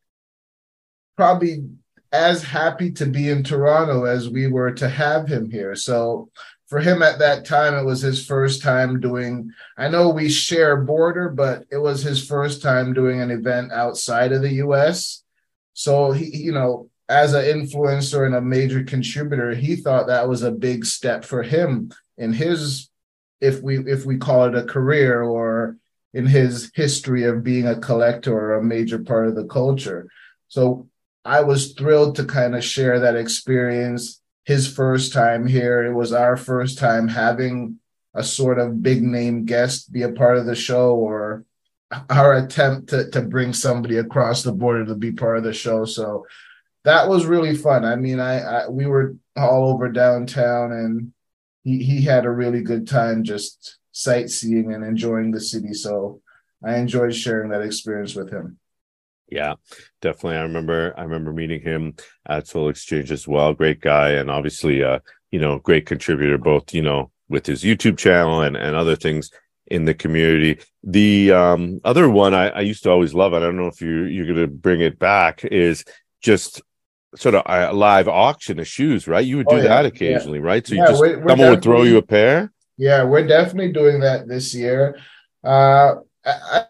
probably 1.20 1.68
as 2.12 2.42
happy 2.42 2.90
to 2.90 3.04
be 3.04 3.28
in 3.28 3.44
Toronto 3.44 4.04
as 4.04 4.30
we 4.30 4.46
were 4.46 4.72
to 4.72 4.88
have 4.88 5.28
him 5.28 5.50
here. 5.50 5.74
So 5.74 6.30
for 6.66 6.80
him 6.80 7.02
at 7.02 7.18
that 7.18 7.44
time, 7.44 7.74
it 7.74 7.84
was 7.84 8.00
his 8.00 8.24
first 8.24 8.62
time 8.62 9.00
doing. 9.00 9.50
I 9.76 9.90
know 9.90 10.08
we 10.08 10.30
share 10.30 10.78
border, 10.78 11.28
but 11.28 11.64
it 11.70 11.76
was 11.76 12.00
his 12.02 12.26
first 12.26 12.62
time 12.62 12.94
doing 12.94 13.20
an 13.20 13.30
event 13.30 13.70
outside 13.70 14.32
of 14.32 14.40
the 14.40 14.54
U.S. 14.64 15.22
So 15.74 16.12
he, 16.12 16.34
you 16.34 16.52
know, 16.52 16.88
as 17.10 17.34
an 17.34 17.44
influencer 17.44 18.24
and 18.24 18.34
a 18.34 18.40
major 18.40 18.82
contributor, 18.82 19.54
he 19.54 19.76
thought 19.76 20.06
that 20.06 20.26
was 20.26 20.42
a 20.42 20.50
big 20.50 20.86
step 20.86 21.22
for 21.22 21.42
him 21.42 21.92
in 22.16 22.32
his, 22.32 22.88
if 23.42 23.60
we 23.60 23.80
if 23.80 24.06
we 24.06 24.16
call 24.16 24.44
it 24.46 24.54
a 24.54 24.64
career 24.64 25.20
or 25.20 25.76
in 26.14 26.24
his 26.24 26.72
history 26.74 27.24
of 27.24 27.44
being 27.44 27.66
a 27.66 27.78
collector 27.78 28.34
or 28.34 28.54
a 28.54 28.64
major 28.64 29.00
part 29.00 29.28
of 29.28 29.34
the 29.34 29.44
culture. 29.44 30.08
So 30.48 30.88
I 31.24 31.42
was 31.42 31.72
thrilled 31.72 32.16
to 32.16 32.24
kind 32.24 32.54
of 32.54 32.64
share 32.64 33.00
that 33.00 33.16
experience 33.16 34.20
his 34.44 34.72
first 34.72 35.12
time 35.12 35.46
here. 35.46 35.84
It 35.84 35.94
was 35.94 36.12
our 36.12 36.36
first 36.36 36.78
time 36.78 37.08
having 37.08 37.78
a 38.14 38.24
sort 38.24 38.58
of 38.58 38.82
big 38.82 39.02
name 39.02 39.44
guest 39.44 39.92
be 39.92 40.02
a 40.02 40.12
part 40.12 40.38
of 40.38 40.46
the 40.46 40.54
show 40.54 40.94
or 40.94 41.44
our 42.08 42.34
attempt 42.34 42.88
to, 42.90 43.10
to 43.10 43.20
bring 43.20 43.52
somebody 43.52 43.98
across 43.98 44.42
the 44.42 44.52
border 44.52 44.86
to 44.86 44.94
be 44.94 45.12
part 45.12 45.38
of 45.38 45.44
the 45.44 45.52
show. 45.52 45.84
So 45.84 46.26
that 46.84 47.08
was 47.08 47.26
really 47.26 47.56
fun. 47.56 47.84
I 47.84 47.96
mean, 47.96 48.20
I, 48.20 48.40
I 48.40 48.68
we 48.68 48.86
were 48.86 49.16
all 49.36 49.72
over 49.72 49.90
downtown 49.90 50.72
and 50.72 51.12
he, 51.64 51.82
he 51.82 52.02
had 52.02 52.24
a 52.24 52.30
really 52.30 52.62
good 52.62 52.88
time 52.88 53.24
just 53.24 53.78
sightseeing 53.92 54.72
and 54.72 54.84
enjoying 54.84 55.30
the 55.30 55.40
city. 55.40 55.74
So 55.74 56.22
I 56.64 56.76
enjoyed 56.76 57.14
sharing 57.14 57.50
that 57.50 57.62
experience 57.62 58.14
with 58.14 58.30
him. 58.30 58.59
Yeah, 59.30 59.54
definitely. 60.00 60.38
I 60.38 60.42
remember 60.42 60.92
I 60.96 61.02
remember 61.02 61.32
meeting 61.32 61.60
him 61.60 61.94
at 62.28 62.48
Sole 62.48 62.68
Exchange 62.68 63.12
as 63.12 63.28
well. 63.28 63.54
Great 63.54 63.80
guy 63.80 64.10
and 64.10 64.30
obviously 64.30 64.82
uh, 64.82 64.98
you 65.30 65.38
know, 65.38 65.58
great 65.58 65.86
contributor 65.86 66.38
both, 66.38 66.74
you 66.74 66.82
know, 66.82 67.10
with 67.28 67.46
his 67.46 67.62
YouTube 67.62 67.96
channel 67.96 68.42
and, 68.42 68.56
and 68.56 68.74
other 68.74 68.96
things 68.96 69.30
in 69.66 69.84
the 69.84 69.94
community. 69.94 70.58
The 70.82 71.32
um, 71.32 71.80
other 71.84 72.10
one 72.10 72.34
I, 72.34 72.48
I 72.48 72.60
used 72.60 72.82
to 72.82 72.90
always 72.90 73.14
love, 73.14 73.32
I 73.32 73.38
don't 73.38 73.56
know 73.56 73.68
if 73.68 73.80
you 73.80 74.04
you're 74.04 74.26
gonna 74.26 74.48
bring 74.48 74.80
it 74.80 74.98
back, 74.98 75.44
is 75.44 75.84
just 76.20 76.62
sort 77.16 77.34
of 77.34 77.42
a 77.46 77.72
live 77.72 78.08
auction 78.08 78.58
of 78.58 78.66
shoes, 78.66 79.06
right? 79.06 79.24
You 79.24 79.38
would 79.38 79.46
do 79.46 79.56
oh, 79.56 79.58
yeah, 79.58 79.68
that 79.68 79.86
occasionally, 79.86 80.38
yeah. 80.38 80.44
right? 80.44 80.66
So 80.66 80.74
you 80.74 80.86
just 80.86 81.00
we're, 81.00 81.18
we're 81.20 81.28
someone 81.28 81.50
would 81.50 81.62
throw 81.62 81.82
you 81.82 81.98
a 81.98 82.02
pair. 82.02 82.52
Yeah, 82.76 83.04
we're 83.04 83.26
definitely 83.26 83.72
doing 83.72 84.00
that 84.00 84.26
this 84.26 84.54
year. 84.54 84.98
Uh, 85.44 85.96
I, 86.24 86.64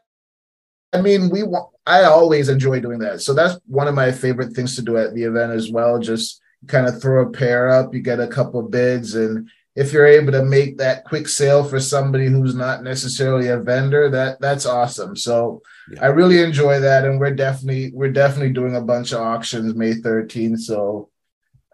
I 0.92 1.00
mean, 1.00 1.30
we 1.30 1.42
want 1.42 1.70
I 1.86 2.04
always 2.04 2.48
enjoy 2.48 2.80
doing 2.80 2.98
that. 3.00 3.20
So 3.20 3.34
that's 3.34 3.58
one 3.66 3.88
of 3.88 3.94
my 3.94 4.12
favorite 4.12 4.52
things 4.52 4.76
to 4.76 4.82
do 4.82 4.96
at 4.96 5.14
the 5.14 5.24
event 5.24 5.52
as 5.52 5.70
well. 5.70 5.98
Just 5.98 6.40
kind 6.66 6.86
of 6.86 7.00
throw 7.00 7.26
a 7.26 7.30
pair 7.30 7.68
up, 7.68 7.94
you 7.94 8.00
get 8.00 8.20
a 8.20 8.26
couple 8.26 8.62
bids, 8.62 9.14
and 9.14 9.48
if 9.76 9.92
you're 9.92 10.06
able 10.06 10.32
to 10.32 10.44
make 10.44 10.76
that 10.78 11.04
quick 11.04 11.26
sale 11.28 11.64
for 11.64 11.80
somebody 11.80 12.26
who's 12.26 12.54
not 12.54 12.82
necessarily 12.82 13.48
a 13.48 13.58
vendor, 13.58 14.10
that 14.10 14.40
that's 14.40 14.66
awesome. 14.66 15.16
So 15.16 15.62
yeah. 15.90 16.04
I 16.04 16.06
really 16.08 16.42
enjoy 16.42 16.80
that, 16.80 17.04
and 17.04 17.18
we're 17.18 17.34
definitely 17.34 17.92
we're 17.94 18.12
definitely 18.12 18.52
doing 18.52 18.76
a 18.76 18.82
bunch 18.82 19.12
of 19.12 19.20
auctions 19.20 19.74
May 19.74 19.94
13th. 19.94 20.58
So 20.60 21.08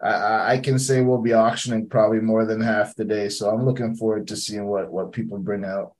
I, 0.01 0.53
I 0.53 0.57
can 0.59 0.79
say 0.79 1.01
we'll 1.01 1.21
be 1.21 1.33
auctioning 1.33 1.89
probably 1.89 2.19
more 2.19 2.45
than 2.45 2.61
half 2.61 2.95
the 2.95 3.05
day. 3.05 3.29
So 3.29 3.49
I'm 3.49 3.65
looking 3.65 3.95
forward 3.95 4.27
to 4.27 4.37
seeing 4.37 4.67
what 4.67 4.91
what 4.91 5.11
people 5.11 5.37
bring 5.39 5.65
out. 5.65 5.96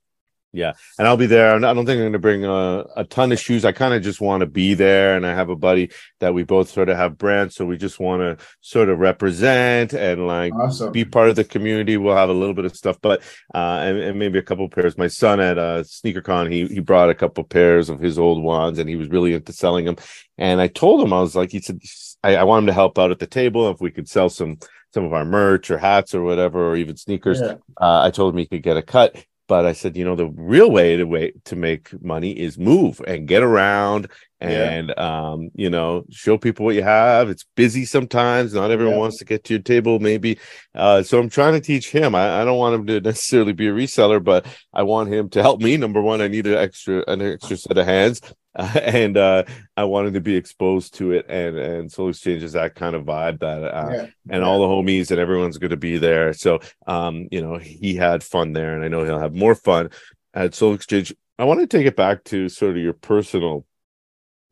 Yeah, 0.57 0.73
and 0.97 1.07
I'll 1.07 1.17
be 1.17 1.27
there. 1.27 1.53
I 1.53 1.59
don't 1.59 1.85
think 1.85 1.97
I'm 1.97 1.99
going 1.99 2.13
to 2.13 2.19
bring 2.19 2.43
a, 2.43 2.83
a 2.95 3.03
ton 3.03 3.31
of 3.31 3.39
shoes. 3.39 3.63
I 3.63 3.71
kind 3.71 3.93
of 3.93 4.01
just 4.01 4.19
want 4.19 4.41
to 4.41 4.47
be 4.47 4.73
there, 4.73 5.15
and 5.15 5.23
I 5.23 5.35
have 5.35 5.49
a 5.49 5.55
buddy 5.55 5.91
that 6.19 6.33
we 6.33 6.43
both 6.43 6.69
sort 6.69 6.89
of 6.89 6.97
have 6.97 7.15
brands, 7.15 7.53
so 7.53 7.63
we 7.63 7.77
just 7.77 7.99
want 7.99 8.21
to 8.21 8.43
sort 8.61 8.89
of 8.89 8.97
represent 8.97 9.93
and 9.93 10.25
like 10.25 10.51
awesome. 10.55 10.91
be 10.91 11.05
part 11.05 11.29
of 11.29 11.35
the 11.35 11.43
community. 11.43 11.95
We'll 11.97 12.15
have 12.15 12.29
a 12.29 12.33
little 12.33 12.55
bit 12.55 12.65
of 12.65 12.75
stuff, 12.75 12.97
but 13.01 13.21
uh, 13.53 13.81
and, 13.83 13.99
and 13.99 14.19
maybe 14.19 14.39
a 14.39 14.43
couple 14.43 14.67
pairs. 14.67 14.97
My 14.97 15.07
son 15.07 15.39
at 15.39 15.59
uh, 15.59 15.83
SneakerCon, 15.83 16.51
he 16.51 16.65
he 16.65 16.79
brought 16.79 17.11
a 17.11 17.15
couple 17.15 17.43
pairs 17.43 17.89
of 17.89 17.99
his 17.99 18.17
old 18.17 18.41
ones, 18.41 18.79
and 18.79 18.89
he 18.89 18.95
was 18.95 19.09
really 19.09 19.35
into 19.35 19.53
selling 19.53 19.85
them. 19.85 19.97
And 20.39 20.59
I 20.59 20.69
told 20.69 21.01
him, 21.01 21.13
I 21.13 21.21
was 21.21 21.35
like, 21.35 21.51
he 21.51 21.61
said, 21.61 21.79
I, 22.23 22.37
I 22.37 22.43
want 22.45 22.63
him 22.63 22.67
to 22.67 22.73
help 22.73 22.97
out 22.97 23.11
at 23.11 23.19
the 23.19 23.27
table 23.27 23.69
if 23.69 23.79
we 23.79 23.91
could 23.91 24.09
sell 24.09 24.29
some 24.29 24.57
some 24.91 25.05
of 25.05 25.13
our 25.13 25.25
merch 25.25 25.69
or 25.69 25.77
hats 25.77 26.15
or 26.15 26.23
whatever, 26.23 26.71
or 26.71 26.75
even 26.75 26.97
sneakers. 26.97 27.41
Yeah. 27.41 27.55
Uh, 27.79 28.01
I 28.01 28.09
told 28.09 28.33
him 28.33 28.39
he 28.39 28.47
could 28.47 28.63
get 28.63 28.77
a 28.77 28.81
cut 28.81 29.15
but 29.47 29.65
I 29.65 29.73
said, 29.73 29.95
you 29.95 30.03
know, 30.03 30.15
the 30.15 30.27
real 30.27 30.69
way 30.69 30.97
to 30.97 31.05
way 31.05 31.33
to 31.45 31.55
make 31.55 32.01
money 32.03 32.31
is 32.31 32.57
move 32.57 33.01
and 33.07 33.27
get 33.27 33.43
around 33.43 34.09
and 34.39 34.93
yeah. 34.95 35.29
um, 35.31 35.49
you 35.55 35.69
know, 35.69 36.05
show 36.11 36.37
people 36.37 36.65
what 36.65 36.75
you 36.75 36.83
have. 36.83 37.29
It's 37.29 37.45
busy 37.55 37.85
sometimes. 37.85 38.53
Not 38.53 38.71
everyone 38.71 38.95
yeah. 38.95 39.01
wants 39.01 39.17
to 39.17 39.25
get 39.25 39.43
to 39.45 39.53
your 39.53 39.63
table, 39.63 39.99
maybe. 39.99 40.37
Uh, 40.75 41.01
so 41.01 41.19
I'm 41.19 41.29
trying 41.29 41.53
to 41.53 41.61
teach 41.61 41.89
him. 41.89 42.13
I, 42.13 42.41
I, 42.41 42.45
don't 42.45 42.57
want 42.57 42.75
him 42.75 42.87
to 42.87 43.01
necessarily 43.01 43.53
be 43.53 43.67
a 43.67 43.73
reseller, 43.73 44.23
but 44.23 44.45
I 44.73 44.83
want 44.83 45.11
him 45.11 45.29
to 45.29 45.41
help 45.41 45.61
me. 45.61 45.77
Number 45.77 46.01
one, 46.01 46.21
I 46.21 46.27
need 46.27 46.45
an 46.45 46.55
extra 46.55 47.03
an 47.07 47.21
extra 47.21 47.57
set 47.57 47.77
of 47.77 47.85
hands. 47.85 48.21
Uh, 48.57 48.79
and 48.83 49.15
uh, 49.17 49.43
I 49.77 49.83
wanted 49.85 50.15
to 50.15 50.21
be 50.21 50.35
exposed 50.35 50.95
to 50.95 51.11
it, 51.11 51.25
and 51.29 51.57
and 51.57 51.91
Sole 51.91 52.09
Exchange 52.09 52.43
is 52.43 52.53
that 52.53 52.75
kind 52.75 52.95
of 52.95 53.05
vibe 53.05 53.39
that, 53.39 53.63
uh, 53.63 53.89
yeah. 53.91 54.07
and 54.29 54.43
all 54.43 54.59
the 54.59 54.67
homies 54.67 55.11
and 55.11 55.19
everyone's 55.19 55.57
going 55.57 55.71
to 55.71 55.77
be 55.77 55.97
there. 55.97 56.33
So, 56.33 56.59
um, 56.87 57.27
you 57.31 57.41
know, 57.41 57.57
he 57.57 57.95
had 57.95 58.23
fun 58.23 58.53
there, 58.53 58.75
and 58.75 58.83
I 58.83 58.87
know 58.87 59.05
he'll 59.05 59.19
have 59.19 59.35
more 59.35 59.55
fun 59.55 59.91
at 60.33 60.55
Sole 60.55 60.73
Exchange. 60.73 61.13
I 61.39 61.45
want 61.45 61.59
to 61.59 61.67
take 61.67 61.85
it 61.85 61.95
back 61.95 62.23
to 62.25 62.49
sort 62.49 62.71
of 62.71 62.77
your 62.77 62.93
personal 62.93 63.65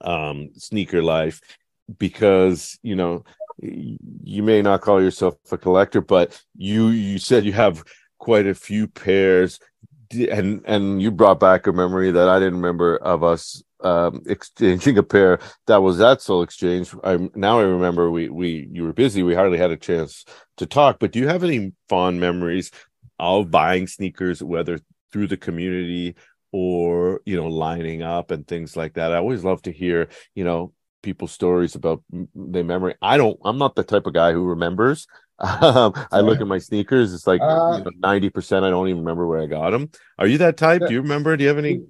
um 0.01 0.49
sneaker 0.55 1.01
life 1.01 1.39
because 1.97 2.77
you 2.83 2.95
know 2.95 3.23
you 3.59 4.43
may 4.43 4.61
not 4.61 4.81
call 4.81 5.01
yourself 5.01 5.35
a 5.51 5.57
collector 5.57 6.01
but 6.01 6.39
you 6.57 6.89
you 6.89 7.17
said 7.17 7.45
you 7.45 7.53
have 7.53 7.81
quite 8.17 8.45
a 8.45 8.53
few 8.53 8.87
pairs 8.87 9.59
and 10.11 10.61
and 10.65 11.01
you 11.01 11.11
brought 11.11 11.39
back 11.39 11.65
a 11.67 11.71
memory 11.71 12.11
that 12.11 12.27
I 12.27 12.39
didn't 12.39 12.55
remember 12.55 12.97
of 12.97 13.23
us 13.23 13.63
um, 13.85 14.23
exchanging 14.25 14.97
a 14.97 15.03
pair 15.03 15.39
that 15.67 15.77
was 15.77 15.99
that 15.99 16.21
Sole 16.21 16.41
Exchange. 16.41 16.93
I 17.03 17.29
now 17.35 17.59
I 17.59 17.63
remember 17.63 18.09
we 18.09 18.29
we 18.29 18.67
you 18.71 18.83
were 18.83 18.93
busy. 18.93 19.23
We 19.23 19.35
hardly 19.35 19.59
had 19.59 19.71
a 19.71 19.77
chance 19.77 20.25
to 20.57 20.65
talk. 20.65 20.97
But 20.99 21.11
do 21.11 21.19
you 21.19 21.27
have 21.27 21.43
any 21.43 21.73
fond 21.87 22.19
memories 22.19 22.71
of 23.19 23.51
buying 23.51 23.87
sneakers, 23.87 24.41
whether 24.43 24.79
through 25.13 25.27
the 25.27 25.37
community 25.37 26.15
or 26.51 27.21
you 27.25 27.35
know 27.35 27.47
lining 27.47 28.01
up 28.01 28.31
and 28.31 28.47
things 28.47 28.75
like 28.75 28.95
that? 28.95 29.13
I 29.13 29.17
always 29.17 29.43
love 29.43 29.61
to 29.63 29.71
hear 29.71 30.09
you 30.33 30.43
know 30.43 30.73
people's 31.03 31.31
stories 31.31 31.75
about 31.75 32.03
their 32.33 32.63
memory. 32.63 32.95
I 33.01 33.17
don't. 33.17 33.39
I'm 33.45 33.59
not 33.59 33.75
the 33.75 33.83
type 33.83 34.07
of 34.07 34.13
guy 34.13 34.33
who 34.33 34.43
remembers. 34.43 35.07
Um, 35.37 35.91
I 36.13 36.21
look 36.21 36.39
at 36.39 36.47
my 36.47 36.59
sneakers. 36.59 37.13
It's 37.13 37.27
like 37.27 37.41
uh, 37.41 37.83
ninety 37.97 38.29
percent. 38.29 38.63
I 38.63 38.69
don't 38.69 38.87
even 38.87 39.01
remember 39.01 39.27
where 39.27 39.41
I 39.41 39.47
got 39.47 39.71
them. 39.71 39.91
Are 40.17 40.27
you 40.27 40.37
that 40.37 40.55
type? 40.55 40.81
Do 40.87 40.93
you 40.93 41.01
remember? 41.01 41.35
Do 41.35 41.43
you 41.43 41.49
have 41.49 41.57
any? 41.57 41.81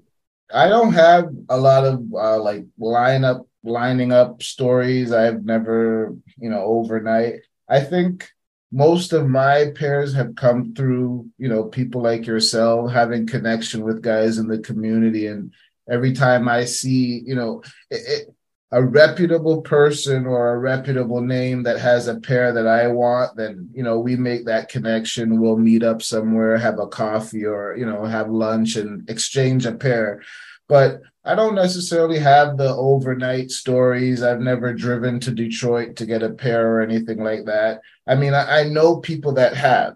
I 0.54 0.70
don't 0.70 0.94
have 0.94 1.30
a 1.50 1.58
lot 1.58 1.86
of 1.86 2.04
uh, 2.14 2.40
like 2.40 2.66
line 2.78 3.24
up 3.24 3.48
lining 3.64 4.12
up 4.12 4.44
stories. 4.44 5.12
I've 5.12 5.44
never, 5.44 6.16
you 6.38 6.50
know, 6.50 6.62
overnight. 6.62 7.42
I 7.68 7.82
think 7.82 8.30
most 8.72 9.14
of 9.14 9.28
my 9.28 9.72
pairs 9.76 10.14
have 10.14 10.36
come 10.36 10.76
through, 10.76 11.30
you 11.38 11.48
know, 11.48 11.64
people 11.64 12.02
like 12.02 12.28
yourself 12.28 12.92
having 12.92 13.26
connection 13.26 13.84
with 13.84 14.02
guys 14.02 14.38
in 14.38 14.48
the 14.48 14.60
community. 14.60 15.28
And 15.28 15.54
every 15.90 16.14
time 16.14 16.48
I 16.48 16.66
see, 16.66 17.22
you 17.26 17.36
know, 17.36 17.64
it, 17.90 18.35
a 18.72 18.84
reputable 18.84 19.62
person 19.62 20.26
or 20.26 20.54
a 20.54 20.60
reputable 20.60 21.22
name 21.22 21.64
that 21.64 21.80
has 21.80 22.08
a 22.08 22.20
pair 22.20 22.52
that 22.52 22.68
I 22.68 22.88
want, 22.88 23.36
then 23.38 23.70
you 23.74 23.84
know 23.84 24.00
we 24.00 24.16
make 24.16 24.46
that 24.46 24.70
connection. 24.70 25.40
We'll 25.40 25.58
meet 25.58 25.84
up 25.84 26.02
somewhere, 26.02 26.58
have 26.58 26.80
a 26.80 26.88
coffee, 26.88 27.46
or 27.46 27.76
you 27.78 27.86
know 27.86 28.06
have 28.06 28.30
lunch 28.30 28.76
and 28.76 29.10
exchange 29.10 29.66
a 29.66 29.74
pair. 29.74 30.22
But 30.68 31.02
I 31.24 31.36
don't 31.36 31.56
necessarily 31.56 32.20
have 32.20 32.58
the 32.58 32.76
overnight 32.76 33.52
stories. 33.52 34.24
I've 34.24 34.42
never 34.42 34.74
driven 34.74 35.20
to 35.22 35.32
Detroit 35.32 35.96
to 35.98 36.06
get 36.06 36.24
a 36.24 36.32
pair 36.32 36.76
or 36.76 36.82
anything 36.82 37.24
like 37.24 37.46
that. 37.46 37.82
I 38.08 38.16
mean, 38.16 38.34
I, 38.34 38.62
I 38.62 38.64
know 38.64 38.98
people 38.98 39.34
that 39.34 39.56
have, 39.56 39.96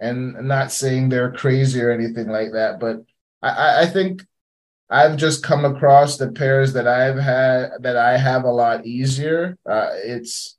and 0.00 0.36
I'm 0.36 0.46
not 0.46 0.72
saying 0.72 1.08
they're 1.08 1.32
crazy 1.32 1.80
or 1.80 1.90
anything 1.90 2.28
like 2.28 2.52
that, 2.52 2.78
but 2.80 3.04
I, 3.42 3.82
I 3.82 3.86
think 3.86 4.24
I've 4.88 5.16
just 5.16 5.42
come 5.42 5.64
across 5.64 6.16
the 6.16 6.30
pairs 6.30 6.72
that 6.74 6.86
I've 6.86 7.18
had 7.18 7.70
that 7.80 7.96
I 7.96 8.16
have 8.16 8.44
a 8.44 8.52
lot 8.52 8.86
easier. 8.86 9.58
Uh, 9.68 9.90
it's 9.94 10.56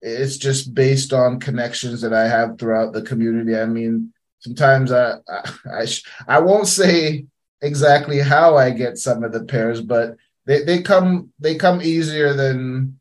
it's 0.00 0.36
just 0.36 0.74
based 0.74 1.12
on 1.12 1.40
connections 1.40 2.00
that 2.02 2.12
I 2.12 2.28
have 2.28 2.58
throughout 2.58 2.92
the 2.92 3.02
community. 3.02 3.56
I 3.56 3.66
mean, 3.66 4.12
sometimes 4.40 4.90
I 4.92 5.14
I 5.28 5.52
I, 5.72 5.84
sh- 5.86 6.04
I 6.26 6.40
won't 6.40 6.66
say 6.66 7.26
exactly 7.60 8.18
how 8.18 8.56
I 8.56 8.70
get 8.70 8.98
some 8.98 9.22
of 9.22 9.32
the 9.32 9.44
pairs, 9.44 9.80
but 9.80 10.16
they, 10.46 10.62
they 10.64 10.82
come 10.82 11.32
they 11.38 11.54
come 11.54 11.80
easier 11.82 12.32
than 12.32 12.98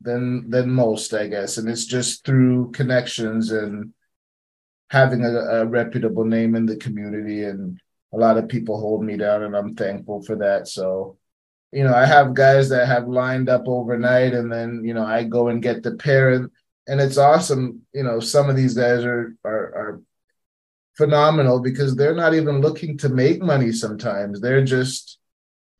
than 0.00 0.50
than 0.50 0.70
most, 0.70 1.14
I 1.14 1.28
guess. 1.28 1.56
And 1.56 1.68
it's 1.68 1.86
just 1.86 2.24
through 2.24 2.72
connections 2.72 3.52
and 3.52 3.92
having 4.90 5.24
a, 5.24 5.30
a 5.30 5.66
reputable 5.66 6.24
name 6.24 6.54
in 6.54 6.66
the 6.66 6.76
community 6.76 7.44
and 7.44 7.80
a 8.12 8.16
lot 8.16 8.38
of 8.38 8.48
people 8.48 8.80
hold 8.80 9.02
me 9.02 9.16
down 9.16 9.42
and 9.42 9.56
I'm 9.56 9.74
thankful 9.74 10.22
for 10.22 10.36
that. 10.36 10.68
So, 10.68 11.18
you 11.72 11.84
know, 11.84 11.94
I 11.94 12.06
have 12.06 12.34
guys 12.34 12.70
that 12.70 12.86
have 12.86 13.06
lined 13.08 13.48
up 13.48 13.64
overnight 13.66 14.32
and 14.32 14.50
then, 14.50 14.82
you 14.84 14.94
know, 14.94 15.04
I 15.04 15.24
go 15.24 15.48
and 15.48 15.62
get 15.62 15.82
the 15.82 15.96
pair 15.96 16.30
and, 16.30 16.50
and 16.86 17.00
it's 17.00 17.18
awesome. 17.18 17.82
You 17.92 18.04
know, 18.04 18.20
some 18.20 18.48
of 18.48 18.56
these 18.56 18.74
guys 18.74 19.04
are, 19.04 19.36
are, 19.44 19.74
are 19.74 20.02
phenomenal 20.96 21.60
because 21.60 21.94
they're 21.94 22.14
not 22.14 22.34
even 22.34 22.60
looking 22.60 22.96
to 22.98 23.08
make 23.08 23.42
money 23.42 23.72
sometimes. 23.72 24.40
They're 24.40 24.64
just 24.64 25.18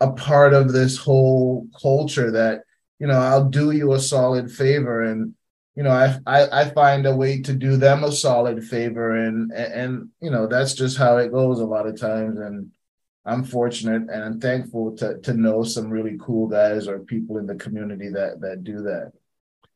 a 0.01 0.13
part 0.13 0.53
of 0.53 0.73
this 0.73 0.97
whole 0.97 1.67
culture 1.81 2.31
that, 2.33 2.63
you 2.99 3.07
know, 3.07 3.19
I'll 3.19 3.49
do 3.49 3.71
you 3.71 3.93
a 3.93 4.01
solid 4.01 4.51
favor 4.51 5.03
and 5.03 5.35
you 5.79 5.85
know, 5.85 5.93
I, 5.93 6.19
I, 6.27 6.63
I 6.63 6.71
find 6.71 7.07
a 7.07 7.15
way 7.15 7.41
to 7.43 7.53
do 7.53 7.77
them 7.77 8.03
a 8.03 8.11
solid 8.11 8.65
favor, 8.65 9.15
and, 9.15 9.53
and 9.53 9.73
and 9.73 10.09
you 10.21 10.29
know 10.29 10.49
that's 10.49 10.75
just 10.75 10.99
how 10.99 11.19
it 11.19 11.31
goes 11.31 11.61
a 11.61 11.67
lot 11.67 11.87
of 11.87 12.01
times. 12.01 12.41
And 12.41 12.73
I'm 13.25 13.45
fortunate 13.45 14.11
and 14.11 14.25
I'm 14.25 14.41
thankful 14.41 14.97
to 14.97 15.21
to 15.21 15.35
know 15.35 15.63
some 15.63 15.89
really 15.89 16.19
cool 16.21 16.49
guys 16.49 16.89
or 16.89 16.99
people 16.99 17.39
in 17.39 17.47
the 17.47 17.55
community 17.55 18.09
that 18.09 18.41
that 18.41 18.65
do 18.65 18.83
that. 18.83 19.13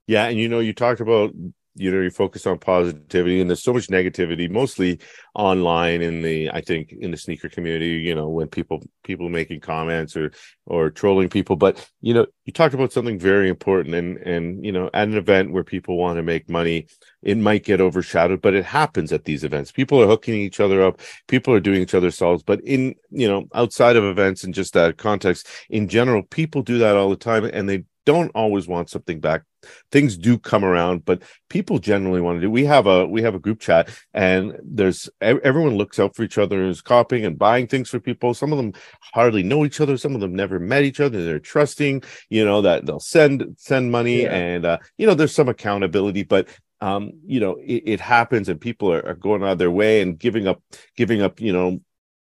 Yeah, 0.08 0.26
and 0.26 0.36
you 0.36 0.48
know, 0.48 0.58
you 0.58 0.72
talked 0.72 1.00
about 1.00 1.34
you 1.74 1.90
know 1.90 2.00
you 2.00 2.10
focus 2.10 2.46
on 2.46 2.58
positivity 2.58 3.40
and 3.40 3.48
there's 3.48 3.62
so 3.62 3.72
much 3.72 3.88
negativity 3.88 4.50
mostly 4.50 5.00
online 5.34 6.02
in 6.02 6.22
the 6.22 6.50
i 6.50 6.60
think 6.60 6.92
in 6.92 7.10
the 7.10 7.16
sneaker 7.16 7.48
community 7.48 7.88
you 7.88 8.14
know 8.14 8.28
when 8.28 8.48
people 8.48 8.82
people 9.02 9.28
making 9.28 9.60
comments 9.60 10.16
or 10.16 10.32
or 10.66 10.90
trolling 10.90 11.28
people. 11.28 11.56
But 11.56 11.88
you 12.00 12.14
know 12.14 12.26
you 12.44 12.52
talked 12.52 12.74
about 12.74 12.92
something 12.92 13.18
very 13.18 13.48
important 13.48 13.94
and 13.94 14.18
and 14.18 14.64
you 14.64 14.72
know 14.72 14.90
at 14.94 15.08
an 15.08 15.16
event 15.16 15.52
where 15.52 15.64
people 15.64 15.96
want 15.96 16.16
to 16.16 16.22
make 16.22 16.48
money 16.48 16.86
it 17.22 17.36
might 17.38 17.64
get 17.64 17.80
overshadowed 17.80 18.42
but 18.42 18.54
it 18.54 18.64
happens 18.64 19.12
at 19.12 19.24
these 19.24 19.44
events. 19.44 19.72
People 19.72 20.00
are 20.02 20.06
hooking 20.06 20.34
each 20.34 20.60
other 20.60 20.82
up. 20.82 21.00
People 21.28 21.54
are 21.54 21.60
doing 21.60 21.80
each 21.80 21.94
other 21.94 22.10
solves. 22.10 22.42
But 22.42 22.60
in 22.62 22.94
you 23.10 23.28
know 23.28 23.48
outside 23.54 23.96
of 23.96 24.04
events 24.04 24.44
and 24.44 24.54
just 24.54 24.74
that 24.74 24.98
context 24.98 25.46
in 25.70 25.88
general 25.88 26.22
people 26.22 26.62
do 26.62 26.78
that 26.78 26.96
all 26.96 27.10
the 27.10 27.16
time 27.16 27.44
and 27.44 27.68
they 27.68 27.84
don't 28.04 28.30
always 28.34 28.66
want 28.66 28.90
something 28.90 29.20
back 29.20 29.42
things 29.90 30.16
do 30.16 30.38
come 30.38 30.64
around 30.64 31.04
but 31.04 31.22
people 31.48 31.78
generally 31.78 32.20
want 32.20 32.36
to 32.36 32.40
do 32.40 32.50
we 32.50 32.64
have 32.64 32.86
a 32.86 33.06
we 33.06 33.22
have 33.22 33.34
a 33.34 33.38
group 33.38 33.60
chat 33.60 33.88
and 34.12 34.56
there's 34.64 35.08
everyone 35.20 35.76
looks 35.76 35.98
out 35.98 36.14
for 36.16 36.22
each 36.22 36.38
other 36.38 36.64
is 36.64 36.80
copying 36.80 37.24
and 37.24 37.38
buying 37.38 37.66
things 37.66 37.88
for 37.88 38.00
people 38.00 38.34
some 38.34 38.52
of 38.52 38.58
them 38.58 38.72
hardly 39.00 39.42
know 39.42 39.64
each 39.64 39.80
other 39.80 39.96
some 39.96 40.14
of 40.14 40.20
them 40.20 40.34
never 40.34 40.58
met 40.58 40.82
each 40.82 41.00
other 41.00 41.24
they're 41.24 41.38
trusting 41.38 42.02
you 42.28 42.44
know 42.44 42.60
that 42.60 42.84
they'll 42.86 43.00
send 43.00 43.44
send 43.56 43.92
money 43.92 44.22
yeah. 44.22 44.34
and 44.34 44.64
uh, 44.64 44.78
you 44.98 45.06
know 45.06 45.14
there's 45.14 45.34
some 45.34 45.48
accountability 45.48 46.22
but 46.22 46.48
um, 46.80 47.12
you 47.24 47.38
know 47.38 47.56
it, 47.62 47.82
it 47.86 48.00
happens 48.00 48.48
and 48.48 48.60
people 48.60 48.92
are, 48.92 49.06
are, 49.06 49.14
going 49.14 49.44
out 49.44 49.52
of 49.52 49.58
their 49.58 49.70
way 49.70 50.02
and 50.02 50.18
giving 50.18 50.48
up 50.48 50.60
giving 50.96 51.22
up 51.22 51.40
you 51.40 51.52
know 51.52 51.80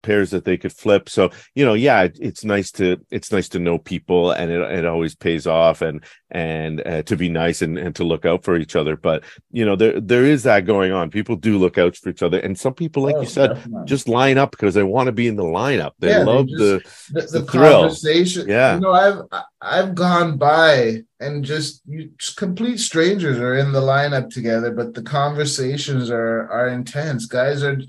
pairs 0.02 0.32
that 0.32 0.46
they 0.46 0.58
could 0.58 0.74
flip. 0.74 1.10
So, 1.10 1.32
you 1.56 1.66
know, 1.66 1.74
yeah, 1.74 2.04
it, 2.04 2.18
it's 2.20 2.44
nice 2.44 2.72
to 2.74 2.98
it's 3.10 3.32
nice 3.32 3.50
to 3.50 3.60
know 3.60 3.78
people 3.78 4.32
and 4.32 4.52
it, 4.52 4.60
it 4.60 4.86
always 4.86 5.16
pays 5.16 5.48
off 5.48 5.82
and 5.82 6.04
and 6.30 6.82
uh, 6.88 7.04
to 7.04 7.18
be 7.18 7.30
nice 7.30 7.62
and, 7.62 7.78
and 7.78 7.94
to 7.96 8.04
look 8.04 8.26
out 8.26 8.44
for 8.44 8.56
each 8.56 8.76
other. 8.76 8.96
But, 8.96 9.24
you 9.52 9.66
know, 9.66 9.76
there 9.76 10.00
there 10.00 10.26
is 10.26 10.44
that 10.44 10.66
going 10.66 10.92
on. 10.92 11.10
People 11.10 11.36
do 11.36 11.58
look 11.58 11.78
out 11.78 11.96
for 11.96 12.10
each 12.10 12.24
other. 12.24 12.40
And 12.40 12.58
some 12.58 12.74
people, 12.74 13.04
like 13.04 13.16
oh, 13.16 13.22
you 13.22 13.28
said, 13.28 13.56
definitely. 13.56 13.86
just 13.86 14.08
line 14.08 14.38
up 14.38 14.52
because 14.52 14.74
they 14.74 14.84
want 14.84 15.08
to 15.08 15.12
be 15.12 15.28
in 15.28 15.36
the 15.36 15.44
lineup. 15.44 15.92
They 16.00 16.10
yeah, 16.10 16.24
love 16.24 16.48
just, 16.48 16.60
the, 16.60 17.22
the, 17.22 17.40
the, 17.40 17.46
conversation. 17.46 18.48
Yeah. 18.48 18.76
You 18.76 18.82
know, 18.82 18.92
I've 18.92 19.44
I've 19.62 19.96
gone 19.96 20.38
by 20.38 21.04
and 21.20 21.46
just 21.46 21.82
you 21.86 22.12
just 22.18 22.38
complete 22.38 22.80
strangers 22.80 23.38
are 23.38 23.56
in 23.56 23.72
the 23.72 23.82
lineup 23.82 24.30
together, 24.30 24.72
but 24.72 24.94
the 24.94 25.04
conversations 25.04 26.10
are 26.10 26.50
are 26.50 26.70
intense. 26.70 27.26
Guys 27.26 27.64
are 27.64 27.82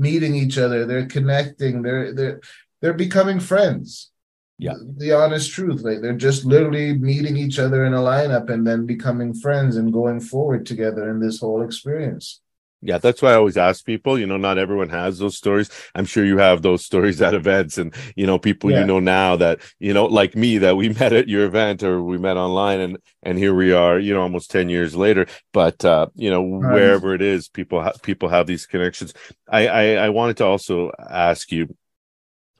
meeting 0.00 0.34
each 0.34 0.58
other 0.58 0.86
they're 0.86 1.06
connecting 1.06 1.82
they're 1.82 2.12
they're 2.14 2.40
they're 2.80 2.94
becoming 2.94 3.40
friends. 3.40 4.10
Yeah. 4.58 4.74
The 4.96 5.12
honest 5.12 5.52
truth 5.52 5.80
like 5.82 6.02
they're 6.02 6.12
just 6.12 6.44
literally 6.44 6.92
meeting 6.98 7.36
each 7.36 7.58
other 7.58 7.84
in 7.86 7.94
a 7.94 7.98
lineup 7.98 8.50
and 8.50 8.66
then 8.66 8.84
becoming 8.84 9.32
friends 9.32 9.76
and 9.76 9.92
going 9.92 10.20
forward 10.20 10.66
together 10.66 11.08
in 11.10 11.18
this 11.18 11.40
whole 11.40 11.62
experience 11.62 12.40
yeah, 12.82 12.98
that's 12.98 13.20
why 13.20 13.32
I 13.32 13.34
always 13.34 13.58
ask 13.58 13.84
people. 13.84 14.18
You 14.18 14.26
know, 14.26 14.38
not 14.38 14.56
everyone 14.56 14.88
has 14.88 15.18
those 15.18 15.36
stories. 15.36 15.70
I'm 15.94 16.06
sure 16.06 16.24
you 16.24 16.38
have 16.38 16.62
those 16.62 16.84
stories 16.84 17.20
at 17.20 17.34
events, 17.34 17.76
and 17.76 17.94
you 18.16 18.26
know, 18.26 18.38
people 18.38 18.70
yeah. 18.70 18.80
you 18.80 18.86
know 18.86 19.00
now 19.00 19.36
that 19.36 19.60
you 19.78 19.92
know, 19.92 20.06
like 20.06 20.34
me, 20.34 20.58
that 20.58 20.76
we 20.76 20.88
met 21.00 21.12
at 21.12 21.28
your 21.28 21.44
event 21.44 21.82
or 21.82 22.02
we 22.02 22.16
met 22.16 22.38
online, 22.38 22.80
and 22.80 22.98
and 23.22 23.36
here 23.36 23.54
we 23.54 23.72
are. 23.72 23.98
You 23.98 24.14
know, 24.14 24.22
almost 24.22 24.50
ten 24.50 24.68
years 24.70 24.96
later. 24.96 25.26
But 25.52 25.84
uh, 25.84 26.06
you 26.14 26.30
know, 26.30 26.42
right. 26.42 26.72
wherever 26.72 27.14
it 27.14 27.20
is, 27.20 27.48
people 27.48 27.82
ha- 27.82 27.92
people 28.02 28.30
have 28.30 28.46
these 28.46 28.66
connections. 28.66 29.12
I, 29.46 29.66
I 29.66 29.84
I 29.92 30.08
wanted 30.08 30.38
to 30.38 30.46
also 30.46 30.90
ask 30.98 31.52
you 31.52 31.76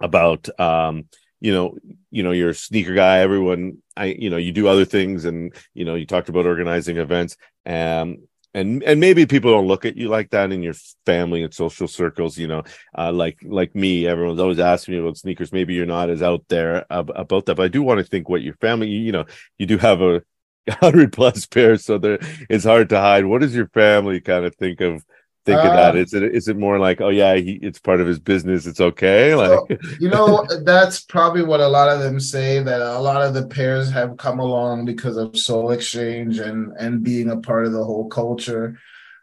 about 0.00 0.48
um 0.58 1.04
you 1.40 1.52
know 1.52 1.76
you 2.10 2.22
know 2.22 2.30
you're 2.30 2.50
a 2.50 2.54
sneaker 2.54 2.94
guy 2.94 3.18
everyone 3.18 3.78
i 3.96 4.06
you 4.06 4.30
know 4.30 4.38
you 4.38 4.52
do 4.52 4.66
other 4.66 4.84
things 4.84 5.24
and 5.24 5.54
you 5.74 5.84
know 5.84 5.94
you 5.94 6.06
talked 6.06 6.28
about 6.28 6.46
organizing 6.46 6.96
events 6.96 7.36
um 7.66 8.16
and 8.55 8.82
and 8.82 9.01
maybe 9.01 9.26
people 9.26 9.51
don't 9.53 9.66
look 9.66 9.84
at 9.84 9.96
you 9.96 10.09
like 10.09 10.30
that 10.30 10.53
in 10.53 10.62
your 10.62 10.74
family 11.07 11.42
and 11.42 11.55
social 11.55 11.86
circles 11.86 12.36
you 12.36 12.48
know 12.48 12.62
uh, 12.98 13.12
like 13.12 13.38
like 13.44 13.74
me 13.74 14.07
everyone's 14.07 14.40
always 14.40 14.59
asking 14.59 14.94
me 14.94 15.01
about 15.01 15.16
sneakers. 15.16 15.53
Maybe 15.53 15.74
you're 15.74 15.86
not 15.86 16.11
as 16.11 16.22
out 16.22 16.44
there 16.48 16.84
ab- 16.90 17.12
about 17.14 17.46
that 17.46 17.55
but 17.57 17.64
i 17.64 17.68
do 17.68 17.82
want 17.82 17.98
to 17.98 18.05
think 18.05 18.28
what 18.28 18.42
your 18.42 18.55
family 18.55 18.88
you, 18.88 19.01
you 19.01 19.12
know 19.12 19.26
you 19.59 19.66
do 19.66 19.78
have 19.78 20.01
a 20.01 20.22
hundred 20.70 21.12
plus 21.12 21.46
pairs 21.46 21.84
so 21.84 21.98
there 21.98 22.18
it's 22.48 22.64
hard 22.64 22.88
to 22.90 23.01
hide. 23.01 23.24
What 23.26 23.40
does 23.40 23.55
your 23.55 23.68
family 23.68 24.20
kind 24.20 24.44
of 24.44 24.55
think 24.57 24.80
of 24.80 25.05
think 25.45 25.59
uh, 25.59 25.68
of 25.68 25.72
that? 25.72 25.95
Uh, 25.95 25.99
is 25.99 26.14
it 26.14 26.22
is 26.22 26.49
it 26.49 26.57
more 26.57 26.78
like, 26.78 27.01
oh 27.01 27.09
yeah, 27.09 27.34
he, 27.34 27.59
it's 27.62 27.78
part 27.78 28.01
of 28.01 28.07
his 28.07 28.18
business, 28.18 28.66
it's 28.66 28.80
okay? 28.80 29.34
Like 29.34 29.80
you 30.01 30.09
know, 30.09 30.47
that's 30.64 31.01
probably 31.03 31.43
what 31.43 31.61
a 31.61 31.68
lot 31.68 31.88
of 31.88 32.01
them 32.01 32.20
say 32.20 32.62
that 32.62 32.80
a 32.80 32.99
lot 32.99 33.22
of 33.22 33.34
the 33.34 33.47
pairs 33.47 33.91
have 33.91 34.16
come 34.16 34.38
along 34.38 34.84
because 34.84 35.16
of 35.16 35.36
sole 35.36 35.70
exchange 35.72 36.38
and 36.38 36.72
and 36.78 37.03
being 37.03 37.30
a 37.30 37.41
part 37.41 37.66
of 37.66 37.72
the 37.72 37.84
whole 37.84 38.09
culture. 38.09 38.78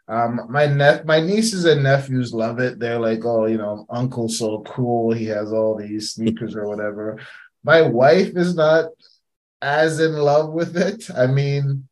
Um, 0.08 0.40
my 0.48 0.66
ne- 0.66 1.02
my 1.04 1.20
nieces 1.20 1.66
and 1.66 1.82
nephews 1.82 2.32
love 2.32 2.60
it. 2.60 2.78
They're 2.78 2.98
like, 2.98 3.24
oh, 3.24 3.46
you 3.46 3.58
know, 3.58 3.86
uncle's 3.90 4.38
so 4.38 4.62
cool. 4.66 5.12
He 5.12 5.26
has 5.26 5.52
all 5.52 5.76
these 5.76 6.12
sneakers 6.12 6.56
or 6.56 6.66
whatever. 6.66 7.18
My 7.62 7.82
wife 7.82 8.36
is 8.36 8.54
not 8.54 8.86
as 9.60 10.00
in 10.00 10.12
love 10.12 10.52
with 10.52 10.76
it. 10.76 11.10
I 11.14 11.26
mean, 11.26 11.87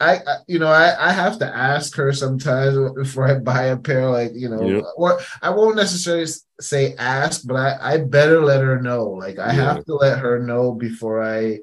I, 0.00 0.16
I, 0.16 0.36
you 0.48 0.58
know 0.58 0.68
I, 0.68 1.10
I 1.10 1.12
have 1.12 1.38
to 1.38 1.46
ask 1.46 1.94
her 1.96 2.12
sometimes 2.12 2.76
before 2.96 3.26
I 3.26 3.38
buy 3.38 3.64
a 3.66 3.76
pair 3.76 4.10
like 4.10 4.32
you 4.34 4.48
know 4.48 4.62
yep. 4.62 4.84
or 4.96 5.20
I 5.42 5.50
won't 5.50 5.76
necessarily 5.76 6.26
say 6.60 6.94
ask 6.96 7.46
but 7.46 7.56
I 7.56 7.94
I 7.94 7.96
better 7.98 8.42
let 8.44 8.62
her 8.62 8.80
know 8.80 9.04
like 9.10 9.38
I 9.38 9.54
yeah. 9.54 9.74
have 9.74 9.84
to 9.84 9.94
let 9.94 10.18
her 10.18 10.40
know 10.40 10.72
before 10.72 11.22
I 11.22 11.58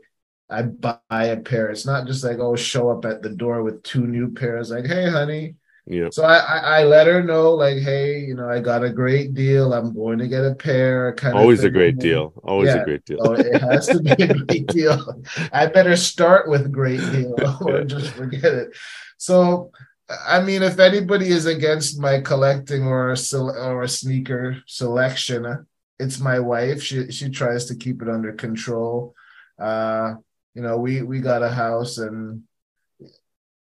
I 0.49 0.61
buy 0.63 0.99
a 1.09 1.37
pair 1.37 1.69
it's 1.69 1.85
not 1.85 2.07
just 2.07 2.23
like 2.23 2.39
oh 2.39 2.55
show 2.55 2.89
up 2.89 3.03
at 3.03 3.21
the 3.21 3.29
door 3.29 3.63
with 3.63 3.83
two 3.83 4.07
new 4.07 4.33
pairs 4.33 4.71
like 4.71 4.85
hey 4.85 5.09
honey 5.09 5.55
yeah. 5.87 6.09
So 6.11 6.23
I, 6.23 6.37
I, 6.37 6.57
I 6.57 6.83
let 6.83 7.07
her 7.07 7.23
know 7.23 7.51
like, 7.53 7.77
hey, 7.77 8.19
you 8.19 8.35
know, 8.35 8.49
I 8.49 8.59
got 8.59 8.83
a 8.83 8.89
great 8.89 9.33
deal. 9.33 9.73
I'm 9.73 9.93
going 9.93 10.19
to 10.19 10.27
get 10.27 10.43
a 10.43 10.53
pair. 10.53 11.13
Kind 11.13 11.37
always 11.37 11.63
a 11.63 11.69
great 11.69 11.97
deal. 11.97 12.33
Always 12.43 12.67
yeah. 12.69 12.81
a 12.81 12.83
great 12.83 13.05
deal. 13.05 13.23
so 13.23 13.33
it 13.33 13.61
has 13.61 13.87
to 13.87 13.99
be 14.01 14.11
a 14.11 14.33
great 14.45 14.67
deal. 14.67 15.23
I 15.53 15.67
better 15.67 15.95
start 15.95 16.49
with 16.49 16.71
great 16.71 16.99
deal 16.99 17.35
or 17.61 17.85
just 17.85 18.11
forget 18.11 18.53
it. 18.53 18.75
So 19.17 19.71
I 20.09 20.41
mean, 20.41 20.63
if 20.63 20.79
anybody 20.79 21.29
is 21.29 21.45
against 21.45 21.99
my 21.99 22.21
collecting 22.21 22.83
or 22.83 23.11
a, 23.11 23.37
or 23.37 23.83
a 23.83 23.89
sneaker 23.89 24.61
selection, 24.65 25.67
it's 25.99 26.19
my 26.19 26.39
wife. 26.39 26.81
She 26.81 27.11
she 27.11 27.29
tries 27.29 27.65
to 27.65 27.75
keep 27.75 28.01
it 28.01 28.09
under 28.09 28.33
control. 28.33 29.15
Uh, 29.59 30.15
you 30.53 30.61
know, 30.61 30.77
we 30.77 31.01
we 31.01 31.19
got 31.19 31.43
a 31.43 31.49
house 31.49 31.97
and 31.97 32.43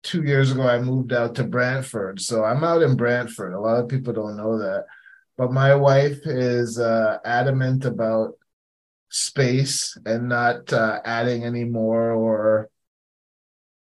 two 0.03 0.23
years 0.23 0.51
ago, 0.51 0.63
I 0.63 0.79
moved 0.79 1.13
out 1.13 1.35
to 1.35 1.43
Brantford. 1.43 2.21
So 2.21 2.43
I'm 2.43 2.63
out 2.63 2.81
in 2.81 2.95
Brantford. 2.95 3.53
A 3.53 3.59
lot 3.59 3.79
of 3.79 3.89
people 3.89 4.13
don't 4.13 4.37
know 4.37 4.59
that. 4.59 4.85
But 5.37 5.51
my 5.51 5.75
wife 5.75 6.25
is 6.25 6.79
uh, 6.79 7.19
adamant 7.23 7.85
about 7.85 8.33
space 9.09 9.97
and 10.05 10.27
not 10.27 10.71
uh, 10.73 10.99
adding 11.05 11.43
any 11.43 11.63
more 11.63 12.11
or 12.11 12.69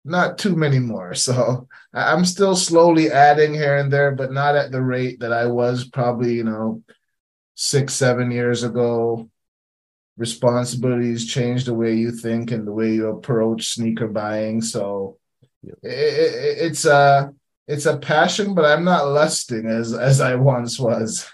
not 0.05 0.39
too 0.39 0.57
many 0.57 0.79
more. 0.79 1.15
So 1.15 1.69
I'm 1.93 2.25
still 2.25 2.57
slowly 2.57 3.11
adding 3.11 3.53
here 3.53 3.77
and 3.77 3.93
there, 3.93 4.13
but 4.13 4.33
not 4.33 4.57
at 4.57 4.71
the 4.71 4.83
rate 4.83 5.21
that 5.21 5.33
I 5.33 5.47
was 5.47 5.89
probably, 5.89 6.35
you 6.35 6.45
know, 6.45 6.83
six, 7.55 7.95
seven 7.95 8.31
years 8.31 8.63
ago. 8.63 9.29
Responsibilities 10.17 11.27
change 11.27 11.65
the 11.65 11.75
way 11.75 11.95
you 11.95 12.13
think 12.13 12.51
and 12.51 12.67
the 12.67 12.73
way 12.73 12.93
you 12.93 13.09
approach 13.09 13.69
sneaker 13.69 14.09
buying. 14.09 14.61
So 14.61 15.19
it, 15.63 15.79
it, 15.83 16.59
it's 16.67 16.85
a 16.85 17.33
it's 17.67 17.87
a 17.87 17.99
passion, 17.99 18.55
but 18.55 18.65
I'm 18.65 18.85
not 18.85 19.07
lusting 19.07 19.67
as 19.67 19.93
as 19.93 20.21
I 20.21 20.35
once 20.35 20.79
was. 20.79 21.31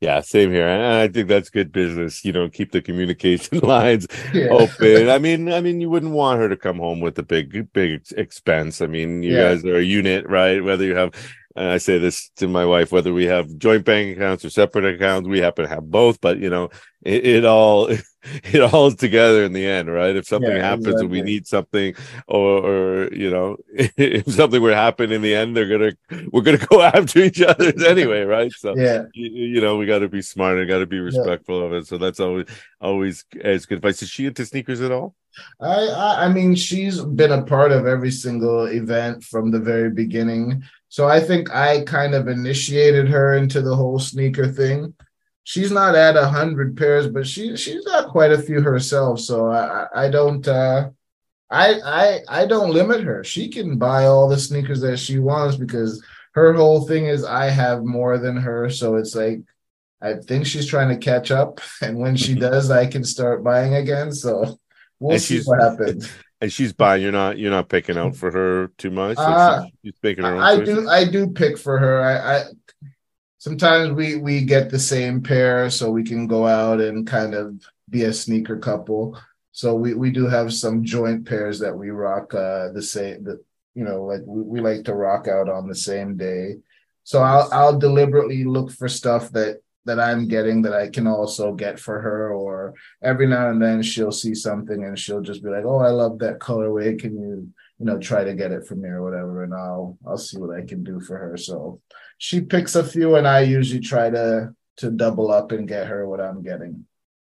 Yeah, 0.00 0.22
same 0.22 0.50
here. 0.50 0.66
And 0.66 0.82
I 0.82 1.08
think 1.08 1.28
that's 1.28 1.50
good 1.50 1.72
business. 1.72 2.24
You 2.24 2.32
know, 2.32 2.48
keep 2.48 2.72
the 2.72 2.80
communication 2.80 3.58
lines 3.62 4.06
yeah. 4.32 4.48
open. 4.48 5.10
I 5.10 5.18
mean, 5.18 5.52
I 5.52 5.60
mean, 5.60 5.80
you 5.80 5.90
wouldn't 5.90 6.12
want 6.12 6.40
her 6.40 6.48
to 6.48 6.56
come 6.56 6.78
home 6.78 7.00
with 7.00 7.18
a 7.18 7.22
big, 7.22 7.70
big 7.74 8.02
expense. 8.16 8.80
I 8.80 8.86
mean, 8.86 9.22
you 9.22 9.34
yeah. 9.34 9.50
guys 9.50 9.64
are 9.64 9.76
a 9.76 9.82
unit, 9.82 10.26
right? 10.26 10.64
Whether 10.64 10.86
you 10.86 10.96
have 10.96 11.12
and 11.56 11.68
I 11.68 11.78
say 11.78 11.98
this 11.98 12.30
to 12.36 12.46
my 12.46 12.64
wife, 12.64 12.92
whether 12.92 13.12
we 13.12 13.24
have 13.24 13.58
joint 13.58 13.84
bank 13.84 14.16
accounts 14.16 14.44
or 14.44 14.50
separate 14.50 14.94
accounts, 14.94 15.28
we 15.28 15.40
happen 15.40 15.64
to 15.64 15.68
have 15.68 15.90
both, 15.90 16.20
but 16.20 16.38
you 16.38 16.48
know, 16.48 16.70
it, 17.02 17.26
it 17.26 17.44
all, 17.44 17.88
it 18.22 18.60
all 18.60 18.86
is 18.86 18.94
together 18.94 19.42
in 19.42 19.52
the 19.52 19.66
end, 19.66 19.92
right? 19.92 20.14
If 20.14 20.26
something 20.26 20.50
yeah, 20.50 20.62
happens 20.62 20.86
exactly. 20.86 21.04
and 21.04 21.10
we 21.10 21.22
need 21.22 21.48
something 21.48 21.94
or, 22.28 22.64
or, 22.64 23.12
you 23.12 23.30
know, 23.30 23.56
if 23.74 24.32
something 24.32 24.62
were 24.62 24.70
to 24.70 24.76
happen 24.76 25.10
in 25.10 25.22
the 25.22 25.34
end, 25.34 25.56
they're 25.56 25.66
going 25.66 25.90
to, 25.90 26.28
we're 26.32 26.42
going 26.42 26.58
to 26.60 26.66
go 26.66 26.82
after 26.82 27.18
each 27.18 27.42
other 27.42 27.72
anyway, 27.84 28.22
right? 28.22 28.52
So, 28.52 28.76
yeah, 28.76 29.04
you, 29.12 29.30
you 29.30 29.60
know, 29.60 29.76
we 29.76 29.86
got 29.86 30.00
to 30.00 30.08
be 30.08 30.22
smart 30.22 30.58
and 30.58 30.68
got 30.68 30.78
to 30.78 30.86
be 30.86 31.00
respectful 31.00 31.60
yeah. 31.60 31.66
of 31.66 31.72
it. 31.72 31.86
So 31.88 31.98
that's 31.98 32.20
always, 32.20 32.46
always 32.80 33.24
as 33.42 33.66
good 33.66 33.78
advice. 33.78 34.02
Is 34.02 34.10
she 34.10 34.26
into 34.26 34.46
sneakers 34.46 34.80
at 34.82 34.92
all? 34.92 35.16
I, 35.60 35.86
I, 35.86 36.24
I 36.24 36.28
mean, 36.28 36.54
she's 36.54 37.00
been 37.00 37.32
a 37.32 37.42
part 37.42 37.72
of 37.72 37.86
every 37.86 38.10
single 38.10 38.64
event 38.66 39.24
from 39.24 39.50
the 39.50 39.60
very 39.60 39.90
beginning. 39.90 40.62
So 40.90 41.06
I 41.06 41.20
think 41.20 41.54
I 41.54 41.82
kind 41.82 42.14
of 42.14 42.26
initiated 42.26 43.08
her 43.08 43.34
into 43.34 43.62
the 43.62 43.76
whole 43.76 44.00
sneaker 44.00 44.48
thing. 44.48 44.92
She's 45.44 45.70
not 45.70 45.94
at 45.94 46.16
a 46.16 46.26
hundred 46.26 46.76
pairs, 46.76 47.06
but 47.06 47.26
she 47.26 47.56
she's 47.56 47.84
got 47.84 48.10
quite 48.10 48.32
a 48.32 48.42
few 48.42 48.60
herself. 48.60 49.20
So 49.20 49.50
I 49.50 49.86
I 49.94 50.10
don't 50.10 50.46
uh, 50.46 50.90
I 51.48 51.80
I 51.84 52.20
I 52.28 52.46
don't 52.46 52.72
limit 52.72 53.02
her. 53.02 53.22
She 53.22 53.48
can 53.48 53.78
buy 53.78 54.06
all 54.06 54.28
the 54.28 54.38
sneakers 54.38 54.80
that 54.80 54.98
she 54.98 55.20
wants 55.20 55.56
because 55.56 56.04
her 56.32 56.52
whole 56.54 56.86
thing 56.86 57.06
is 57.06 57.24
I 57.24 57.50
have 57.50 57.84
more 57.84 58.18
than 58.18 58.36
her. 58.36 58.68
So 58.68 58.96
it's 58.96 59.14
like 59.14 59.42
I 60.02 60.14
think 60.14 60.44
she's 60.44 60.66
trying 60.66 60.88
to 60.88 60.96
catch 60.96 61.30
up, 61.30 61.60
and 61.82 61.98
when 61.98 62.16
she 62.16 62.34
does, 62.34 62.68
I 62.68 62.86
can 62.86 63.04
start 63.04 63.44
buying 63.44 63.74
again. 63.74 64.10
So 64.10 64.58
we'll 64.98 65.12
and 65.12 65.22
see 65.22 65.40
what 65.42 65.62
happens. 65.62 66.10
And 66.40 66.52
she's 66.52 66.72
buying. 66.72 67.02
You're 67.02 67.12
not. 67.12 67.38
You're 67.38 67.50
not 67.50 67.68
picking 67.68 67.98
out 67.98 68.16
for 68.16 68.30
her 68.30 68.68
too 68.78 68.90
much. 68.90 69.18
Uh, 69.18 69.66
she's, 69.84 69.94
her 70.02 70.24
own. 70.24 70.40
I 70.40 70.56
choices? 70.56 70.74
do. 70.74 70.88
I 70.88 71.04
do 71.04 71.30
pick 71.30 71.58
for 71.58 71.78
her. 71.78 72.02
I, 72.02 72.36
I 72.36 72.44
sometimes 73.38 73.92
we 73.92 74.16
we 74.16 74.44
get 74.44 74.70
the 74.70 74.78
same 74.78 75.22
pair, 75.22 75.68
so 75.68 75.90
we 75.90 76.02
can 76.02 76.26
go 76.26 76.46
out 76.46 76.80
and 76.80 77.06
kind 77.06 77.34
of 77.34 77.60
be 77.90 78.04
a 78.04 78.12
sneaker 78.12 78.58
couple. 78.58 79.20
So 79.52 79.74
we 79.74 79.94
we 79.94 80.10
do 80.10 80.26
have 80.28 80.54
some 80.54 80.84
joint 80.84 81.26
pairs 81.26 81.58
that 81.58 81.76
we 81.76 81.90
rock 81.90 82.32
uh, 82.32 82.70
the 82.72 82.82
same. 82.82 83.24
The, 83.24 83.42
you 83.74 83.84
know, 83.84 84.04
like 84.04 84.22
we, 84.24 84.42
we 84.42 84.60
like 84.60 84.84
to 84.84 84.94
rock 84.94 85.28
out 85.28 85.48
on 85.48 85.68
the 85.68 85.74
same 85.74 86.16
day. 86.16 86.56
So 87.04 87.22
I'll 87.22 87.48
I'll 87.52 87.78
deliberately 87.78 88.44
look 88.44 88.70
for 88.70 88.88
stuff 88.88 89.30
that 89.32 89.60
that 89.84 89.98
I'm 89.98 90.28
getting 90.28 90.62
that 90.62 90.74
I 90.74 90.88
can 90.88 91.06
also 91.06 91.54
get 91.54 91.78
for 91.78 92.00
her. 92.00 92.32
Or 92.32 92.74
every 93.02 93.26
now 93.26 93.50
and 93.50 93.62
then 93.62 93.82
she'll 93.82 94.12
see 94.12 94.34
something 94.34 94.84
and 94.84 94.98
she'll 94.98 95.22
just 95.22 95.42
be 95.42 95.50
like, 95.50 95.64
"Oh, 95.64 95.78
I 95.78 95.90
love 95.90 96.18
that 96.20 96.38
colorway. 96.38 96.98
Can 96.98 97.14
you, 97.18 97.48
you 97.78 97.86
know, 97.86 97.98
try 97.98 98.24
to 98.24 98.34
get 98.34 98.52
it 98.52 98.66
for 98.66 98.76
me 98.76 98.88
or 98.88 99.02
whatever?" 99.02 99.44
And 99.44 99.54
I'll 99.54 99.98
I'll 100.06 100.18
see 100.18 100.38
what 100.38 100.56
I 100.56 100.64
can 100.64 100.84
do 100.84 101.00
for 101.00 101.16
her. 101.16 101.36
So 101.36 101.80
she 102.18 102.40
picks 102.40 102.74
a 102.74 102.84
few, 102.84 103.16
and 103.16 103.26
I 103.26 103.40
usually 103.40 103.80
try 103.80 104.10
to 104.10 104.54
to 104.78 104.90
double 104.90 105.30
up 105.30 105.52
and 105.52 105.68
get 105.68 105.86
her 105.88 106.08
what 106.08 106.20
I'm 106.20 106.42
getting. 106.42 106.86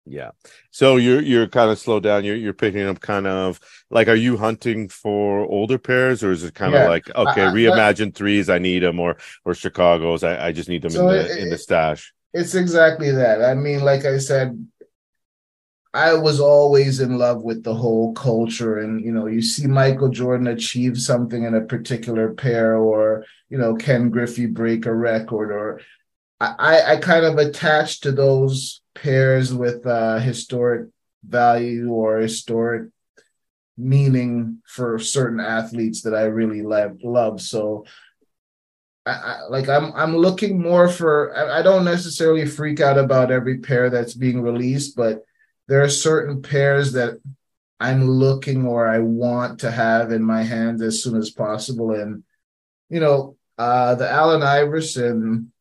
Yeah. 0.09 0.31
So 0.71 0.95
you're 0.97 1.21
you're 1.21 1.47
kind 1.47 1.69
of 1.69 1.77
slowed 1.77 2.03
down. 2.03 2.23
You're 2.23 2.35
you're 2.35 2.53
picking 2.53 2.81
up 2.81 2.99
kind 2.99 3.27
of 3.27 3.59
like 3.91 4.07
are 4.07 4.15
you 4.15 4.37
hunting 4.37 4.89
for 4.89 5.41
older 5.41 5.77
pairs 5.77 6.23
or 6.23 6.31
is 6.31 6.43
it 6.43 6.55
kind 6.55 6.73
yeah. 6.73 6.83
of 6.83 6.89
like 6.89 7.15
okay, 7.15 7.45
I, 7.45 7.51
reimagine 7.51 8.13
threes, 8.13 8.49
I 8.49 8.57
need 8.57 8.79
them 8.79 8.99
or 8.99 9.17
or 9.45 9.53
Chicago's, 9.53 10.23
I, 10.23 10.47
I 10.47 10.51
just 10.51 10.67
need 10.67 10.81
them 10.81 10.91
so 10.91 11.07
in 11.09 11.15
the 11.15 11.31
it, 11.31 11.37
in 11.43 11.49
the 11.49 11.57
stash. 11.57 12.13
It's 12.33 12.55
exactly 12.55 13.11
that. 13.11 13.43
I 13.43 13.55
mean, 13.55 13.81
like 13.81 14.05
I 14.05 14.17
said, 14.17 14.67
I 15.93 16.13
was 16.13 16.39
always 16.39 16.99
in 16.99 17.17
love 17.17 17.41
with 17.41 17.63
the 17.63 17.73
whole 17.73 18.13
culture. 18.13 18.77
And, 18.77 19.03
you 19.03 19.11
know, 19.11 19.25
you 19.25 19.41
see 19.41 19.65
Michael 19.65 20.09
Jordan 20.09 20.47
achieve 20.47 20.99
something 20.99 21.43
in 21.43 21.55
a 21.55 21.61
particular 21.61 22.33
pair, 22.33 22.77
or, 22.77 23.25
you 23.49 23.57
know, 23.57 23.75
Ken 23.75 24.09
Griffey 24.11 24.45
break 24.45 24.85
a 24.85 24.93
record, 24.93 25.51
or 25.51 25.81
I, 26.39 26.93
I 26.93 26.97
kind 26.97 27.25
of 27.25 27.37
attached 27.37 28.03
to 28.03 28.11
those 28.11 28.81
pairs 28.93 29.53
with 29.53 29.85
uh, 29.85 30.19
historic 30.19 30.89
value 31.27 31.89
or 31.89 32.19
historic 32.19 32.89
meaning 33.77 34.61
for 34.67 34.99
certain 34.99 35.39
athletes 35.39 36.03
that 36.03 36.13
I 36.13 36.23
really 36.23 36.61
love. 36.61 36.99
love. 37.03 37.41
So, 37.41 37.85
I, 39.09 39.13
I, 39.13 39.41
like 39.49 39.69
I'm 39.69 39.93
I'm 39.93 40.15
looking 40.15 40.61
more 40.61 40.87
for. 40.87 41.35
I, 41.35 41.59
I 41.59 41.61
don't 41.61 41.85
necessarily 41.85 42.45
freak 42.45 42.79
out 42.79 42.97
about 42.97 43.31
every 43.31 43.59
pair 43.59 43.89
that's 43.89 44.13
being 44.13 44.41
released, 44.41 44.95
but 44.95 45.23
there 45.67 45.81
are 45.81 45.89
certain 45.89 46.41
pairs 46.41 46.93
that 46.93 47.19
I'm 47.79 48.09
looking 48.09 48.65
or 48.65 48.87
I 48.87 48.99
want 48.99 49.59
to 49.61 49.71
have 49.71 50.11
in 50.11 50.23
my 50.23 50.43
hands 50.43 50.81
as 50.81 51.03
soon 51.03 51.17
as 51.17 51.29
possible. 51.29 51.91
And 51.91 52.23
you 52.89 52.99
know, 52.99 53.37
uh, 53.57 53.95
the 53.95 54.09
Allen 54.09 54.43
Iverson 54.43 55.51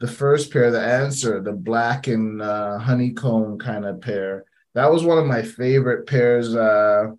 the 0.00 0.12
first 0.12 0.52
pair, 0.52 0.70
the 0.70 0.80
answer, 0.80 1.40
the 1.40 1.52
black 1.52 2.08
and 2.08 2.42
uh, 2.42 2.78
honeycomb 2.78 3.58
kind 3.58 3.86
of 3.86 4.02
pair. 4.02 4.44
That 4.74 4.92
was 4.92 5.04
one 5.04 5.18
of 5.18 5.26
my 5.26 5.42
favorite 5.42 6.06
pairs 6.06 6.54
uh, 6.54 7.12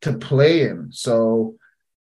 to 0.00 0.18
play 0.18 0.62
in. 0.62 0.88
So 0.90 1.56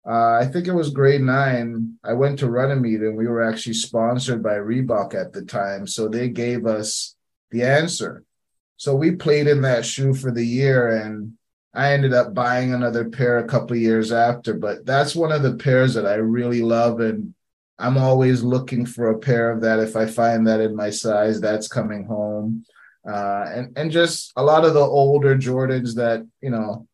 uh, 0.06 0.38
I 0.41 0.45
think 0.45 0.68
it 0.68 0.74
was 0.74 0.89
grade 0.89 1.22
nine. 1.22 1.97
I 2.04 2.14
went 2.14 2.39
to 2.39 2.49
Runnymede 2.49 3.01
and 3.01 3.18
we 3.18 3.28
were 3.28 3.43
actually 3.43 3.76
sponsored 3.76 4.43
by 4.43 4.56
Reebok 4.56 5.14
at 5.14 5.32
the 5.32 5.43
time. 5.43 5.88
So 5.88 6.08
they 6.08 6.30
gave 6.30 6.66
us 6.66 7.16
the 7.51 7.64
answer. 7.64 8.24
So 8.76 8.95
we 8.95 9.12
played 9.12 9.47
in 9.47 9.62
that 9.62 9.86
shoe 9.86 10.14
for 10.14 10.32
the 10.32 10.45
year 10.45 10.97
and 11.01 11.34
I 11.74 11.93
ended 11.93 12.14
up 12.14 12.34
buying 12.34 12.74
another 12.74 13.10
pair 13.10 13.39
a 13.39 13.47
couple 13.47 13.78
years 13.78 14.12
after. 14.12 14.54
But 14.54 14.86
that's 14.86 15.16
one 15.16 15.32
of 15.32 15.41
the 15.41 15.56
pairs 15.56 15.93
that 15.93 16.06
I 16.06 16.16
really 16.16 16.62
love 16.62 16.99
and 16.99 17.34
I'm 17.80 17.97
always 17.97 18.43
looking 18.43 18.86
for 18.86 19.10
a 19.10 19.20
pair 19.20 19.51
of 19.51 19.62
that. 19.62 19.80
If 19.80 19.95
I 19.95 20.06
find 20.06 20.47
that 20.47 20.60
in 20.60 20.76
my 20.76 20.89
size, 20.89 21.39
that's 21.39 21.68
coming 21.68 22.06
home. 22.06 22.66
Uh, 23.08 23.45
and 23.54 23.78
and 23.78 23.91
just 23.91 24.32
a 24.36 24.43
lot 24.43 24.64
of 24.64 24.74
the 24.74 24.80
older 24.80 25.36
Jordans 25.36 25.95
that 25.95 26.26
you 26.41 26.49
know, 26.49 26.88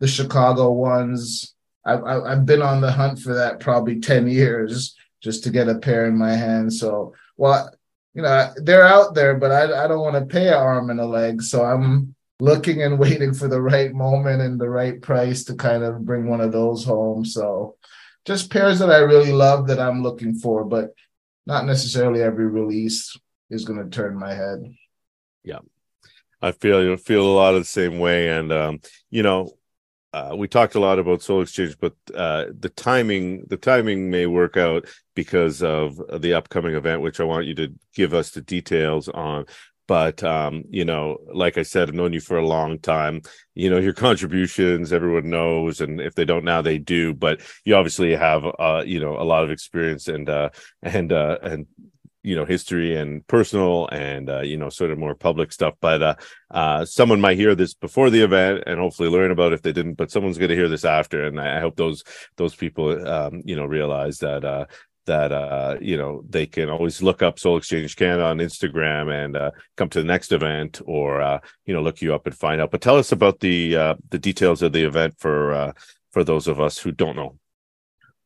the 0.00 0.08
Chicago 0.08 0.70
ones. 0.72 1.54
I've 1.84 2.04
I've 2.04 2.46
been 2.46 2.62
on 2.62 2.80
the 2.80 2.92
hunt 2.92 3.18
for 3.18 3.34
that 3.34 3.60
probably 3.60 4.00
ten 4.00 4.28
years 4.28 4.96
just 5.20 5.44
to 5.44 5.50
get 5.50 5.68
a 5.68 5.78
pair 5.78 6.06
in 6.06 6.16
my 6.16 6.32
hand. 6.32 6.72
So 6.72 7.14
well, 7.36 7.70
you 8.14 8.22
know, 8.22 8.52
they're 8.56 8.86
out 8.86 9.14
there, 9.14 9.34
but 9.36 9.52
I 9.52 9.84
I 9.84 9.88
don't 9.88 10.00
want 10.00 10.16
to 10.16 10.32
pay 10.32 10.48
an 10.48 10.54
arm 10.54 10.90
and 10.90 11.00
a 11.00 11.06
leg. 11.06 11.42
So 11.42 11.64
I'm 11.64 12.14
looking 12.40 12.82
and 12.82 12.98
waiting 13.06 13.32
for 13.32 13.48
the 13.48 13.60
right 13.60 13.92
moment 13.92 14.42
and 14.42 14.60
the 14.60 14.68
right 14.68 15.00
price 15.00 15.44
to 15.44 15.54
kind 15.54 15.82
of 15.82 16.04
bring 16.04 16.28
one 16.28 16.40
of 16.40 16.52
those 16.52 16.84
home. 16.84 17.24
So 17.24 17.76
just 18.24 18.50
pairs 18.50 18.78
that 18.80 18.90
I 18.90 18.98
really 18.98 19.32
love 19.32 19.68
that 19.68 19.80
I'm 19.80 20.02
looking 20.02 20.34
for, 20.34 20.64
but 20.64 20.94
not 21.46 21.66
necessarily 21.66 22.22
every 22.22 22.46
release 22.46 23.16
is 23.50 23.64
going 23.64 23.82
to 23.82 23.90
turn 23.90 24.18
my 24.18 24.34
head. 24.34 24.74
Yeah. 25.42 25.58
I 26.40 26.52
feel 26.52 26.82
you 26.82 26.96
feel 26.96 27.24
a 27.24 27.34
lot 27.34 27.54
of 27.54 27.60
the 27.60 27.66
same 27.66 27.98
way. 27.98 28.28
And, 28.28 28.52
um, 28.52 28.80
you 29.10 29.22
know, 29.22 29.52
uh, 30.12 30.34
we 30.36 30.46
talked 30.46 30.74
a 30.74 30.80
lot 30.80 30.98
about 30.98 31.22
Sole 31.22 31.42
Exchange, 31.42 31.76
but 31.80 31.94
uh, 32.14 32.46
the 32.58 32.68
timing 32.68 33.44
the 33.48 33.56
timing 33.56 34.10
may 34.10 34.26
work 34.26 34.56
out 34.56 34.86
because 35.14 35.62
of 35.62 36.00
the 36.20 36.34
upcoming 36.34 36.74
event, 36.74 37.00
which 37.00 37.20
I 37.20 37.24
want 37.24 37.46
you 37.46 37.54
to 37.56 37.72
give 37.94 38.12
us 38.12 38.30
the 38.30 38.42
details 38.42 39.08
on. 39.08 39.46
But 39.88 40.22
um, 40.22 40.64
you 40.68 40.84
know, 40.84 41.18
like 41.32 41.58
I 41.58 41.62
said, 41.62 41.88
I've 41.88 41.94
known 41.94 42.12
you 42.12 42.20
for 42.20 42.36
a 42.36 42.46
long 42.46 42.78
time. 42.78 43.22
You 43.54 43.70
know, 43.70 43.78
your 43.78 43.94
contributions, 43.94 44.92
everyone 44.92 45.30
knows, 45.30 45.80
and 45.80 46.00
if 46.00 46.14
they 46.14 46.24
don't 46.24 46.44
now, 46.44 46.62
they 46.62 46.78
do. 46.78 47.14
But 47.14 47.40
you 47.64 47.74
obviously 47.74 48.14
have, 48.14 48.44
uh, 48.58 48.84
you 48.86 49.00
know, 49.00 49.16
a 49.16 49.24
lot 49.24 49.44
of 49.44 49.50
experience 49.50 50.08
and 50.08 50.28
uh, 50.28 50.50
and 50.82 51.12
uh, 51.12 51.38
and 51.42 51.66
you 52.22 52.36
know 52.36 52.44
history 52.44 52.96
and 52.96 53.26
personal 53.26 53.88
and 53.88 54.30
uh, 54.30 54.40
you 54.40 54.56
know 54.56 54.68
sort 54.68 54.90
of 54.90 54.98
more 54.98 55.14
public 55.14 55.52
stuff 55.52 55.74
but 55.80 56.02
uh, 56.02 56.14
uh, 56.50 56.84
someone 56.84 57.20
might 57.20 57.36
hear 57.36 57.54
this 57.54 57.74
before 57.74 58.10
the 58.10 58.22
event 58.22 58.62
and 58.66 58.78
hopefully 58.78 59.08
learn 59.08 59.30
about 59.30 59.52
if 59.52 59.62
they 59.62 59.72
didn't 59.72 59.94
but 59.94 60.10
someone's 60.10 60.38
going 60.38 60.48
to 60.48 60.56
hear 60.56 60.68
this 60.68 60.84
after. 60.84 61.24
And 61.24 61.40
i 61.40 61.60
hope 61.60 61.76
those 61.76 62.04
those 62.36 62.54
people 62.54 63.06
um, 63.08 63.42
you 63.44 63.56
know 63.56 63.64
realize 63.64 64.18
that 64.18 64.44
uh, 64.44 64.66
that 65.06 65.32
uh 65.32 65.76
you 65.80 65.96
know 65.96 66.22
they 66.28 66.46
can 66.46 66.70
always 66.70 67.02
look 67.02 67.22
up 67.22 67.38
sole 67.38 67.56
exchange 67.56 67.96
canada 67.96 68.24
on 68.24 68.38
instagram 68.38 69.12
and 69.12 69.36
uh 69.36 69.50
come 69.76 69.88
to 69.88 69.98
the 69.98 70.06
next 70.06 70.30
event 70.30 70.80
or 70.84 71.20
uh 71.20 71.40
you 71.66 71.74
know 71.74 71.82
look 71.82 72.00
you 72.00 72.14
up 72.14 72.26
and 72.26 72.36
find 72.36 72.60
out. 72.60 72.70
But 72.70 72.82
tell 72.82 72.96
us 72.96 73.10
about 73.10 73.40
the 73.40 73.76
uh 73.76 73.94
the 74.10 74.18
details 74.18 74.62
of 74.62 74.72
the 74.72 74.84
event 74.84 75.14
for 75.18 75.52
uh 75.52 75.72
for 76.12 76.22
those 76.22 76.46
of 76.46 76.60
us 76.60 76.78
who 76.78 76.92
don't 76.92 77.16
know 77.16 77.36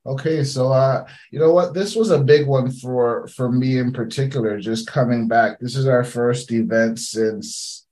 okay 0.07 0.45
so 0.45 0.73
uh 0.73 1.05
you 1.31 1.39
know 1.39 1.53
what 1.53 1.75
this 1.75 1.95
was 1.95 2.11
a 2.11 2.23
big 2.23 2.47
one 2.47 2.71
for 2.71 3.27
for 3.29 3.51
me 3.51 3.79
in 3.79 3.93
particular 3.93 4.59
just 4.59 4.87
coming 4.87 5.29
back 5.29 5.59
this 5.59 5.77
is 5.77 5.87
our 5.87 6.05
first 6.05 6.53
event 6.53 6.99
since 6.99 7.87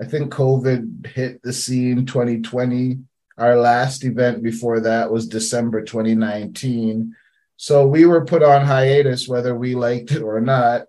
i 0.00 0.04
think 0.04 0.32
covid 0.32 1.06
hit 1.06 1.42
the 1.42 1.52
scene 1.52 2.06
2020 2.06 2.98
our 3.38 3.56
last 3.56 4.04
event 4.04 4.42
before 4.42 4.80
that 4.80 5.10
was 5.10 5.28
december 5.28 5.82
2019 5.82 7.14
so 7.56 7.86
we 7.86 8.04
were 8.04 8.24
put 8.24 8.42
on 8.42 8.64
hiatus 8.64 9.26
whether 9.26 9.54
we 9.54 9.74
liked 9.74 10.12
it 10.12 10.22
or 10.22 10.40
not. 10.40 10.82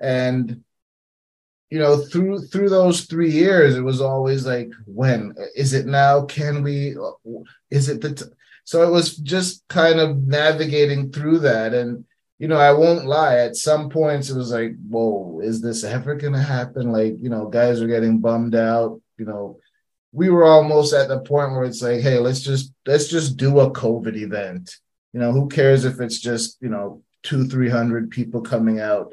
And 0.00 0.64
you 1.70 1.78
know, 1.78 1.98
through 1.98 2.40
through 2.46 2.70
those 2.70 3.02
three 3.02 3.30
years, 3.30 3.76
it 3.76 3.82
was 3.82 4.00
always 4.00 4.46
like, 4.46 4.70
when 4.86 5.34
is 5.54 5.74
it 5.74 5.86
now? 5.86 6.24
Can 6.24 6.62
we? 6.62 6.96
Is 7.70 7.88
it 7.88 8.00
the? 8.00 8.14
T-? 8.14 8.24
So 8.68 8.82
it 8.86 8.90
was 8.90 9.16
just 9.16 9.66
kind 9.68 9.98
of 9.98 10.26
navigating 10.26 11.10
through 11.10 11.38
that, 11.40 11.72
and 11.72 12.04
you 12.38 12.48
know, 12.48 12.58
I 12.58 12.72
won't 12.72 13.06
lie. 13.06 13.38
At 13.38 13.56
some 13.56 13.88
points, 13.88 14.30
it 14.30 14.36
was 14.36 14.52
like, 14.52 14.72
whoa, 14.88 15.40
is 15.42 15.60
this 15.60 15.84
ever 15.84 16.14
going 16.14 16.34
to 16.34 16.42
happen? 16.42 16.92
Like, 16.92 17.16
you 17.20 17.30
know, 17.30 17.48
guys 17.48 17.80
are 17.80 17.88
getting 17.88 18.18
bummed 18.18 18.54
out. 18.54 19.00
You 19.16 19.24
know, 19.24 19.58
we 20.12 20.30
were 20.30 20.44
almost 20.44 20.92
at 20.92 21.08
the 21.08 21.20
point 21.20 21.52
where 21.52 21.64
it's 21.64 21.82
like, 21.82 22.00
hey, 22.00 22.18
let's 22.18 22.40
just 22.40 22.72
let's 22.86 23.08
just 23.08 23.36
do 23.36 23.60
a 23.60 23.72
COVID 23.72 24.16
event 24.16 24.70
you 25.12 25.20
know, 25.20 25.32
who 25.32 25.48
cares 25.48 25.84
if 25.84 26.00
it's 26.00 26.18
just, 26.20 26.58
you 26.60 26.68
know, 26.68 27.02
two, 27.22 27.46
300 27.46 28.10
people 28.10 28.40
coming 28.40 28.80
out? 28.80 29.12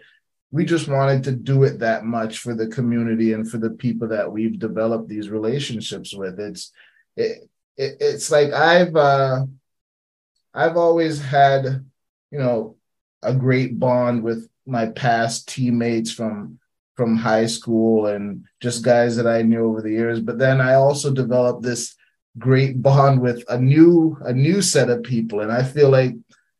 We 0.52 0.66
just 0.66 0.88
wanted 0.88 1.24
to 1.24 1.32
do 1.32 1.64
it 1.64 1.80
that 1.80 2.06
much 2.06 2.40
for 2.40 2.54
the 2.54 2.68
community 2.68 3.34
and 3.34 3.50
for 3.50 3.58
the 3.58 3.72
people 3.72 4.10
that 4.10 4.32
we've 4.32 4.60
developed 4.60 5.10
these 5.10 5.30
relationships 5.30 6.14
with. 6.14 6.40
It's, 6.40 6.72
it, 7.16 7.50
it 7.78 7.98
it's 8.00 8.32
like 8.32 8.52
I've, 8.52 8.96
uh, 8.96 9.46
I've 10.54 10.78
always 10.78 11.22
had, 11.22 11.86
you 12.32 12.40
know, 12.40 12.78
a 13.22 13.34
great 13.34 13.80
bond 13.80 14.24
with 14.24 14.50
my 14.66 14.88
past 14.88 15.48
teammates 15.48 16.12
from 16.12 16.60
from 16.96 17.18
high 17.18 17.46
school 17.46 18.08
and 18.08 18.46
just 18.62 18.84
guys 18.84 19.18
that 19.18 19.28
I 19.28 19.42
knew 19.42 19.66
over 19.66 19.82
the 19.82 19.92
years. 19.92 20.22
But 20.22 20.38
then 20.38 20.62
I 20.62 20.76
also 20.76 21.12
developed 21.14 21.62
this 21.62 21.96
great 22.38 22.82
bond 22.82 23.22
with 23.22 23.44
a 23.50 23.60
new 23.60 24.18
a 24.22 24.34
new 24.34 24.62
set 24.62 24.90
of 24.90 25.04
people 25.04 25.40
and 25.40 25.52
i 25.52 25.64
feel 25.64 25.90
like 25.90 26.14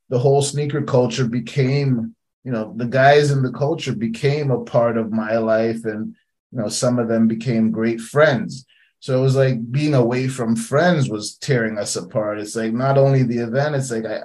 the 0.10 0.20
whole 0.20 0.42
sneaker 0.42 0.82
culture 0.82 1.26
became 1.28 2.16
you 2.44 2.52
know 2.52 2.74
the 2.78 2.86
guys 2.86 3.32
in 3.32 3.44
the 3.44 3.52
culture 3.52 3.94
became 3.94 4.52
a 4.52 4.64
part 4.64 4.98
of 4.98 5.12
my 5.12 5.38
life 5.38 5.84
and 5.84 6.16
you 6.52 6.60
know 6.60 6.70
some 6.70 6.98
of 6.98 7.08
them 7.08 7.28
became 7.28 7.72
great 7.72 8.00
friends 8.00 8.66
so 9.06 9.16
it 9.16 9.22
was 9.22 9.36
like 9.36 9.72
being 9.72 9.94
away 9.94 10.28
from 10.28 10.56
friends 10.56 11.10
was 11.10 11.36
tearing 11.36 11.78
us 11.78 11.96
apart 11.96 12.40
it's 12.40 12.56
like 12.56 12.74
not 12.74 12.98
only 12.98 13.24
the 13.24 13.38
event 13.38 13.76
it's 13.76 13.92
like 13.92 14.06
i 14.06 14.22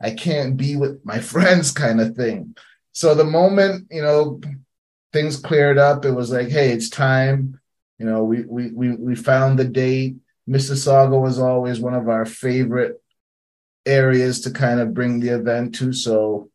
i 0.00 0.10
can't 0.10 0.56
be 0.56 0.74
with 0.76 1.00
my 1.04 1.18
friends 1.32 1.70
kind 1.70 2.00
of 2.00 2.16
thing 2.16 2.56
so 2.92 3.14
the 3.14 3.24
moment 3.24 3.86
you 3.90 4.02
know 4.02 4.40
things 5.12 5.36
cleared 5.36 5.78
up 5.78 6.04
it 6.04 6.10
was 6.10 6.30
like 6.30 6.48
hey 6.48 6.70
it's 6.70 6.88
time 6.88 7.60
you 7.98 8.06
know 8.06 8.24
we 8.24 8.42
we 8.44 8.70
we, 8.72 8.90
we 8.96 9.14
found 9.14 9.58
the 9.58 9.64
date 9.64 10.16
Mississauga 10.48 11.20
was 11.20 11.38
always 11.38 11.78
one 11.78 11.94
of 11.94 12.08
our 12.08 12.24
favorite 12.24 13.02
areas 13.84 14.40
to 14.42 14.50
kind 14.50 14.80
of 14.80 14.94
bring 14.94 15.20
the 15.20 15.28
event 15.28 15.74
to. 15.76 15.92
So, 15.92 16.50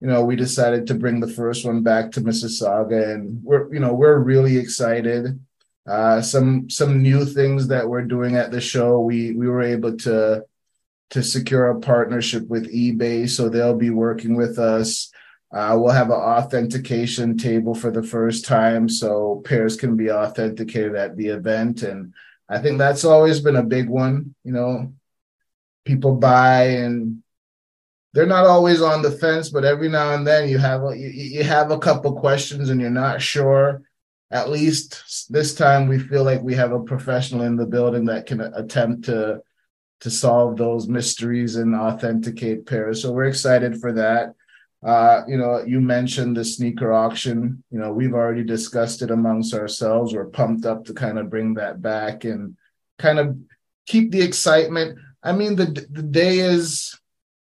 you 0.00 0.08
know, 0.08 0.24
we 0.24 0.36
decided 0.36 0.86
to 0.86 0.94
bring 0.94 1.20
the 1.20 1.28
first 1.28 1.64
one 1.64 1.82
back 1.82 2.12
to 2.12 2.20
Mississauga, 2.20 3.14
and 3.14 3.42
we're, 3.42 3.72
you 3.72 3.80
know, 3.80 3.94
we're 3.94 4.18
really 4.18 4.58
excited. 4.58 5.40
Uh, 5.86 6.22
some 6.22 6.68
some 6.70 7.02
new 7.02 7.24
things 7.24 7.68
that 7.68 7.88
we're 7.88 8.04
doing 8.04 8.36
at 8.36 8.50
the 8.50 8.60
show. 8.60 9.00
We 9.00 9.32
we 9.32 9.48
were 9.48 9.62
able 9.62 9.96
to 9.98 10.44
to 11.10 11.22
secure 11.22 11.70
a 11.70 11.80
partnership 11.80 12.48
with 12.48 12.72
eBay, 12.72 13.28
so 13.28 13.48
they'll 13.48 13.76
be 13.76 13.90
working 13.90 14.34
with 14.34 14.58
us. 14.58 15.10
Uh, 15.52 15.76
we'll 15.78 15.92
have 15.92 16.10
an 16.10 16.16
authentication 16.16 17.36
table 17.36 17.74
for 17.74 17.90
the 17.90 18.02
first 18.02 18.44
time, 18.44 18.88
so 18.88 19.42
pairs 19.44 19.76
can 19.76 19.96
be 19.96 20.10
authenticated 20.10 20.96
at 20.96 21.16
the 21.16 21.28
event, 21.28 21.82
and 21.82 22.14
I 22.48 22.58
think 22.58 22.78
that's 22.78 23.04
always 23.04 23.40
been 23.40 23.56
a 23.56 23.62
big 23.62 23.88
one. 23.88 24.34
You 24.42 24.52
know, 24.52 24.92
people 25.84 26.16
buy 26.16 26.64
and 26.68 27.22
they're 28.12 28.26
not 28.26 28.46
always 28.46 28.80
on 28.80 29.02
the 29.02 29.10
fence, 29.10 29.50
but 29.50 29.64
every 29.64 29.88
now 29.88 30.14
and 30.14 30.26
then 30.26 30.48
you 30.48 30.58
have 30.58 30.84
a, 30.84 30.96
you, 30.96 31.08
you 31.08 31.44
have 31.44 31.70
a 31.70 31.78
couple 31.78 32.12
questions 32.14 32.70
and 32.70 32.80
you're 32.80 32.90
not 32.90 33.20
sure. 33.20 33.82
At 34.30 34.50
least 34.50 35.30
this 35.30 35.54
time, 35.54 35.88
we 35.88 35.98
feel 35.98 36.24
like 36.24 36.42
we 36.42 36.54
have 36.54 36.72
a 36.72 36.80
professional 36.80 37.42
in 37.42 37.56
the 37.56 37.66
building 37.66 38.06
that 38.06 38.26
can 38.26 38.40
attempt 38.40 39.04
to 39.06 39.42
to 40.00 40.10
solve 40.10 40.56
those 40.56 40.86
mysteries 40.86 41.56
and 41.56 41.74
authenticate 41.74 42.66
pairs. 42.66 43.00
So 43.00 43.12
we're 43.12 43.24
excited 43.24 43.80
for 43.80 43.92
that. 43.92 44.34
Uh, 44.84 45.22
you 45.26 45.38
know, 45.38 45.64
you 45.64 45.80
mentioned 45.80 46.36
the 46.36 46.44
sneaker 46.44 46.92
auction. 46.92 47.64
You 47.70 47.78
know, 47.78 47.90
we've 47.90 48.12
already 48.12 48.44
discussed 48.44 49.00
it 49.00 49.10
amongst 49.10 49.54
ourselves. 49.54 50.12
We're 50.12 50.26
pumped 50.26 50.66
up 50.66 50.84
to 50.84 50.94
kind 50.94 51.18
of 51.18 51.30
bring 51.30 51.54
that 51.54 51.80
back 51.80 52.24
and 52.24 52.56
kind 52.98 53.18
of 53.18 53.38
keep 53.86 54.10
the 54.10 54.20
excitement. 54.20 54.98
I 55.22 55.32
mean, 55.32 55.56
the 55.56 55.86
the 55.90 56.02
day 56.02 56.40
is 56.40 56.98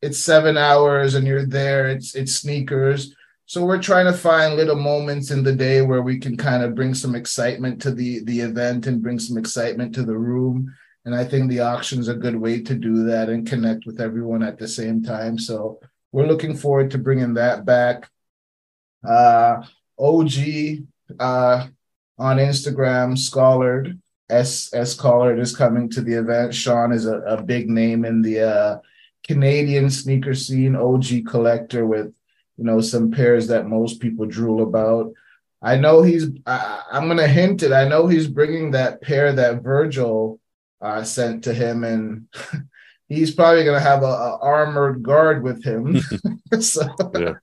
it's 0.02 0.18
seven 0.18 0.58
hours 0.58 1.14
and 1.14 1.26
you're 1.26 1.46
there. 1.46 1.88
It's 1.88 2.14
it's 2.14 2.34
sneakers. 2.34 3.14
So 3.46 3.64
we're 3.64 3.82
trying 3.82 4.06
to 4.06 4.12
find 4.12 4.56
little 4.56 4.76
moments 4.76 5.30
in 5.30 5.42
the 5.42 5.52
day 5.52 5.82
where 5.82 6.02
we 6.02 6.18
can 6.18 6.36
kind 6.36 6.62
of 6.62 6.74
bring 6.74 6.94
some 6.94 7.14
excitement 7.14 7.80
to 7.82 7.90
the 7.90 8.24
the 8.24 8.40
event 8.40 8.86
and 8.86 9.02
bring 9.02 9.18
some 9.18 9.36
excitement 9.36 9.94
to 9.94 10.02
the 10.02 10.16
room. 10.16 10.74
And 11.04 11.14
I 11.14 11.24
think 11.24 11.50
the 11.50 11.60
auction's 11.60 12.08
a 12.08 12.14
good 12.14 12.36
way 12.36 12.62
to 12.62 12.74
do 12.74 13.04
that 13.04 13.28
and 13.28 13.46
connect 13.46 13.84
with 13.84 14.00
everyone 14.00 14.42
at 14.42 14.58
the 14.58 14.66
same 14.66 15.02
time. 15.02 15.38
So 15.38 15.78
we're 16.12 16.26
looking 16.26 16.56
forward 16.56 16.90
to 16.92 16.98
bringing 16.98 17.34
that 17.34 17.66
back. 17.66 18.08
Uh, 19.06 19.62
OG 19.98 20.32
uh, 21.20 21.66
on 22.18 22.36
Instagram, 22.38 23.18
Scholard, 23.18 23.98
S 24.30 24.72
S 24.72 24.94
Collard 24.94 25.38
is 25.38 25.54
coming 25.54 25.90
to 25.90 26.00
the 26.00 26.14
event. 26.14 26.54
Sean 26.54 26.92
is 26.92 27.04
a, 27.04 27.18
a 27.20 27.42
big 27.42 27.68
name 27.68 28.06
in 28.06 28.22
the 28.22 28.40
uh, 28.40 28.78
Canadian 29.26 29.90
sneaker 29.90 30.34
scene, 30.34 30.74
OG 30.74 31.26
collector 31.28 31.84
with 31.84 32.14
you 32.56 32.64
know 32.64 32.80
some 32.80 33.10
pairs 33.10 33.48
that 33.48 33.66
most 33.66 34.00
people 34.00 34.26
drool 34.26 34.62
about. 34.62 35.12
I 35.62 35.76
know 35.76 36.02
he's. 36.02 36.26
I, 36.46 36.82
am 36.92 37.08
gonna 37.08 37.28
hint 37.28 37.62
it. 37.62 37.72
I 37.72 37.88
know 37.88 38.06
he's 38.06 38.28
bringing 38.28 38.72
that 38.72 39.00
pair 39.00 39.32
that 39.32 39.62
Virgil 39.62 40.38
uh, 40.80 41.02
sent 41.02 41.44
to 41.44 41.54
him, 41.54 41.84
and 41.84 42.26
he's 43.08 43.34
probably 43.34 43.64
going 43.64 43.78
to 43.78 43.84
have 43.88 44.02
a, 44.02 44.06
a, 44.06 44.38
armored 44.40 45.02
guard 45.02 45.42
with 45.42 45.64
him. 45.64 46.00
so 46.60 46.82
yeah, 47.14 47.34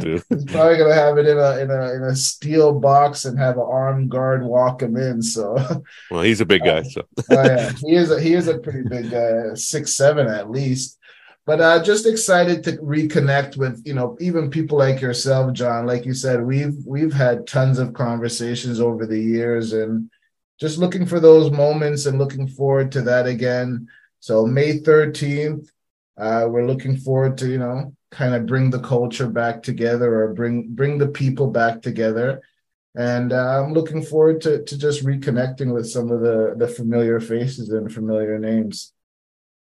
he's 0.00 0.24
probably 0.46 0.76
going 0.76 0.88
to 0.88 0.94
have 0.94 1.18
it 1.18 1.26
in 1.26 1.38
a 1.38 1.58
in 1.58 1.70
a 1.70 1.94
in 1.94 2.02
a 2.04 2.16
steel 2.16 2.78
box 2.78 3.24
and 3.24 3.38
have 3.38 3.56
an 3.56 3.66
armed 3.66 4.10
guard 4.10 4.44
walk 4.44 4.82
him 4.82 4.96
in. 4.96 5.22
So 5.22 5.56
well, 6.10 6.22
he's 6.22 6.40
a 6.40 6.46
big 6.46 6.62
guy. 6.62 6.82
So 6.82 7.02
oh, 7.30 7.42
yeah, 7.42 7.72
he 7.72 7.94
is 7.94 8.10
a 8.10 8.20
he 8.20 8.34
is 8.34 8.48
a 8.48 8.58
pretty 8.58 8.82
big 8.88 9.10
guy, 9.10 9.54
six 9.54 9.94
seven 9.94 10.28
at 10.28 10.50
least. 10.50 10.98
But 11.46 11.60
uh, 11.60 11.82
just 11.82 12.06
excited 12.06 12.64
to 12.64 12.72
reconnect 12.78 13.58
with 13.58 13.82
you 13.84 13.92
know 13.94 14.16
even 14.20 14.50
people 14.50 14.78
like 14.78 15.00
yourself, 15.00 15.52
Jon. 15.52 15.86
Like 15.86 16.06
you 16.06 16.14
said, 16.14 16.42
we've 16.42 16.76
we've 16.86 17.12
had 17.12 17.46
tons 17.46 17.78
of 17.78 17.92
conversations 17.92 18.80
over 18.80 19.06
the 19.06 19.20
years, 19.20 19.74
and 19.74 20.10
just 20.58 20.78
looking 20.78 21.04
for 21.04 21.20
those 21.20 21.50
moments 21.50 22.06
and 22.06 22.18
looking 22.18 22.46
forward 22.46 22.92
to 22.92 23.02
that 23.02 23.26
again. 23.26 23.88
So 24.20 24.46
May 24.46 24.78
13th, 24.78 25.68
uh, 26.16 26.46
we're 26.48 26.66
looking 26.66 26.96
forward 26.96 27.36
to, 27.38 27.48
you 27.48 27.58
know, 27.58 27.94
kind 28.10 28.34
of 28.34 28.46
bring 28.46 28.70
the 28.70 28.80
culture 28.80 29.28
back 29.28 29.62
together 29.62 30.22
or 30.22 30.32
bring 30.32 30.68
bring 30.70 30.96
the 30.96 31.08
people 31.08 31.48
back 31.48 31.82
together. 31.82 32.40
And 32.96 33.34
uh, 33.34 33.62
I'm 33.62 33.74
looking 33.74 34.02
forward 34.02 34.40
to 34.42 34.64
to 34.64 34.78
just 34.78 35.04
reconnecting 35.04 35.74
with 35.74 35.90
some 35.90 36.10
of 36.10 36.20
the 36.22 36.54
the 36.56 36.68
familiar 36.68 37.20
faces 37.20 37.68
and 37.68 37.92
familiar 37.92 38.38
names. 38.38 38.93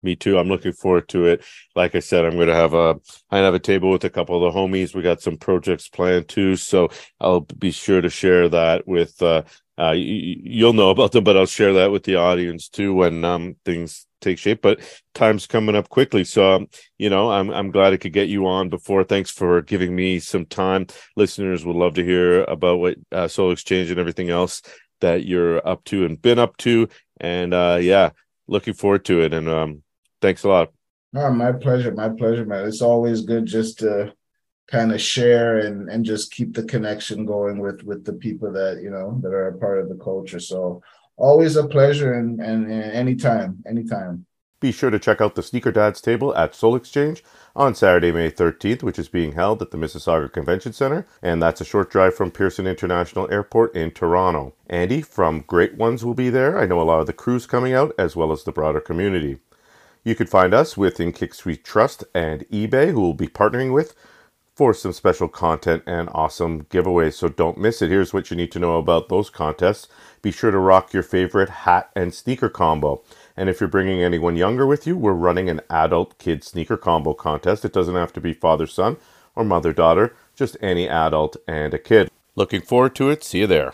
Me 0.05 0.15
too. 0.15 0.39
I'm 0.39 0.49
looking 0.49 0.73
forward 0.75 1.09
to 1.09 1.27
it. 1.27 1.43
Like 1.75 1.95
I 1.95 2.01
said, 2.01 2.27
I'm 2.27 2.35
going 2.37 2.49
to 2.49 2.55
have 2.55 2.75
a 2.75 2.97
I 3.31 3.39
have 3.39 3.55
a 3.55 3.59
table 3.59 3.91
with 3.91 4.05
a 4.05 4.11
couple 4.11 4.37
of 4.37 4.53
the 4.53 4.59
homies. 4.59 4.95
We 4.95 5.01
got 5.01 5.23
some 5.23 5.39
projects 5.39 5.89
planned 5.89 6.29
too, 6.29 6.57
so 6.57 6.91
I'll 7.21 7.41
be 7.41 7.71
sure 7.71 8.03
to 8.03 8.11
share 8.11 8.51
that 8.51 8.87
with. 8.87 9.21
Uh, 9.23 9.45
uh, 9.79 9.93
you'll 9.97 10.75
know 10.75 10.91
about 10.91 11.13
them, 11.13 11.25
but 11.25 11.39
I'll 11.39 11.47
share 11.47 11.73
that 11.73 11.91
with 11.91 12.05
the 12.05 12.17
audience 12.17 12.69
too 12.69 12.93
when 12.95 13.25
um 13.25 13.57
things 13.65 14.07
take 14.21 14.39
shape. 14.39 14.61
But 14.61 14.81
time's 15.15 15.47
coming 15.47 15.75
up 15.75 15.89
quickly, 15.89 16.23
so 16.25 16.53
um, 16.53 16.69
you 16.99 17.09
know 17.09 17.31
I'm 17.31 17.51
I'm 17.51 17.71
glad 17.71 17.95
I 17.95 17.97
could 17.97 18.13
get 18.13 18.29
you 18.29 18.47
on 18.47 18.69
before. 18.69 19.05
Thanks 19.05 19.31
for 19.31 19.63
giving 19.63 19.97
me 19.97 20.19
some 20.19 20.45
time. 20.45 20.87
Listeners 21.17 21.65
would 21.65 21.77
love 21.77 21.95
to 21.95 22.05
hear 22.05 22.45
about 22.45 22.79
what 22.79 22.99
uh, 23.11 23.27
Sole 23.27 23.53
Exchange 23.53 23.91
and 23.91 23.99
everything 23.99 24.29
else 24.29 24.61
that 25.01 25.25
you're 25.25 25.67
up 25.67 25.83
to 25.85 26.05
and 26.05 26.21
been 26.21 26.39
up 26.39 26.59
to. 26.59 26.89
And 27.21 27.55
uh, 27.55 27.79
yeah, 27.81 28.11
looking 28.49 28.75
forward 28.75 29.05
to 29.07 29.23
it. 29.23 29.33
And 29.33 29.49
um, 29.49 29.84
thanks 30.25 30.43
a 30.45 30.49
lot. 30.49 30.73
Oh, 31.15 31.31
my 31.31 31.53
pleasure. 31.53 31.93
My 31.93 32.09
pleasure, 32.09 32.47
man. 32.47 32.67
It's 32.67 32.81
always 32.81 33.21
good 33.21 33.45
just 33.45 33.79
to 33.81 34.15
kind 34.67 34.93
of 34.93 35.01
share 35.01 35.59
and 35.59 35.91
and 35.91 36.07
just 36.07 36.33
keep 36.33 36.55
the 36.55 36.65
connection 36.65 37.27
going 37.27 37.59
with 37.59 37.83
with 37.83 38.05
the 38.05 38.15
people 38.15 38.51
that 38.53 38.81
you 38.83 38.89
know 38.89 39.21
that 39.23 39.35
are 39.35 39.49
a 39.49 39.59
part 39.59 39.81
of 39.81 39.91
the 39.91 40.03
culture. 40.03 40.41
So 40.41 40.83
always 41.17 41.57
a 41.57 41.69
pleasure 41.69 42.15
and, 42.15 42.41
and, 42.41 42.65
and 42.73 42.93
anytime, 42.93 43.63
anytime. 43.69 44.27
Be 44.61 44.73
sure 44.73 44.89
to 44.89 44.99
check 44.99 45.21
out 45.21 45.35
the 45.35 45.43
Sneaker 45.43 45.71
Dads 45.71 46.01
table 46.01 46.35
at 46.35 46.55
Sole 46.55 46.75
Exchange 46.75 47.23
on 47.55 47.75
Saturday, 47.75 48.11
May 48.11 48.31
13th, 48.31 48.83
which 48.83 48.99
is 48.99 49.09
being 49.11 49.33
held 49.33 49.61
at 49.61 49.71
the 49.71 49.77
Mississauga 49.77 50.33
Convention 50.33 50.73
Center, 50.73 51.07
and 51.23 51.43
that's 51.43 51.61
a 51.61 51.67
short 51.67 51.91
drive 51.91 52.15
from 52.15 52.31
Pearson 52.31 52.67
International 52.67 53.31
Airport 53.31 53.77
in 53.77 53.91
Toronto. 53.91 54.55
Andy 54.71 55.03
from 55.03 55.45
Great 55.47 55.75
Ones 55.75 56.03
will 56.03 56.15
be 56.15 56.31
there. 56.31 56.59
I 56.59 56.65
know 56.65 56.81
a 56.81 56.89
lot 56.91 57.01
of 57.01 57.07
the 57.07 57.13
crews 57.13 57.45
coming 57.45 57.75
out, 57.75 57.93
as 57.99 58.17
well 58.17 58.33
as 58.33 58.45
the 58.45 58.53
broader 58.53 58.81
community. 58.81 59.39
You 60.05 60.15
can 60.15 60.27
find 60.27 60.53
us 60.53 60.77
within 60.77 61.13
Kick 61.13 61.33
Trust 61.65 62.05
and 62.15 62.47
eBay, 62.51 62.91
who 62.91 63.01
will 63.01 63.15
be 63.15 63.27
partnering 63.27 63.73
with 63.73 63.95
for 64.55 64.75
some 64.75 64.93
special 64.93 65.29
content 65.29 65.83
and 65.87 66.09
awesome 66.13 66.65
giveaways. 66.65 67.15
So 67.15 67.29
don't 67.29 67.59
miss 67.59 67.81
it. 67.81 67.89
Here's 67.89 68.13
what 68.13 68.31
you 68.31 68.37
need 68.37 68.53
to 68.53 68.59
know 68.59 68.77
about 68.77 69.09
those 69.09 69.31
contests. 69.31 69.89
Be 70.21 70.31
sure 70.31 70.51
to 70.51 70.59
rock 70.59 70.93
your 70.93 71.03
favorite 71.03 71.49
hat 71.49 71.91
and 71.97 72.15
sneaker 72.15 72.51
combo. 72.51 73.03
And 73.37 73.49
if 73.49 73.61
you're 73.61 73.69
bringing 73.69 74.03
anyone 74.03 74.37
younger 74.37 74.67
with 74.67 74.87
you, 74.87 74.97
we're 74.97 75.13
running 75.13 75.49
an 75.49 75.63
adult 75.71 76.19
kid 76.19 76.45
sneaker 76.45 76.77
combo 76.77 77.15
contest. 77.15 77.65
It 77.65 77.73
doesn't 77.73 77.97
have 77.97 78.13
to 78.13 78.21
be 78.21 78.35
father 78.35 78.67
son 78.67 78.99
or 79.35 79.43
mother 79.43 79.73
daughter, 79.73 80.15
just 80.37 80.57
any 80.61 80.89
adult 80.89 81.37
and 81.49 81.75
a 81.75 81.79
kid. 81.79 82.11
Looking 82.37 82.61
forward 82.61 82.95
to 82.97 83.11
it. 83.11 83.25
See 83.25 83.41
you 83.41 83.47
there. 83.47 83.73